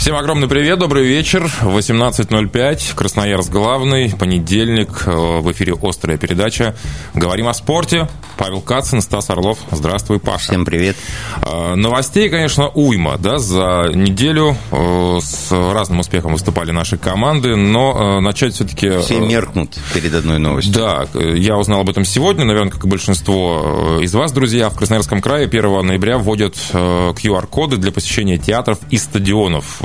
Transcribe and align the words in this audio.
Всем 0.00 0.16
огромный 0.16 0.48
привет, 0.48 0.78
добрый 0.78 1.04
вечер. 1.04 1.52
18.05, 1.60 2.94
Красноярск 2.94 3.50
главный, 3.50 4.10
понедельник, 4.18 5.02
э, 5.04 5.10
в 5.10 5.52
эфире 5.52 5.74
«Острая 5.82 6.16
передача». 6.16 6.74
Говорим 7.12 7.48
о 7.48 7.52
спорте. 7.52 8.08
Павел 8.38 8.62
Кацин, 8.62 9.02
Стас 9.02 9.28
Орлов. 9.28 9.58
Здравствуй, 9.70 10.18
Паша. 10.18 10.44
Всем 10.44 10.64
привет. 10.64 10.96
Э, 11.42 11.74
новостей, 11.74 12.30
конечно, 12.30 12.70
уйма. 12.70 13.18
Да, 13.18 13.38
за 13.38 13.90
неделю 13.94 14.56
э, 14.70 15.18
с 15.22 15.52
разным 15.52 16.00
успехом 16.00 16.32
выступали 16.32 16.70
наши 16.70 16.96
команды, 16.96 17.54
но 17.54 18.22
начать 18.22 18.54
все-таки... 18.54 19.00
Все 19.00 19.20
меркнут 19.20 19.76
перед 19.92 20.14
одной 20.14 20.38
новостью. 20.38 20.72
Да, 20.72 21.06
я 21.12 21.58
узнал 21.58 21.80
об 21.80 21.90
этом 21.90 22.06
сегодня, 22.06 22.46
наверное, 22.46 22.70
как 22.70 22.86
и 22.86 22.88
большинство 22.88 23.98
из 24.00 24.14
вас, 24.14 24.32
друзья. 24.32 24.70
В 24.70 24.78
Красноярском 24.78 25.20
крае 25.20 25.44
1 25.44 25.86
ноября 25.86 26.16
вводят 26.16 26.56
QR-коды 26.72 27.76
для 27.76 27.92
посещения 27.92 28.38
театров 28.38 28.78
и 28.88 28.96
стадионов 28.96 29.82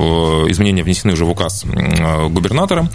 изменения 0.50 0.84
внесены 0.84 1.14
уже 1.14 1.26
в 1.26 1.30
указ 1.30 1.66
э, 1.66 2.28
губернатора. 2.28 2.90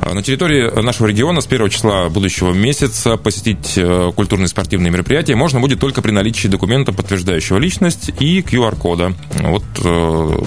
Э, 0.00 0.14
на 0.14 0.22
территории 0.22 0.80
нашего 0.80 1.06
региона 1.06 1.40
с 1.40 1.46
1 1.46 1.68
числа 1.70 2.08
будущего 2.08 2.52
месяца 2.52 3.16
посетить 3.16 3.78
культурные 4.14 4.46
и 4.46 4.48
спортивные 4.48 4.90
мероприятия 4.90 5.34
можно 5.34 5.60
будет 5.60 5.80
только 5.80 6.02
при 6.02 6.10
наличии 6.10 6.48
документа, 6.48 6.92
подтверждающего 6.92 7.58
личность 7.58 8.10
и 8.20 8.40
QR-кода. 8.40 9.14
Вот 9.40 9.64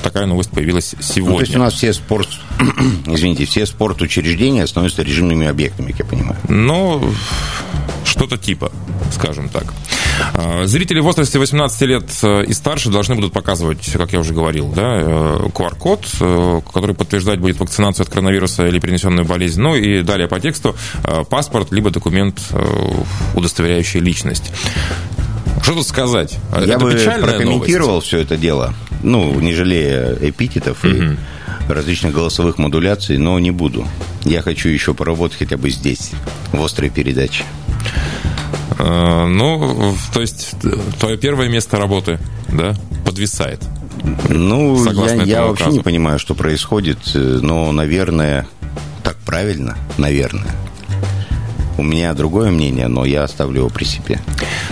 такая 0.01 0.25
новость 0.25 0.51
появилась 0.51 0.95
сегодня. 0.99 1.31
Ну, 1.31 1.37
то 1.37 1.43
есть 1.43 1.55
у 1.55 1.59
нас 1.59 1.73
все 1.73 1.93
спорт, 1.93 2.27
извините, 3.07 3.45
все 3.45 3.65
спортучреждения 3.65 4.65
становятся 4.65 5.03
режимными 5.03 5.47
объектами, 5.47 5.91
как 5.91 5.99
я 5.99 6.05
понимаю. 6.05 6.37
Ну, 6.47 7.13
что-то 8.03 8.37
типа, 8.37 8.71
скажем 9.11 9.49
так. 9.49 9.73
А, 10.33 10.65
зрители 10.65 10.99
в 10.99 11.03
возрасте 11.03 11.39
18 11.39 11.81
лет 11.81 12.09
э, 12.23 12.45
и 12.45 12.53
старше 12.53 12.89
должны 12.89 13.15
будут 13.15 13.33
показывать, 13.33 13.91
как 13.93 14.13
я 14.13 14.19
уже 14.19 14.33
говорил, 14.33 14.69
да, 14.69 15.01
QR-код, 15.53 16.05
э, 16.05 16.07
э, 16.21 16.61
который 16.73 16.95
подтверждать 16.95 17.39
будет 17.39 17.59
вакцинацию 17.59 18.05
от 18.05 18.09
коронавируса 18.09 18.65
или 18.67 18.79
перенесенную 18.79 19.25
болезнь. 19.25 19.61
Ну 19.61 19.75
и 19.75 20.01
далее 20.01 20.27
по 20.27 20.39
тексту 20.39 20.75
паспорт, 21.29 21.71
либо 21.71 21.89
документ, 21.89 22.39
удостоверяющий 23.35 23.99
личность. 23.99 24.51
Что 25.61 25.73
тут 25.73 25.87
сказать? 25.87 26.37
Я 26.53 26.75
это 26.75 26.79
бы 26.79 26.91
прокомментировал 26.91 27.89
новость. 27.89 28.07
все 28.07 28.19
это 28.19 28.37
дело, 28.37 28.73
ну, 29.03 29.39
не 29.39 29.53
жалея 29.53 30.15
эпитетов 30.21 30.83
угу. 30.83 30.93
и 30.93 31.17
различных 31.67 32.13
голосовых 32.13 32.57
модуляций, 32.57 33.17
но 33.17 33.39
не 33.39 33.51
буду. 33.51 33.87
Я 34.23 34.41
хочу 34.41 34.69
еще 34.69 34.93
поработать 34.93 35.39
хотя 35.39 35.57
бы 35.57 35.69
здесь, 35.69 36.11
в 36.51 36.63
острой 36.63 36.89
передаче. 36.89 37.43
Э, 38.79 39.25
ну, 39.25 39.95
то 40.13 40.21
есть 40.21 40.55
твое 40.99 41.17
первое 41.17 41.49
место 41.49 41.77
работы, 41.77 42.19
да, 42.49 42.75
подвисает. 43.05 43.61
Ну, 44.29 44.91
я, 45.05 45.23
я 45.23 45.45
вообще 45.45 45.69
не 45.69 45.79
понимаю, 45.79 46.19
что 46.19 46.35
происходит, 46.35 46.99
э, 47.15 47.39
но, 47.41 47.71
наверное, 47.71 48.47
так 49.03 49.17
правильно, 49.25 49.77
наверное. 49.97 50.51
У 51.77 51.83
меня 51.83 52.13
другое 52.13 52.51
мнение, 52.51 52.87
но 52.87 53.05
я 53.05 53.23
оставлю 53.23 53.61
его 53.61 53.69
при 53.69 53.83
себе. 53.83 54.19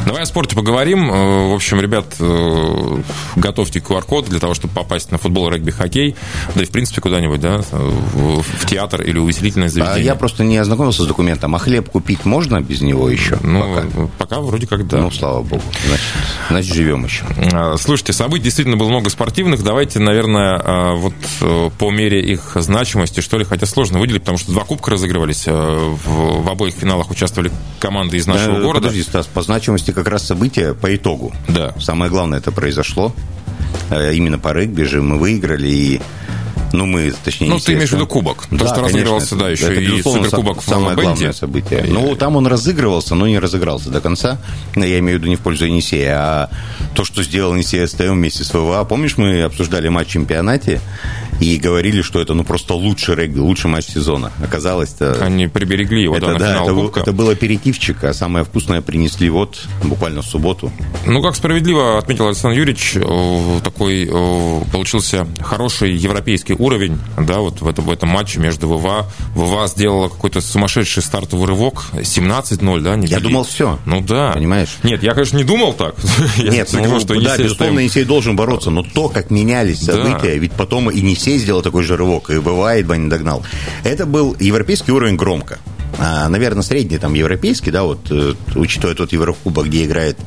Давай 0.06 0.24
о 0.24 0.26
спорте 0.26 0.56
поговорим. 0.56 1.12
Э, 1.12 1.50
в 1.50 1.54
общем, 1.54 1.82
ребят, 1.82 2.06
э, 2.20 2.98
готовьте 3.36 3.80
QR-код 3.80 4.30
для 4.30 4.40
того, 4.40 4.54
чтобы 4.54 4.74
попасть 4.74 5.12
на 5.12 5.18
футбол, 5.18 5.50
регби, 5.50 5.72
хоккей, 5.72 6.16
да 6.56 6.64
и, 6.64 6.66
в 6.66 6.70
принципе, 6.70 7.02
куда-нибудь, 7.02 7.42
да, 7.42 7.62
в 7.72 8.66
театр 8.66 9.02
или 9.02 9.18
увеселительное 9.18 9.70
заведение. 9.70 10.02
А 10.02 10.14
я 10.14 10.16
просто 10.16 10.44
не 10.44 10.58
ознакомился 10.58 11.04
с 11.04 11.08
документом. 11.08 11.56
А 11.56 11.60
хлеб 11.60 11.90
купить 11.90 12.26
можно 12.26 12.62
без 12.62 12.82
него 12.82 13.10
еще? 13.10 13.38
Ну, 13.44 13.62
пока, 13.62 13.88
пока 14.18 14.40
вроде 14.40 14.68
как 14.68 14.88
да. 14.88 14.98
Ну, 14.98 15.12
слава 15.12 15.42
богу. 15.42 15.64
Значит, 15.88 16.06
значит, 16.50 16.74
живем 16.74 17.06
еще. 17.06 17.26
Слушайте, 17.78 18.14
событий 18.14 18.46
действительно 18.46 18.78
было 18.78 18.90
много 18.90 19.10
спортивных. 19.10 19.64
Давайте, 19.64 20.00
наверное, 20.00 20.94
вот 20.96 21.14
э, 21.42 21.70
по 21.78 21.92
мере 21.92 22.22
их 22.22 22.52
значимости, 22.56 23.20
что 23.20 23.38
ли, 23.38 23.46
хотя 23.46 23.66
сложно 23.66 24.00
выделить, 24.00 24.22
потому 24.22 24.38
что 24.38 24.52
два 24.52 24.64
кубка 24.64 24.92
разыгрывались. 24.92 25.48
В, 25.48 26.44
в 26.44 26.50
обоих 26.50 26.76
финалах 26.76 26.93
участвовали 26.98 27.52
команды 27.80 28.18
из 28.18 28.28
нашего 28.28 28.58
да, 28.58 28.62
города. 28.62 28.88
Подожди, 28.88 29.04
Стас, 29.04 29.28
по 29.28 29.42
значимости 29.42 29.92
как 29.92 30.08
раз 30.08 30.26
события 30.26 30.74
по 30.74 30.96
итогу. 30.96 31.34
Да. 31.48 31.74
Самое 31.80 32.10
главное 32.10 32.40
это 32.40 32.52
произошло. 32.52 33.14
Э, 33.90 34.14
именно 34.14 34.40
по 34.40 34.54
регби 34.54 34.84
же 34.84 35.02
мы 35.02 35.18
выиграли 35.18 35.68
и 35.68 36.02
ну, 36.74 36.88
мы, 36.88 37.14
точнее, 37.24 37.50
Ну, 37.50 37.60
ты 37.60 37.74
имеешь 37.74 37.90
в 37.90 37.94
виду 37.94 38.08
кубок. 38.08 38.48
Да, 38.50 38.58
То, 38.58 38.68
что 38.68 38.82
разыгрывался, 38.82 39.36
да, 39.36 39.50
еще 39.50 39.66
это, 39.66 39.80
и 39.80 40.02
суперкубок 40.02 40.62
в 40.62 40.66
Самое 40.66 40.96
Бенде. 40.96 41.04
главное 41.04 41.34
событие. 41.34 41.86
Ну, 41.88 42.16
там 42.16 42.36
он 42.36 42.48
разыгрывался, 42.48 43.14
но 43.14 43.28
не 43.28 43.38
разыгрался 43.38 43.90
до 43.90 44.02
конца. 44.02 44.40
Я 44.76 44.98
имею 45.00 45.20
в 45.20 45.22
виду 45.22 45.30
не 45.30 45.36
в 45.36 45.42
пользу 45.42 45.66
Енисея, 45.66 46.16
а 46.18 46.50
то, 46.96 47.06
что 47.06 47.22
сделал 47.22 47.54
Енисей 47.54 47.88
СТМ 47.88 48.14
вместе 48.14 48.44
с 48.44 48.52
ВВА. 48.52 48.84
Помнишь, 48.86 49.18
мы 49.18 49.44
обсуждали 49.44 49.88
матч 49.88 50.08
в 50.08 50.12
чемпионате, 50.12 50.82
и 51.40 51.58
говорили, 51.58 52.02
что 52.02 52.22
это 52.22 52.34
ну 52.34 52.44
просто 52.44 52.74
лучший 52.74 53.16
регби, 53.16 53.40
лучший 53.40 53.70
матч 53.70 53.86
сезона. 53.86 54.32
Оказалось, 54.42 54.96
-то, 55.00 55.22
они 55.22 55.48
приберегли 55.48 56.04
его 56.04 56.16
это, 56.18 56.28
да, 56.28 56.34
на 56.34 56.40
да, 56.40 56.54
финал 56.54 56.66
это, 56.66 56.74
Кубка. 56.74 57.00
это 57.02 57.12
был 57.12 57.30
аперитивчик, 57.30 58.04
а 58.04 58.14
самое 58.14 58.46
вкусное 58.46 58.82
принесли 58.82 59.30
вот 59.30 59.66
буквально 59.84 60.22
в 60.22 60.26
субботу. 60.26 60.72
Ну, 61.06 61.22
как 61.22 61.36
справедливо 61.36 61.98
отметил 61.98 62.28
Александр 62.28 62.58
Юрьевич, 62.58 62.94
такой 63.64 64.10
получился 64.72 65.28
хороший 65.42 65.94
европейский 65.94 66.54
уровень, 66.64 66.98
да, 67.18 67.40
вот 67.40 67.62
в 67.62 67.68
этом, 67.68 67.86
в 67.86 67.92
этом 67.92 68.10
матче 68.10 68.40
между 68.40 68.68
ВВА. 68.70 69.06
ВВА 69.36 69.68
сделала 69.68 70.08
какой-то 70.08 70.40
сумасшедший 70.42 71.04
стартовый 71.04 71.48
рывок, 71.48 71.86
17-0, 71.94 72.80
да? 72.80 72.96
Не 72.96 73.08
я 73.08 73.20
думал, 73.20 73.44
все. 73.44 73.80
Ну 73.86 74.02
да. 74.02 74.32
Понимаешь? 74.32 74.78
Нет, 74.84 75.04
я, 75.04 75.14
конечно, 75.14 75.38
не 75.38 75.44
думал 75.44 75.74
так. 75.74 75.96
Нет, 76.38 76.70
ну, 76.72 77.00
что 77.00 77.20
да, 77.20 77.38
безусловно, 77.38 77.80
Енисей 77.80 78.06
должен 78.06 78.36
бороться, 78.36 78.70
но 78.70 78.84
то, 78.84 79.10
как 79.10 79.30
менялись 79.30 79.82
события, 79.82 80.38
ведь 80.38 80.54
потом 80.54 80.90
и 80.90 80.98
Енисей 80.98 81.38
сделал 81.38 81.62
такой 81.62 81.84
же 81.84 81.98
рывок, 81.98 82.30
и 82.30 82.38
ВВА 82.38 82.78
едва 82.78 82.98
не 82.98 83.10
догнал. 83.10 83.44
Это 83.84 84.06
был 84.06 84.36
европейский 84.40 84.92
уровень 84.92 85.18
громко. 85.18 85.60
А, 86.00 86.28
наверное, 86.28 86.64
средний 86.64 86.98
там 86.98 87.14
европейский, 87.14 87.70
да, 87.70 87.84
вот, 87.84 88.08
э, 88.10 88.34
учитывая 88.56 88.96
тот 88.96 89.12
Еврокубок, 89.12 89.68
где 89.68 89.86
играет 89.86 90.18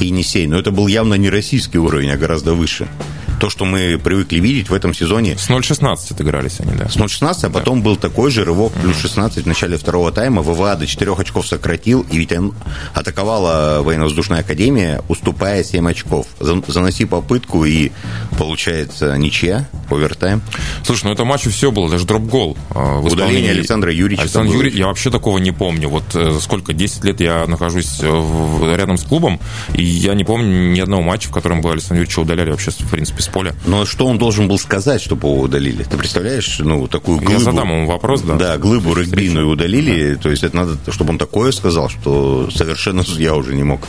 Енисей, 0.00 0.46
но 0.46 0.58
это 0.58 0.70
был 0.70 0.86
явно 0.86 1.14
не 1.14 1.30
российский 1.30 1.78
уровень, 1.78 2.10
а 2.10 2.16
гораздо 2.16 2.52
выше 2.52 2.88
то, 3.38 3.50
что 3.50 3.64
мы 3.64 3.98
привыкли 4.02 4.38
видеть 4.38 4.70
в 4.70 4.74
этом 4.74 4.94
сезоне. 4.94 5.36
С 5.36 5.48
0-16 5.48 6.12
отыгрались 6.12 6.60
они, 6.60 6.72
да. 6.76 6.88
С 6.88 6.96
0-16, 6.96 7.46
а 7.46 7.50
потом 7.50 7.80
да. 7.80 7.84
был 7.84 7.96
такой 7.96 8.30
же 8.30 8.44
рывок, 8.44 8.72
плюс 8.72 8.96
16 8.98 9.44
в 9.44 9.46
начале 9.46 9.76
второго 9.76 10.12
тайма. 10.12 10.42
ВВА 10.42 10.76
до 10.76 10.86
4 10.86 11.12
очков 11.12 11.46
сократил, 11.46 12.06
и 12.10 12.18
ведь 12.18 12.28
атаковала 12.94 13.80
военно-воздушная 13.82 14.40
академия, 14.40 15.02
уступая 15.08 15.64
7 15.64 15.88
очков. 15.88 16.26
Заноси 16.40 17.04
попытку, 17.04 17.64
и 17.64 17.90
получается 18.38 19.16
ничья, 19.16 19.66
овертайм. 19.90 20.42
Слушай, 20.84 21.04
ну 21.04 21.12
это 21.12 21.24
матче 21.24 21.50
все 21.50 21.70
было, 21.70 21.88
даже 21.90 22.04
дроп-гол. 22.04 22.56
А, 22.70 23.00
Удаление 23.00 23.52
Александра 23.52 23.92
Юрьевича. 23.92 24.22
Александр 24.22 24.54
Юрьевич, 24.54 24.78
я 24.78 24.86
вообще 24.86 25.10
такого 25.10 25.38
не 25.38 25.52
помню. 25.52 25.88
Вот 25.88 26.14
э, 26.14 26.38
сколько, 26.40 26.72
10 26.72 27.04
лет 27.04 27.20
я 27.20 27.46
нахожусь 27.46 27.98
э, 28.02 28.74
рядом 28.76 28.98
с 28.98 29.04
клубом, 29.04 29.40
и 29.74 29.82
я 29.82 30.14
не 30.14 30.24
помню 30.24 30.72
ни 30.72 30.80
одного 30.80 31.02
матча, 31.02 31.28
в 31.28 31.32
котором 31.32 31.60
бы 31.60 31.70
Александра 31.70 31.98
Юрьевича 31.98 32.20
удаляли 32.20 32.50
вообще, 32.50 32.70
в 32.70 32.90
принципе, 32.90 33.22
поля. 33.28 33.54
Но 33.66 33.84
что 33.84 34.06
он 34.06 34.18
должен 34.18 34.48
был 34.48 34.58
сказать, 34.58 35.00
чтобы 35.00 35.28
его 35.28 35.40
удалили? 35.40 35.82
Ты 35.84 35.96
представляешь, 35.96 36.58
ну, 36.58 36.86
такую 36.88 37.18
глыбу... 37.18 37.32
Я 37.32 37.38
задам 37.38 37.70
ему 37.70 37.86
вопрос, 37.86 38.22
да. 38.22 38.34
Да, 38.34 38.58
глыбу 38.58 38.94
регбийную 38.94 39.48
удалили, 39.48 40.14
да. 40.14 40.22
то 40.22 40.30
есть 40.30 40.42
это 40.42 40.56
надо, 40.56 40.78
чтобы 40.92 41.10
он 41.10 41.18
такое 41.18 41.52
сказал, 41.52 41.88
что 41.88 42.48
совершенно 42.50 43.04
я 43.16 43.34
уже 43.34 43.54
не 43.54 43.62
мог 43.62 43.80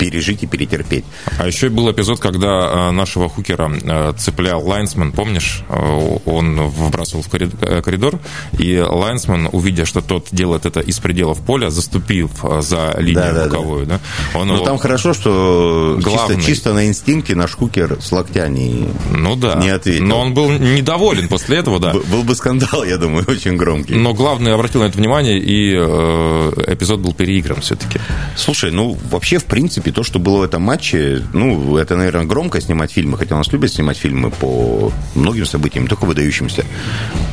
пережить 0.00 0.42
и 0.42 0.46
перетерпеть. 0.46 1.04
А 1.38 1.46
еще 1.46 1.68
был 1.68 1.90
эпизод, 1.90 2.18
когда 2.20 2.88
э, 2.88 2.90
нашего 2.90 3.28
хукера 3.28 3.70
э, 3.70 4.12
цеплял 4.16 4.66
Лайнсман, 4.66 5.12
помнишь? 5.12 5.62
Э, 5.68 6.18
он 6.24 6.58
вбрасывал 6.68 7.22
в 7.22 7.28
коридор, 7.28 8.18
и 8.58 8.78
Лайнсман, 8.78 9.50
увидя, 9.52 9.84
что 9.84 10.00
тот 10.00 10.28
делает 10.32 10.64
это 10.64 10.80
из 10.80 10.98
пределов 10.98 11.40
поля, 11.40 11.68
заступив 11.70 12.30
за 12.60 12.94
линию 12.98 13.34
да, 13.34 13.44
боковую, 13.44 13.86
да, 13.86 14.00
да. 14.32 14.38
Он 14.38 14.48
Но 14.48 14.54
его... 14.54 14.64
там 14.64 14.78
хорошо, 14.78 15.12
что 15.12 15.98
главный... 16.02 16.36
чисто, 16.36 16.50
чисто 16.50 16.74
на 16.74 16.86
инстинкте 16.86 17.34
наш 17.34 17.52
хукер 17.52 17.98
с 18.00 18.10
локтя 18.10 18.48
не, 18.48 18.88
ну, 19.10 19.36
да. 19.36 19.56
не 19.56 19.68
ответил. 19.68 20.06
Но 20.06 20.20
он 20.20 20.32
был 20.32 20.50
недоволен 20.50 21.28
после 21.28 21.58
этого, 21.58 21.78
да. 21.78 21.92
Был 21.92 22.22
бы 22.22 22.34
скандал, 22.34 22.84
я 22.88 22.96
думаю, 22.96 23.26
очень 23.28 23.56
громкий. 23.56 23.94
Но 23.94 24.14
главный 24.14 24.54
обратил 24.54 24.80
на 24.80 24.86
это 24.86 24.96
внимание, 24.96 25.38
и 25.38 25.74
эпизод 25.74 27.00
был 27.00 27.12
переигран 27.12 27.60
все-таки. 27.60 28.00
Слушай, 28.36 28.70
ну, 28.70 28.96
вообще, 29.10 29.38
в 29.38 29.44
принципе, 29.44 29.89
принципе, 29.90 29.92
то, 29.92 30.02
что 30.02 30.18
было 30.18 30.38
в 30.38 30.42
этом 30.42 30.62
матче, 30.62 31.22
ну, 31.32 31.76
это, 31.76 31.96
наверное, 31.96 32.24
громко 32.24 32.60
снимать 32.60 32.92
фильмы, 32.92 33.18
хотя 33.18 33.34
у 33.34 33.38
нас 33.38 33.52
любят 33.52 33.72
снимать 33.72 33.96
фильмы 33.96 34.30
по 34.30 34.92
многим 35.14 35.46
событиям, 35.46 35.86
только 35.86 36.06
выдающимся. 36.06 36.64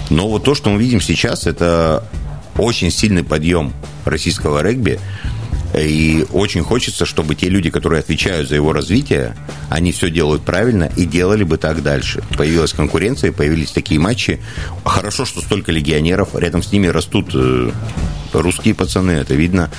Но 0.10 0.28
вот 0.28 0.44
то, 0.44 0.56
что 0.56 0.70
мы 0.70 0.80
видим 0.80 1.02
сейчас, 1.02 1.48
это 1.48 2.04
очень 2.58 2.92
сильный 2.92 3.24
подъем 3.24 3.74
российского 4.06 4.62
регби. 4.62 5.00
И 5.78 6.26
очень 6.32 6.64
хочется, 6.64 7.06
чтобы 7.06 7.36
те 7.36 7.50
люди, 7.50 7.70
которые 7.70 8.00
отвечают 8.00 8.48
за 8.48 8.56
его 8.56 8.74
развитие, 8.74 9.36
они 9.70 9.92
все 9.92 10.10
делают 10.10 10.44
правильно 10.44 10.90
и 10.96 11.06
делали 11.06 11.44
бы 11.44 11.58
так 11.58 11.84
дальше. 11.84 12.24
Появилась 12.38 12.72
конкуренция, 12.74 13.32
появились 13.32 13.72
такие 13.72 14.00
матчи. 14.00 14.40
Хорошо, 14.86 15.26
что 15.26 15.42
столько 15.42 15.72
легионеров, 15.72 16.30
рядом 16.36 16.64
с 16.64 16.72
ними 16.72 16.88
растут 16.88 17.32
э, 17.36 17.72
русские 18.34 18.76
пацаны, 18.76 19.12
это 19.12 19.36
видно. 19.36 19.70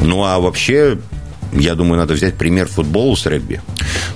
Ну 0.00 0.24
а 0.24 0.38
вообще 0.38 0.98
я 1.52 1.74
думаю, 1.74 1.98
надо 1.98 2.14
взять 2.14 2.36
пример 2.36 2.68
футбола 2.68 3.14
с 3.14 3.26
регби. 3.26 3.60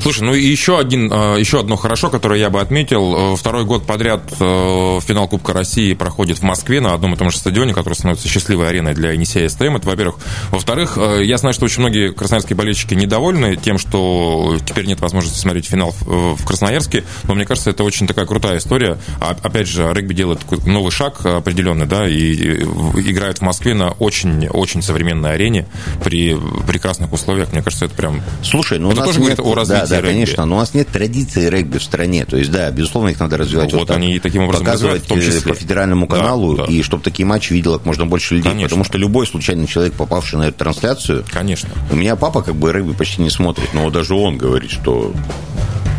Слушай, 0.00 0.24
ну 0.24 0.34
и 0.34 0.44
еще, 0.44 0.78
один, 0.78 1.12
э, 1.12 1.36
еще 1.38 1.60
одно 1.60 1.76
хорошо, 1.76 2.10
которое 2.10 2.38
я 2.38 2.50
бы 2.50 2.60
отметил. 2.60 3.34
Э, 3.34 3.36
второй 3.36 3.64
год 3.64 3.86
подряд 3.86 4.22
э, 4.38 5.00
финал 5.06 5.28
Кубка 5.28 5.52
России 5.52 5.94
проходит 5.94 6.38
в 6.38 6.42
Москве 6.42 6.80
на 6.80 6.94
одном 6.94 7.14
и 7.14 7.16
том 7.16 7.30
же 7.30 7.38
стадионе, 7.38 7.72
который 7.72 7.94
становится 7.94 8.28
счастливой 8.28 8.68
ареной 8.68 8.94
для 8.94 9.12
Енисея 9.12 9.48
СТМ. 9.48 9.76
Это, 9.76 9.88
во-первых. 9.88 10.16
Во-вторых, 10.50 10.98
я 11.20 11.38
знаю, 11.38 11.54
что 11.54 11.64
очень 11.64 11.80
многие 11.80 12.12
красноярские 12.12 12.56
болельщики 12.56 12.94
недовольны 12.94 13.56
тем, 13.56 13.78
что 13.78 14.58
теперь 14.66 14.86
нет 14.86 15.00
возможности 15.00 15.38
смотреть 15.38 15.66
финал 15.66 15.94
в 16.00 16.44
Красноярске, 16.44 17.04
но 17.24 17.34
мне 17.34 17.44
кажется, 17.44 17.70
это 17.70 17.84
очень 17.84 18.06
такая 18.06 18.26
крутая 18.26 18.58
история. 18.58 18.98
А, 19.20 19.36
опять 19.42 19.68
же, 19.68 19.90
регби 19.92 20.14
делает 20.14 20.40
новый 20.66 20.90
шаг 20.90 21.24
определенный, 21.24 21.86
да, 21.86 22.08
и 22.08 22.62
играет 22.62 23.38
в 23.38 23.42
Москве 23.42 23.74
на 23.74 23.90
очень-очень 23.90 24.82
современной 24.82 25.34
арене 25.34 25.66
при 26.02 26.36
прекрасных 26.66 27.12
условиях. 27.12 27.21
Мне 27.26 27.62
кажется, 27.62 27.86
это 27.86 27.94
прям... 27.94 28.22
Слушай, 28.42 28.78
ну 28.78 28.92
это 28.92 29.04
тоже 29.04 29.20
нет... 29.20 29.36
говорит 29.36 29.40
о 29.40 29.54
развитии 29.54 29.80
да, 29.80 29.86
да, 29.86 29.96
регби. 29.96 30.08
конечно, 30.08 30.44
но 30.44 30.56
у 30.56 30.58
нас 30.58 30.74
нет 30.74 30.88
традиции 30.88 31.48
регби 31.48 31.78
в 31.78 31.82
стране. 31.82 32.24
То 32.24 32.36
есть, 32.36 32.50
да, 32.50 32.70
безусловно, 32.70 33.08
их 33.08 33.20
надо 33.20 33.36
развивать. 33.36 33.72
Вот, 33.72 33.88
вот 33.88 33.90
они 33.90 34.18
таким 34.18 34.44
образом 34.44 34.64
показывать 34.64 35.04
в 35.04 35.06
том 35.06 35.20
числе. 35.20 35.40
по 35.40 35.54
федеральному 35.54 36.06
каналу, 36.06 36.56
да, 36.56 36.66
да. 36.66 36.72
и 36.72 36.82
чтобы 36.82 37.02
такие 37.02 37.26
матчи 37.26 37.52
видело 37.52 37.78
как 37.78 37.86
можно 37.86 38.06
больше 38.06 38.34
людей. 38.34 38.50
Конечно. 38.50 38.68
Потому 38.68 38.84
что 38.84 38.98
любой 38.98 39.26
случайный 39.26 39.66
человек, 39.66 39.94
попавший 39.94 40.38
на 40.38 40.44
эту 40.44 40.58
трансляцию... 40.58 41.24
Конечно. 41.30 41.70
У 41.90 41.96
меня 41.96 42.16
папа 42.16 42.42
как 42.42 42.54
бы 42.54 42.72
регби 42.72 42.92
почти 42.92 43.22
не 43.22 43.30
смотрит, 43.30 43.72
но 43.74 43.90
даже 43.90 44.14
он 44.14 44.38
говорит, 44.38 44.70
что 44.70 45.12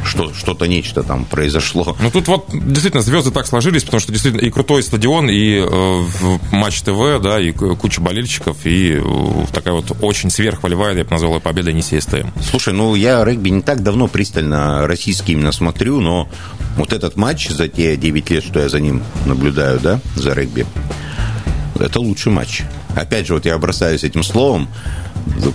что, 0.06 0.34
что-то 0.34 0.66
нечто 0.66 1.04
там 1.04 1.26
произошло. 1.26 1.96
Ну 2.00 2.12
тут 2.12 2.28
вот 2.28 2.48
действительно 2.52 3.02
звезды 3.02 3.32
так 3.32 3.48
сложились, 3.48 3.84
потому 3.84 4.02
что 4.02 4.12
действительно 4.12 4.42
и 4.42 4.50
крутой 4.50 4.84
стадион, 4.84 5.30
и 5.30 5.64
э, 5.66 6.04
матч 6.52 6.82
ТВ, 6.82 7.22
да, 7.22 7.40
и 7.40 7.52
куча 7.52 8.02
болельщиков, 8.02 8.58
и 8.66 9.02
э, 9.04 9.46
такая 9.52 9.74
вот 9.74 9.98
очень 10.02 10.30
сверхволевая, 10.30 10.96
я 10.96 11.04
бы 11.04 11.12
назвал 11.12 11.36
ее 11.36 11.42
победа 11.42 11.72
не 11.72 11.82
СТМ. 11.82 12.30
Слушай, 12.42 12.74
ну 12.74 12.96
я 12.96 13.24
регби 13.24 13.50
не 13.50 13.62
так 13.62 13.84
давно 13.84 14.08
пристально 14.08 14.88
российский 14.88 15.34
именно 15.34 15.52
смотрю, 15.52 16.00
но 16.00 16.30
вот 16.78 16.94
этот 16.94 17.16
матч 17.18 17.50
за 17.50 17.68
те 17.68 17.96
9 17.96 18.30
лет, 18.30 18.44
что 18.44 18.60
я 18.60 18.70
за 18.70 18.80
ним 18.80 19.04
наблюдаю, 19.26 19.80
да, 19.80 20.00
за 20.16 20.34
регби, 20.34 20.66
это 21.80 22.00
лучший 22.00 22.32
матч. 22.32 22.64
Опять 22.96 23.28
же, 23.28 23.34
вот 23.34 23.46
я 23.46 23.58
бросаюсь 23.58 24.04
этим 24.04 24.24
словом, 24.24 24.68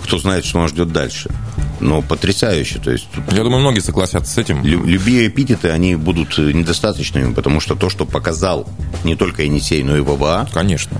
кто 0.03 0.17
знает, 0.17 0.45
что 0.45 0.59
нас 0.59 0.71
ждет 0.71 0.91
дальше. 0.91 1.29
Но 1.79 2.01
потрясающе. 2.01 2.79
То 2.79 2.91
есть, 2.91 3.07
Я 3.31 3.43
думаю, 3.43 3.61
многие 3.61 3.79
согласятся 3.79 4.33
с 4.33 4.37
этим. 4.37 4.63
Любые 4.63 5.27
эпитеты, 5.27 5.69
они 5.69 5.95
будут 5.95 6.37
недостаточными, 6.37 7.33
потому 7.33 7.59
что 7.59 7.75
то, 7.75 7.89
что 7.89 8.05
показал 8.05 8.67
не 9.03 9.15
только 9.15 9.43
Енисей, 9.43 9.83
но 9.83 9.97
и 9.97 10.01
ВВА. 10.01 10.47
Конечно. 10.53 10.97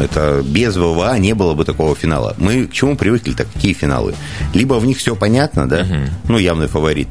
Это 0.00 0.42
без 0.44 0.76
ВВА 0.76 1.18
не 1.18 1.34
было 1.34 1.54
бы 1.54 1.64
такого 1.64 1.94
финала. 1.94 2.34
Мы 2.38 2.66
к 2.66 2.72
чему 2.72 2.96
привыкли 2.96 3.32
так 3.32 3.46
какие 3.52 3.74
финалы? 3.74 4.14
Либо 4.52 4.74
в 4.74 4.86
них 4.86 4.98
все 4.98 5.14
понятно, 5.14 5.68
да, 5.68 5.82
угу. 5.82 5.94
ну 6.28 6.38
явный 6.38 6.66
фаворит 6.66 7.08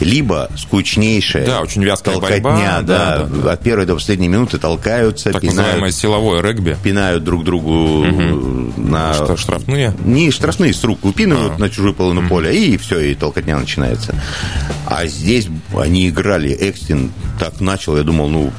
либо 0.00 0.50
скучнейшая 0.56 1.46
да, 1.46 1.60
очень 1.60 1.82
вязкая 1.84 2.14
толкотня, 2.14 2.40
борьба, 2.40 2.82
да, 2.82 3.18
да, 3.18 3.26
да, 3.26 3.52
от 3.52 3.62
первой 3.62 3.86
до 3.86 3.94
последней 3.94 4.28
минуты 4.28 4.58
толкаются, 4.58 5.32
так 5.32 5.42
пинают, 5.42 5.58
называемое 5.58 5.90
силовое 5.90 6.42
регби. 6.42 6.76
Пинают 6.82 7.24
друг 7.24 7.44
другу 7.44 8.06
угу. 8.06 8.72
на... 8.76 9.14
Что, 9.14 9.36
штрафные? 9.36 9.94
Не 10.04 10.30
штрафные, 10.30 10.72
с 10.72 10.82
рук 10.84 11.00
выпинывают 11.02 11.54
а. 11.56 11.60
на 11.60 11.70
чужую 11.70 11.94
половину 11.94 12.22
угу. 12.22 12.28
поля, 12.28 12.50
и 12.50 12.76
все, 12.76 13.00
и 13.00 13.14
толкотня 13.14 13.56
начинается. 13.58 14.14
А 14.86 15.06
здесь 15.06 15.48
они 15.74 16.08
играли, 16.08 16.56
Экстин 16.58 17.12
так 17.38 17.60
начал, 17.60 17.96
я 17.96 18.02
думал, 18.02 18.28
ну, 18.28 18.52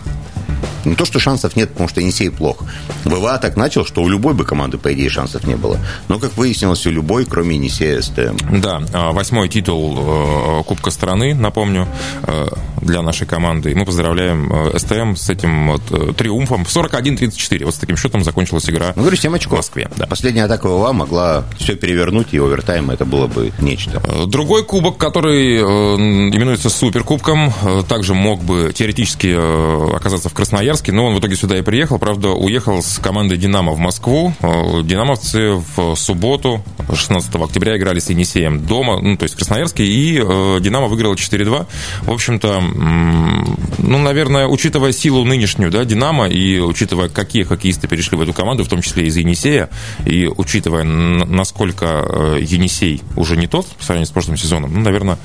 не 0.85 0.95
то, 0.95 1.05
что 1.05 1.19
шансов 1.19 1.55
нет, 1.55 1.69
потому 1.69 1.89
что 1.89 2.01
Енисей 2.01 2.29
плох. 2.31 2.63
ВВА 3.05 3.37
так 3.37 3.55
начал, 3.55 3.85
что 3.85 4.01
у 4.01 4.09
любой 4.09 4.33
бы 4.33 4.45
команды, 4.45 4.77
по 4.77 4.93
идее, 4.93 5.09
шансов 5.09 5.45
не 5.45 5.55
было. 5.55 5.79
Но, 6.07 6.19
как 6.19 6.37
выяснилось, 6.37 6.85
у 6.85 6.91
любой, 6.91 7.25
кроме 7.25 7.55
Енисея 7.55 8.01
СТМ. 8.01 8.59
Да, 8.61 8.81
а, 8.93 9.11
восьмой 9.11 9.49
титул 9.49 9.97
э, 9.97 10.63
Кубка 10.63 10.91
страны, 10.91 11.33
напомню, 11.35 11.87
э, 12.23 12.47
для 12.81 13.01
нашей 13.01 13.27
команды. 13.27 13.71
И 13.71 13.75
мы 13.75 13.85
поздравляем 13.85 14.51
э, 14.51 14.77
СТМ 14.77 15.15
с 15.15 15.29
этим 15.29 15.71
вот 15.71 16.17
триумфом. 16.17 16.63
41-34. 16.63 17.65
Вот 17.65 17.75
с 17.75 17.77
таким 17.77 17.97
счетом 17.97 18.23
закончилась 18.23 18.69
игра 18.69 18.93
ну, 18.95 19.03
говорю, 19.03 19.17
7 19.17 19.35
очков. 19.35 19.53
в 19.53 19.57
Москве. 19.57 19.89
Да. 19.97 20.07
Последняя 20.07 20.43
атака 20.43 20.67
ВВА 20.67 20.93
могла 20.93 21.45
все 21.57 21.75
перевернуть, 21.75 22.33
и 22.33 22.39
овертайм 22.39 22.91
это 22.91 23.05
было 23.05 23.27
бы 23.27 23.51
нечто. 23.59 24.01
Другой 24.27 24.63
кубок, 24.63 24.97
который 24.97 25.57
именуется 25.59 26.69
Суперкубком, 26.69 27.53
также 27.87 28.13
мог 28.13 28.43
бы 28.43 28.71
теоретически 28.73 29.95
оказаться 29.95 30.29
в 30.29 30.33
Красноярске 30.33 30.91
но 30.97 31.05
он 31.05 31.15
в 31.15 31.19
итоге 31.19 31.35
сюда 31.35 31.57
и 31.57 31.61
приехал. 31.61 31.99
Правда, 31.99 32.29
уехал 32.29 32.81
с 32.81 32.97
командой 32.97 33.37
«Динамо» 33.37 33.73
в 33.73 33.77
Москву. 33.77 34.33
Э, 34.41 34.81
динамовцы 34.83 35.61
в 35.75 35.95
субботу, 35.95 36.63
16 36.91 37.35
октября, 37.35 37.77
играли 37.77 37.99
с 37.99 38.09
«Енисеем» 38.09 38.65
дома, 38.65 38.99
ну, 38.99 39.15
то 39.15 39.23
есть 39.23 39.35
в 39.35 39.37
Красноярске, 39.37 39.85
и 39.85 40.19
э, 40.19 40.59
«Динамо» 40.59 40.87
выиграла 40.87 41.13
4-2. 41.13 41.67
В 42.01 42.11
общем-то, 42.11 42.63
ну, 42.75 43.97
наверное, 43.97 44.47
учитывая 44.47 44.91
силу 44.91 45.23
нынешнюю, 45.23 45.71
да, 45.71 45.85
«Динамо», 45.85 46.27
и 46.27 46.59
учитывая, 46.59 47.09
какие 47.09 47.43
хоккеисты 47.43 47.87
перешли 47.87 48.17
в 48.17 48.21
эту 48.21 48.33
команду, 48.33 48.63
в 48.63 48.67
том 48.67 48.81
числе 48.81 49.07
из 49.07 49.15
«Енисея», 49.15 49.69
и 50.05 50.27
учитывая, 50.27 50.83
насколько 50.83 51.85
э, 51.85 52.39
«Енисей» 52.41 53.01
уже 53.15 53.37
не 53.37 53.47
тот 53.47 53.67
по 53.67 53.83
сравнению 53.83 54.07
с 54.07 54.11
прошлым 54.11 54.37
сезоном, 54.37 54.73
ну, 54.73 54.81
наверное, 54.81 55.17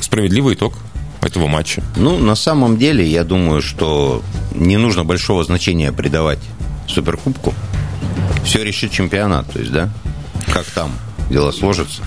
справедливый 0.00 0.54
итог 0.54 0.74
этого 1.22 1.46
матча? 1.46 1.82
Ну, 1.96 2.18
на 2.18 2.34
самом 2.34 2.76
деле, 2.76 3.06
я 3.06 3.24
думаю, 3.24 3.62
что 3.62 4.22
не 4.54 4.76
нужно 4.76 5.04
большого 5.04 5.44
значения 5.44 5.92
придавать 5.92 6.40
Суперкубку. 6.86 7.54
Все 8.44 8.62
решит 8.62 8.92
чемпионат, 8.92 9.50
то 9.50 9.58
есть, 9.58 9.72
да? 9.72 9.90
Как 10.52 10.66
там 10.66 10.92
дело 11.30 11.50
сложится. 11.50 12.02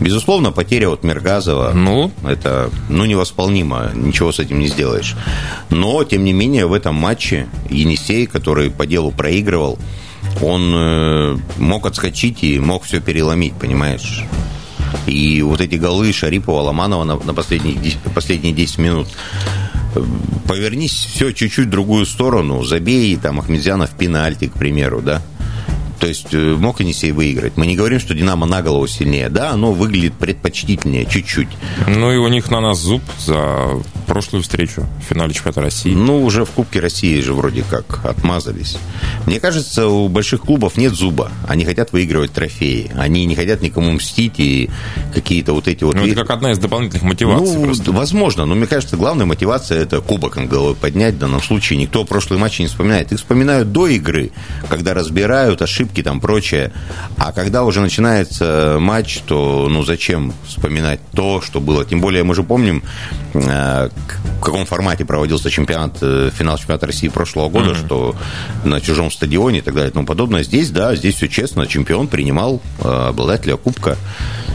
Безусловно, 0.00 0.52
потеря 0.52 0.88
от 0.90 1.04
Мергазова, 1.04 1.72
ну, 1.72 2.10
это 2.26 2.70
ну, 2.88 3.04
невосполнимо, 3.04 3.92
ничего 3.94 4.32
с 4.32 4.38
этим 4.38 4.58
не 4.58 4.66
сделаешь. 4.66 5.14
Но, 5.70 6.02
тем 6.04 6.24
не 6.24 6.32
менее, 6.32 6.66
в 6.66 6.72
этом 6.72 6.94
матче 6.94 7.48
Енисей, 7.70 8.26
который 8.26 8.70
по 8.70 8.86
делу 8.86 9.12
проигрывал, 9.12 9.78
он 10.42 10.74
э, 10.74 11.36
мог 11.58 11.86
отскочить 11.86 12.42
и 12.42 12.58
мог 12.58 12.84
все 12.84 13.00
переломить, 13.00 13.54
понимаешь? 13.54 14.24
И 15.06 15.42
вот 15.42 15.60
эти 15.60 15.74
голы 15.76 16.12
Шарипова, 16.12 16.62
Ломанова 16.62 17.04
на, 17.04 17.16
на 17.16 17.34
последние, 17.34 17.76
последние 18.14 18.52
10 18.52 18.78
минут. 18.78 19.08
Повернись 20.48 20.92
все 20.92 21.32
чуть-чуть 21.32 21.66
в 21.66 21.70
другую 21.70 22.04
сторону, 22.06 22.64
забей 22.64 23.16
там 23.16 23.38
Ахмедзянов 23.38 23.90
пенальти, 23.90 24.48
к 24.48 24.54
примеру, 24.54 25.00
да, 25.00 25.22
то 25.98 26.06
есть 26.06 26.32
э, 26.32 26.38
мог 26.38 26.80
Енисей 26.80 27.12
выиграть. 27.12 27.56
Мы 27.56 27.66
не 27.66 27.76
говорим, 27.76 28.00
что 28.00 28.14
Динамо 28.14 28.46
на 28.46 28.62
голову 28.62 28.86
сильнее. 28.86 29.28
Да, 29.28 29.50
оно 29.50 29.72
выглядит 29.72 30.14
предпочтительнее 30.14 31.06
чуть-чуть. 31.06 31.48
Ну 31.86 32.12
и 32.12 32.16
у 32.16 32.28
них 32.28 32.50
на 32.50 32.60
нас 32.60 32.78
зуб 32.78 33.02
за 33.18 33.82
прошлую 34.14 34.44
встречу 34.44 34.86
в 35.00 35.08
финале 35.08 35.34
чемпионата 35.34 35.60
России. 35.60 35.92
Ну, 35.92 36.22
уже 36.22 36.44
в 36.44 36.50
Кубке 36.50 36.78
России 36.78 37.20
же 37.20 37.32
вроде 37.34 37.64
как 37.68 38.04
отмазались. 38.04 38.78
Мне 39.26 39.40
кажется, 39.40 39.88
у 39.88 40.08
больших 40.08 40.42
клубов 40.42 40.76
нет 40.76 40.92
зуба. 40.92 41.32
Они 41.48 41.64
хотят 41.64 41.90
выигрывать 41.90 42.30
трофеи. 42.32 42.92
Они 42.96 43.26
не 43.26 43.34
хотят 43.34 43.60
никому 43.60 43.90
мстить 43.90 44.38
и 44.38 44.70
какие-то 45.12 45.52
вот 45.52 45.66
эти 45.66 45.82
вот... 45.82 45.96
Ну, 45.96 46.06
это 46.06 46.14
как 46.14 46.30
одна 46.30 46.52
из 46.52 46.58
дополнительных 46.58 47.02
мотиваций. 47.02 47.56
Ну, 47.56 47.64
просто. 47.64 47.90
возможно. 47.90 48.44
Но 48.44 48.54
мне 48.54 48.68
кажется, 48.68 48.96
главная 48.96 49.26
мотивация– 49.26 49.78
это 49.82 50.00
кубок 50.00 50.36
над 50.36 50.48
головой 50.48 50.76
поднять. 50.76 51.14
В 51.14 51.18
данном 51.18 51.42
случае 51.42 51.80
никто 51.80 52.04
прошлые 52.04 52.38
матчи 52.38 52.62
не 52.62 52.68
вспоминает. 52.68 53.10
Их 53.10 53.18
вспоминают 53.18 53.72
до 53.72 53.88
игры, 53.88 54.30
когда 54.68 54.94
разбирают 54.94 55.60
ошибки 55.60 56.04
там 56.04 56.20
прочее. 56.20 56.70
А 57.18 57.32
когда 57.32 57.64
уже 57.64 57.80
начинается 57.80 58.76
матч, 58.80 59.18
то 59.26 59.66
ну 59.68 59.82
зачем 59.82 60.32
вспоминать 60.46 61.00
то, 61.12 61.40
что 61.40 61.58
было? 61.58 61.84
Тем 61.84 62.00
более 62.00 62.22
мы 62.22 62.36
же 62.36 62.44
помним, 62.44 62.84
э, 63.34 63.88
в 64.38 64.40
каком 64.40 64.66
формате 64.66 65.04
проводился 65.04 65.50
чемпионат, 65.50 65.98
э, 66.02 66.30
финал 66.34 66.58
чемпионата 66.58 66.86
России 66.86 67.08
прошлого 67.08 67.48
года, 67.48 67.70
mm-hmm. 67.70 67.86
что 67.86 68.16
на 68.64 68.80
чужом 68.80 69.10
стадионе 69.10 69.58
и 69.58 69.62
так 69.62 69.74
далее 69.74 69.90
и 69.90 69.92
тому 69.92 70.06
подобное. 70.06 70.42
Здесь, 70.42 70.70
да, 70.70 70.94
здесь 70.94 71.16
все 71.16 71.28
честно. 71.28 71.66
Чемпион 71.66 72.08
принимал 72.08 72.60
э, 72.80 72.88
обладателя 72.88 73.56
кубка. 73.56 73.96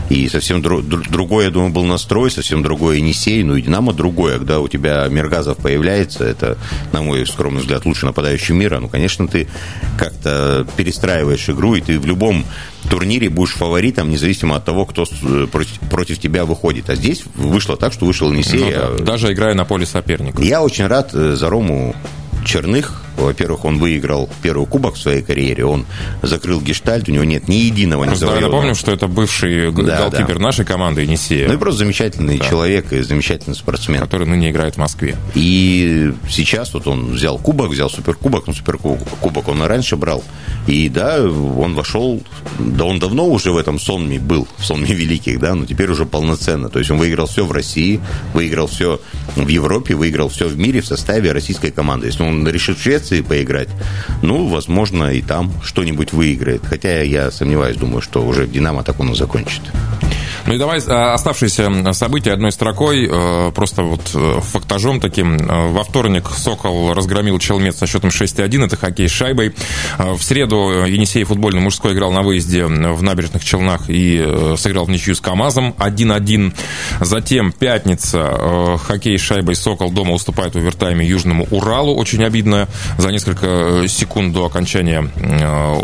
И 0.10 0.28
совсем 0.28 0.60
дру- 0.62 0.82
другой, 0.82 1.46
я 1.46 1.52
думаю, 1.52 1.72
был 1.72 1.86
настрой, 1.86 2.32
совсем 2.32 2.64
другой 2.64 2.98
Енисей, 2.98 3.44
ну 3.44 3.56
и 3.56 3.62
Динамо 3.62 3.94
другое. 3.94 4.38
Когда 4.38 4.60
у 4.60 4.68
тебя 4.68 5.08
Мергазов 5.08 5.58
появляется, 5.58 6.24
это, 6.24 6.58
на 6.94 7.02
мой 7.02 7.26
скромный 7.28 7.62
взгляд, 7.62 7.86
лучший 7.86 8.06
нападающий 8.06 8.56
мира, 8.56 8.80
ну, 8.80 8.88
конечно, 8.88 9.28
ты 9.28 9.48
как-то 9.98 10.66
перестраиваешь 10.78 11.48
игру, 11.50 11.76
и 11.76 11.82
ты 11.82 12.00
в 12.00 12.06
любом 12.06 12.44
турнире 12.90 13.30
будешь 13.30 13.54
фаворитом, 13.54 14.10
независимо 14.10 14.56
от 14.56 14.66
того, 14.66 14.86
кто 14.86 15.06
против, 15.52 15.80
против 15.92 16.20
тебя 16.20 16.46
выходит. 16.46 16.90
А 16.90 16.96
здесь 16.96 17.24
вышло 17.36 17.78
так, 17.78 17.94
что 17.94 18.06
вышел 18.06 18.32
Енисей. 18.32 18.60
Ну, 18.60 18.72
да. 18.72 18.78
А 18.88 18.98
Даже 19.04 19.32
играя 19.32 19.54
на 19.54 19.66
поле 19.66 19.86
соперника. 19.86 20.42
Я 20.42 20.62
очень 20.64 20.88
рад 20.88 21.12
э, 21.14 21.36
за 21.36 21.50
Рому 21.50 21.96
Черных. 22.46 23.02
Во-первых, 23.18 23.66
он 23.66 23.80
выиграл 23.80 24.30
первый 24.42 24.66
кубок 24.66 24.96
в 24.96 24.98
своей 24.98 25.22
карьере, 25.22 25.66
он 25.66 25.86
закрыл 26.22 26.62
гештальт, 26.62 27.10
у 27.10 27.12
него 27.12 27.26
нет 27.26 27.50
ни 27.50 27.56
единого 27.56 28.06
не 28.06 28.16
Давай 28.18 28.40
напомним, 28.40 28.76
что 28.76 28.92
это 28.94 29.08
бывший 29.08 29.72
да, 29.72 30.10
голкипер 30.10 30.38
да. 30.38 30.44
нашей 30.44 30.64
команды 30.64 31.02
Енисея. 31.02 31.48
Ну 31.48 31.56
и 31.56 31.58
просто 31.58 31.80
замечательный 31.80 32.38
да. 32.38 32.48
человек 32.48 32.94
и 32.94 33.02
замечательный 33.02 33.56
спортсмен. 33.56 34.00
Который 34.00 34.26
ныне 34.26 34.52
играет 34.52 34.76
в 34.76 34.78
Москве. 34.78 35.18
И 35.36 36.14
сейчас 36.30 36.74
вот 36.74 36.88
он 36.88 37.12
взял 37.12 37.38
кубок, 37.38 37.70
взял 37.70 37.90
суперкубок, 37.90 38.48
ну 38.48 38.54
суперкубок 38.54 39.48
он 39.48 39.64
и 39.64 39.68
раньше 39.68 39.98
брал, 39.98 40.24
И 40.68 40.88
да, 40.88 41.22
он 41.22 41.76
вошел, 41.76 42.24
да 42.58 42.86
он 42.86 43.00
давно 43.00 43.28
уже 43.28 43.52
в 43.52 43.58
этом 43.58 43.80
сонме 43.80 44.20
был, 44.20 44.48
в 44.58 44.66
сонме 44.66 44.94
великих, 44.94 45.40
да, 45.40 45.56
но 45.56 45.66
теперь 45.66 45.92
уже 45.92 46.06
полноценно. 46.06 46.70
То 46.70 46.80
есть 46.80 46.90
он 46.90 46.98
выиграл 46.98 47.28
все 47.28 47.46
в 47.46 47.52
России, 47.52 48.00
выиграл 48.34 48.68
все 48.68 49.02
в 49.36 49.48
Европе, 49.48 49.96
выиграл 49.96 50.30
все 50.30 50.48
в 50.48 50.58
мире 50.58 50.80
в 50.82 50.86
составе 50.86 51.34
российской 51.34 51.72
команды. 51.72 52.08
Если 52.08 52.24
он 52.24 52.29
решит 52.48 52.78
в 52.78 52.84
Швеции 52.84 53.22
поиграть, 53.22 53.70
ну, 54.22 54.48
возможно, 54.48 55.14
и 55.14 55.22
там 55.22 55.52
что-нибудь 55.64 56.14
выиграет. 56.14 56.62
Хотя 56.66 57.02
я 57.02 57.32
сомневаюсь, 57.32 57.78
думаю, 57.78 58.02
что 58.02 58.26
уже 58.26 58.46
в 58.46 58.52
«Динамо» 58.52 58.84
так 58.84 59.00
он 59.00 59.12
и 59.12 59.16
закончит. 59.16 59.62
Ну 60.50 60.56
и 60.56 60.58
давай 60.58 60.82
а, 60.88 61.14
оставшиеся 61.14 61.94
события 61.94 62.32
одной 62.32 62.52
строкой, 62.52 63.08
э, 63.08 63.52
просто 63.54 63.84
вот 63.84 64.02
э, 64.16 64.40
фактажом 64.42 65.00
таким. 65.00 65.36
Э, 65.38 65.70
во 65.70 65.84
вторник 65.84 66.28
«Сокол» 66.36 66.92
разгромил 66.96 67.38
Челмет 67.38 67.78
со 67.78 67.86
счетом 67.86 68.10
6-1, 68.10 68.66
это 68.66 68.76
хоккей 68.76 69.08
с 69.08 69.12
шайбой. 69.12 69.54
В 70.00 70.20
среду 70.24 70.86
Енисей 70.88 71.24
футбольный 71.24 71.62
мужской 71.62 71.94
играл 71.94 72.12
на 72.12 72.24
выезде 72.24 72.66
в 72.66 73.04
набережных 73.04 73.46
Челнах 73.46 73.92
и 73.92 74.56
сыграл 74.58 74.86
в 74.86 74.90
ничью 74.90 75.14
с 75.14 75.22
КАМАЗом 75.22 75.76
1-1. 75.78 76.56
Затем 77.00 77.52
пятница, 77.52 78.80
хоккей 78.84 79.20
с 79.20 79.22
шайбой 79.22 79.56
«Сокол» 79.56 79.92
дома 79.92 80.16
уступает 80.16 80.56
в 80.56 80.58
овертайме 80.58 81.06
Южному 81.06 81.46
Уралу. 81.52 81.94
Очень 81.94 82.24
обидно. 82.24 82.68
За 82.98 83.12
несколько 83.12 83.84
секунд 83.88 84.34
до 84.34 84.48
окончания 84.48 85.12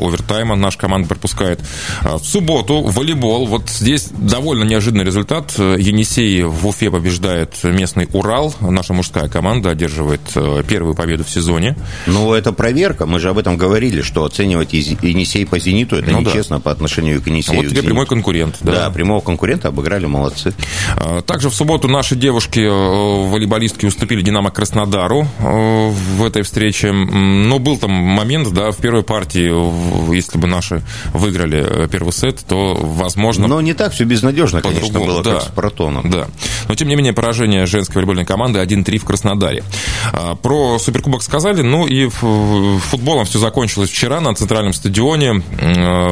овертайма 0.01 0.55
наша 0.55 0.79
команда 0.79 1.07
пропускает. 1.07 1.61
В 2.01 2.25
субботу 2.25 2.81
волейбол. 2.81 3.45
Вот 3.45 3.69
здесь 3.69 4.07
довольно 4.09 4.54
довольно 4.55 4.69
неожиданный 4.69 5.03
результат. 5.03 5.51
Енисей 5.57 6.43
в 6.43 6.65
Уфе 6.65 6.89
побеждает 6.89 7.61
местный 7.63 8.07
Урал. 8.13 8.55
Наша 8.61 8.93
мужская 8.93 9.27
команда 9.27 9.71
одерживает 9.71 10.21
э, 10.35 10.63
первую 10.65 10.95
победу 10.95 11.25
в 11.25 11.29
сезоне. 11.29 11.75
Ну, 12.05 12.33
это 12.33 12.53
проверка. 12.53 13.05
Мы 13.05 13.19
же 13.19 13.29
об 13.29 13.37
этом 13.37 13.57
говорили, 13.57 14.01
что 14.01 14.23
оценивать 14.23 14.71
Енисей 14.71 15.45
по 15.45 15.59
«Зениту» 15.59 15.97
это 15.97 16.11
ну, 16.11 16.21
нечестно 16.21 16.57
да. 16.57 16.61
по 16.61 16.71
отношению 16.71 17.21
к 17.21 17.27
Енисею. 17.27 17.61
Вот 17.61 17.69
тебе 17.69 17.83
прямой 17.83 18.05
конкурент. 18.05 18.57
Да. 18.61 18.71
да, 18.71 18.89
прямого 18.89 19.19
конкурента 19.19 19.67
обыграли, 19.67 20.05
молодцы. 20.05 20.53
А, 20.95 21.21
также 21.21 21.49
в 21.49 21.53
субботу 21.53 21.89
наши 21.89 22.15
девушки, 22.15 22.59
э, 22.59 23.29
волейболистки, 23.29 23.85
уступили 23.85 24.21
«Динамо» 24.21 24.51
Краснодару 24.51 25.27
э, 25.39 25.89
в 25.89 26.23
этой 26.23 26.43
встрече. 26.43 26.93
Но 26.93 27.59
был 27.59 27.77
там 27.77 27.91
момент, 27.91 28.53
да, 28.53 28.71
в 28.71 28.77
первой 28.77 29.03
партии, 29.03 30.13
если 30.15 30.37
бы 30.37 30.47
наши 30.47 30.81
выиграли 31.13 31.87
первый 31.89 32.13
сет, 32.13 32.39
то, 32.47 32.73
возможно... 32.75 33.47
Но 33.47 33.59
не 33.59 33.73
так 33.73 33.91
все 33.91 34.05
безнадежно 34.05 34.44
безнадежно, 34.45 34.79
конечно, 34.79 34.99
было, 34.99 35.23
да, 35.23 35.33
как 35.33 35.41
с 35.43 35.45
Протоном. 35.45 36.09
Да. 36.09 36.27
Но, 36.67 36.75
тем 36.75 36.87
не 36.87 36.95
менее, 36.95 37.13
поражение 37.13 37.65
женской 37.65 37.95
волейбольной 37.95 38.25
команды 38.25 38.59
1-3 38.59 38.97
в 38.97 39.05
Краснодаре. 39.05 39.63
А, 40.13 40.35
про 40.35 40.79
Суперкубок 40.79 41.23
сказали. 41.23 41.61
Ну 41.61 41.87
и 41.87 42.07
футболом 42.07 43.25
все 43.25 43.39
закончилось 43.39 43.89
вчера 43.89 44.21
на 44.21 44.33
центральном 44.35 44.73
стадионе. 44.73 45.41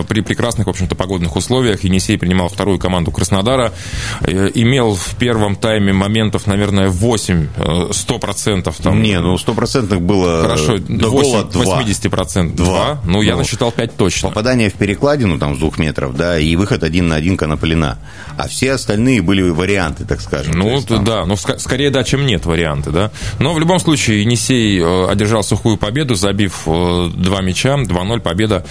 При 0.07 0.21
прекрасных, 0.21 0.67
в 0.67 0.69
общем-то, 0.69 0.95
погодных 0.95 1.35
условиях. 1.35 1.83
Енисей 1.83 2.17
принимал 2.17 2.49
вторую 2.49 2.79
команду 2.79 3.11
Краснодара. 3.11 3.73
Э, 4.21 4.49
имел 4.53 4.95
в 4.95 5.15
первом 5.15 5.55
тайме 5.55 5.93
моментов, 5.93 6.47
наверное, 6.47 6.89
8, 6.89 7.47
100%. 7.89 8.73
Э, 8.79 8.83
там, 8.83 9.01
Не, 9.01 9.19
ну 9.19 9.35
100% 9.35 9.99
было 9.99 10.41
Хорошо, 10.41 10.77
до 10.77 11.09
8, 11.09 11.49
80%. 11.51 12.55
2. 12.55 12.65
2. 12.65 13.01
Ну, 13.05 13.21
я 13.21 13.33
ну, 13.33 13.39
насчитал 13.39 13.71
5 13.71 13.97
точно. 13.97 14.29
Попадание 14.29 14.69
в 14.69 14.73
перекладину 14.73 15.37
там 15.39 15.55
с 15.55 15.59
двух 15.59 15.77
метров, 15.77 16.15
да, 16.15 16.39
и 16.39 16.55
выход 16.55 16.83
один 16.83 17.07
на 17.07 17.15
один 17.15 17.37
Коноплина 17.37 17.97
а 18.37 18.47
все 18.47 18.73
остальные 18.73 19.21
были 19.21 19.41
варианты, 19.41 20.05
так 20.05 20.21
скажем. 20.21 20.53
Ну, 20.57 20.69
есть, 20.69 20.87
там... 20.87 21.03
да, 21.03 21.25
ну, 21.25 21.35
скорее 21.35 21.89
да, 21.89 22.03
чем 22.03 22.25
нет 22.25 22.45
варианты, 22.45 22.91
да. 22.91 23.11
Но 23.39 23.53
в 23.53 23.59
любом 23.59 23.79
случае 23.79 24.21
Енисей 24.21 24.79
э, 24.79 25.07
одержал 25.09 25.43
сухую 25.43 25.77
победу, 25.77 26.15
забив 26.15 26.63
э, 26.65 27.09
два 27.15 27.41
мяча, 27.41 27.75
2-0 27.75 28.19
победа. 28.19 28.65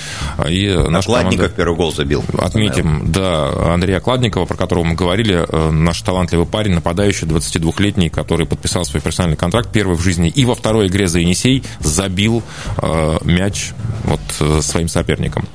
И 0.49 0.69
наша 0.89 1.13
команда... 1.13 1.49
первый 1.49 1.77
гол 1.77 1.93
забил. 1.93 2.25
Отметим, 2.39 3.11
да, 3.13 3.73
Андрея 3.73 4.01
Кладникова, 4.01 4.45
про 4.45 4.57
которого 4.57 4.85
мы 4.85 4.95
говорили, 4.95 5.45
э, 5.49 5.71
наш 5.71 6.01
талантливый 6.03 6.47
парень, 6.47 6.75
нападающий, 6.75 7.27
22-летний, 7.27 8.09
который 8.09 8.47
подписал 8.47 8.85
свой 8.85 9.01
профессиональный 9.01 9.37
контракт, 9.37 9.71
первый 9.73 9.97
в 9.97 10.01
жизни, 10.03 10.29
и 10.29 10.45
во 10.45 10.55
второй 10.55 10.89
игре 10.89 11.09
за 11.09 11.21
Енисей 11.21 11.63
забил 11.81 12.43
э, 12.79 13.19
мяч 13.25 13.71
вот 14.05 14.21
своим 14.65 14.89
соперникам. 14.89 15.47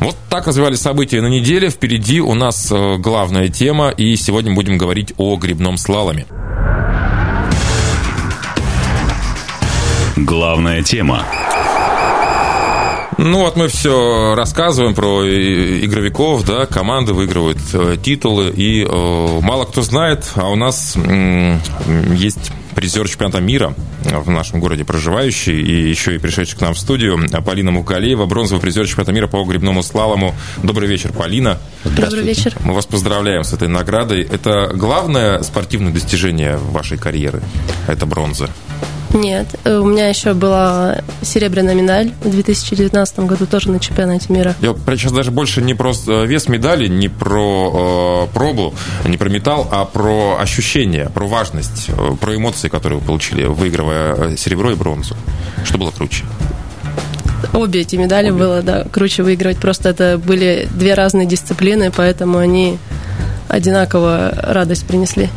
Вот 0.00 0.16
так 0.28 0.46
развивались 0.46 0.80
события 0.80 1.20
на 1.20 1.28
неделе. 1.28 1.70
Впереди 1.70 2.20
у 2.20 2.34
нас 2.34 2.70
главное 2.70 3.31
главная 3.32 3.48
тема, 3.48 3.88
и 3.88 4.14
сегодня 4.16 4.54
будем 4.54 4.76
говорить 4.76 5.14
о 5.16 5.36
грибном 5.36 5.78
слаломе. 5.78 6.26
Главная 10.16 10.82
тема. 10.82 11.24
Ну 13.16 13.38
вот 13.38 13.56
мы 13.56 13.68
все 13.68 14.34
рассказываем 14.34 14.94
про 14.94 15.24
игровиков, 15.26 16.44
да, 16.44 16.66
команды 16.66 17.14
выигрывают 17.14 17.58
э, 17.72 17.96
титулы, 18.02 18.50
и 18.50 18.84
э, 18.84 19.40
мало 19.40 19.64
кто 19.64 19.80
знает, 19.80 20.30
а 20.34 20.50
у 20.50 20.54
нас 20.54 20.94
э, 20.96 21.58
есть 22.14 22.52
призер 22.74 23.08
чемпионата 23.08 23.40
мира 23.40 23.74
в 24.04 24.30
нашем 24.30 24.60
городе 24.60 24.84
проживающий 24.84 25.60
и 25.60 25.88
еще 25.88 26.14
и 26.14 26.18
пришедший 26.18 26.58
к 26.58 26.60
нам 26.60 26.74
в 26.74 26.78
студию 26.78 27.18
Полина 27.44 27.70
Мукалеева, 27.70 28.26
бронзовый 28.26 28.60
призер 28.60 28.86
чемпионата 28.86 29.12
мира 29.12 29.26
по 29.26 29.42
грибному 29.44 29.82
слалому. 29.82 30.34
Добрый 30.62 30.88
вечер, 30.88 31.12
Полина. 31.12 31.58
Добрый 31.84 32.22
вечер. 32.22 32.54
Мы 32.64 32.74
вас 32.74 32.86
поздравляем 32.86 33.44
с 33.44 33.52
этой 33.52 33.68
наградой. 33.68 34.22
Это 34.22 34.70
главное 34.74 35.42
спортивное 35.42 35.92
достижение 35.92 36.56
вашей 36.56 36.98
карьеры? 36.98 37.42
Это 37.86 38.06
бронза? 38.06 38.48
Нет, 39.14 39.46
э, 39.64 39.76
у 39.76 39.84
меня 39.84 40.08
еще 40.08 40.32
была 40.32 41.02
серебряная 41.20 41.74
медаль 41.74 42.12
в 42.22 42.30
2019 42.30 43.20
году 43.20 43.46
тоже 43.46 43.70
на 43.70 43.78
чемпионате 43.78 44.32
мира. 44.32 44.54
Я 44.60 44.74
сейчас 44.96 45.12
даже 45.12 45.30
больше 45.30 45.60
не 45.60 45.74
про 45.74 45.92
э, 45.92 46.26
вес 46.26 46.48
медали, 46.48 46.88
не 46.88 47.08
про 47.08 48.26
э, 48.30 48.34
пробу, 48.34 48.74
не 49.06 49.18
про 49.18 49.28
металл, 49.28 49.68
а 49.70 49.84
про 49.84 50.38
ощущения, 50.40 51.10
про 51.12 51.26
важность, 51.26 51.88
э, 51.88 52.12
про 52.18 52.36
эмоции, 52.36 52.68
которые 52.68 53.00
вы 53.00 53.06
получили, 53.06 53.44
выигрывая 53.44 54.36
серебро 54.36 54.70
и 54.70 54.74
бронзу. 54.74 55.14
Что 55.64 55.76
было 55.76 55.90
круче? 55.90 56.24
Обе 57.52 57.80
эти 57.80 57.96
медали 57.96 58.30
Обе. 58.30 58.38
было, 58.38 58.62
да, 58.62 58.84
круче 58.84 59.22
выигрывать. 59.22 59.58
Просто 59.58 59.90
это 59.90 60.16
были 60.16 60.68
две 60.70 60.94
разные 60.94 61.26
дисциплины, 61.26 61.92
поэтому 61.94 62.38
они 62.38 62.78
одинаково 63.48 64.32
радость 64.42 64.86
принесли. 64.86 65.28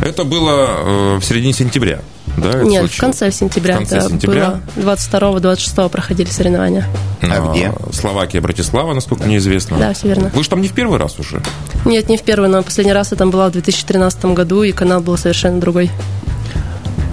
Это 0.00 0.24
было 0.24 1.18
в 1.18 1.22
середине 1.22 1.52
сентября. 1.52 2.00
Да, 2.40 2.62
Нет, 2.62 2.80
случилось? 2.80 2.90
в 2.92 3.00
конце 3.00 3.30
сентября. 3.32 3.74
В 3.74 3.78
конце 3.78 4.00
сентября? 4.08 4.60
22-26 4.76 5.88
проходили 5.88 6.28
соревнования. 6.28 6.86
А 7.22 7.50
где? 7.52 7.72
Словакия, 7.92 8.40
Братислава, 8.40 8.94
насколько 8.94 9.24
мне 9.24 9.36
известно. 9.38 9.78
Да, 9.78 9.92
все 9.92 10.08
верно. 10.08 10.30
Вы 10.34 10.42
же 10.42 10.48
там 10.48 10.60
не 10.60 10.68
в 10.68 10.72
первый 10.72 10.98
раз 10.98 11.18
уже? 11.18 11.42
Нет, 11.84 12.08
не 12.08 12.16
в 12.16 12.22
первый, 12.22 12.48
но 12.48 12.62
последний 12.62 12.92
раз 12.92 13.10
я 13.12 13.16
там 13.16 13.30
была 13.30 13.48
в 13.48 13.52
2013 13.52 14.24
году, 14.26 14.62
и 14.62 14.72
канал 14.72 15.00
был 15.00 15.16
совершенно 15.16 15.60
другой. 15.60 15.90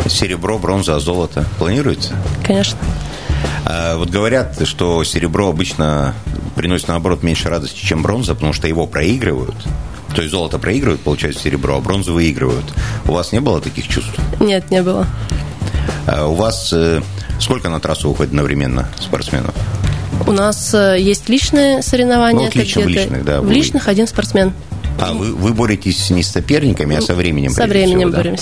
Серебро, 0.08 0.58
бронза, 0.58 1.00
золото 1.00 1.46
планируется? 1.60 2.14
Конечно. 2.46 2.78
А, 3.66 3.98
вот 3.98 4.10
говорят, 4.10 4.66
что 4.66 5.04
серебро 5.04 5.50
обычно 5.50 6.14
приносит, 6.56 6.88
наоборот, 6.88 7.24
меньше 7.24 7.50
радости, 7.50 7.84
чем 7.84 8.02
бронза, 8.02 8.34
потому 8.34 8.54
что 8.54 8.68
его 8.68 8.88
проигрывают. 8.88 9.56
То 10.16 10.22
есть 10.22 10.32
золото 10.32 10.58
проигрывают, 10.58 11.02
получается 11.02 11.44
серебро, 11.44 11.78
а 11.78 11.80
бронзу 11.80 12.14
выигрывают. 12.14 12.66
У 13.06 13.12
вас 13.12 13.32
не 13.32 13.40
было 13.40 13.62
таких 13.62 13.88
чувств? 13.88 14.14
Нет, 14.40 14.72
не 14.72 14.82
было. 14.82 15.08
А 16.08 16.28
у 16.28 16.36
вас 16.36 16.72
э, 16.74 17.02
сколько 17.40 17.70
на 17.70 17.80
трассу 17.80 18.10
уходит 18.10 18.32
одновременно 18.32 18.90
спортсменов? 19.00 19.54
У 20.26 20.32
нас 20.32 20.74
э, 20.74 20.98
есть 21.00 21.30
личные 21.30 21.82
соревнования. 21.82 22.40
Ну, 22.40 22.46
вот 22.46 22.56
лично, 22.56 22.82
в 22.82 22.88
личных, 22.88 23.26
да. 23.26 23.42
В 23.42 23.52
личных 23.52 23.88
один 23.88 24.08
спортсмен. 24.08 24.54
А 25.00 25.14
вы, 25.14 25.34
вы 25.34 25.54
боретесь 25.54 26.10
не 26.10 26.24
с 26.24 26.32
соперниками, 26.32 26.96
а 26.96 27.02
со 27.02 27.14
временем? 27.14 27.52
Со 27.52 27.68
временем 27.68 28.12
всего, 28.12 28.24
да? 28.24 28.36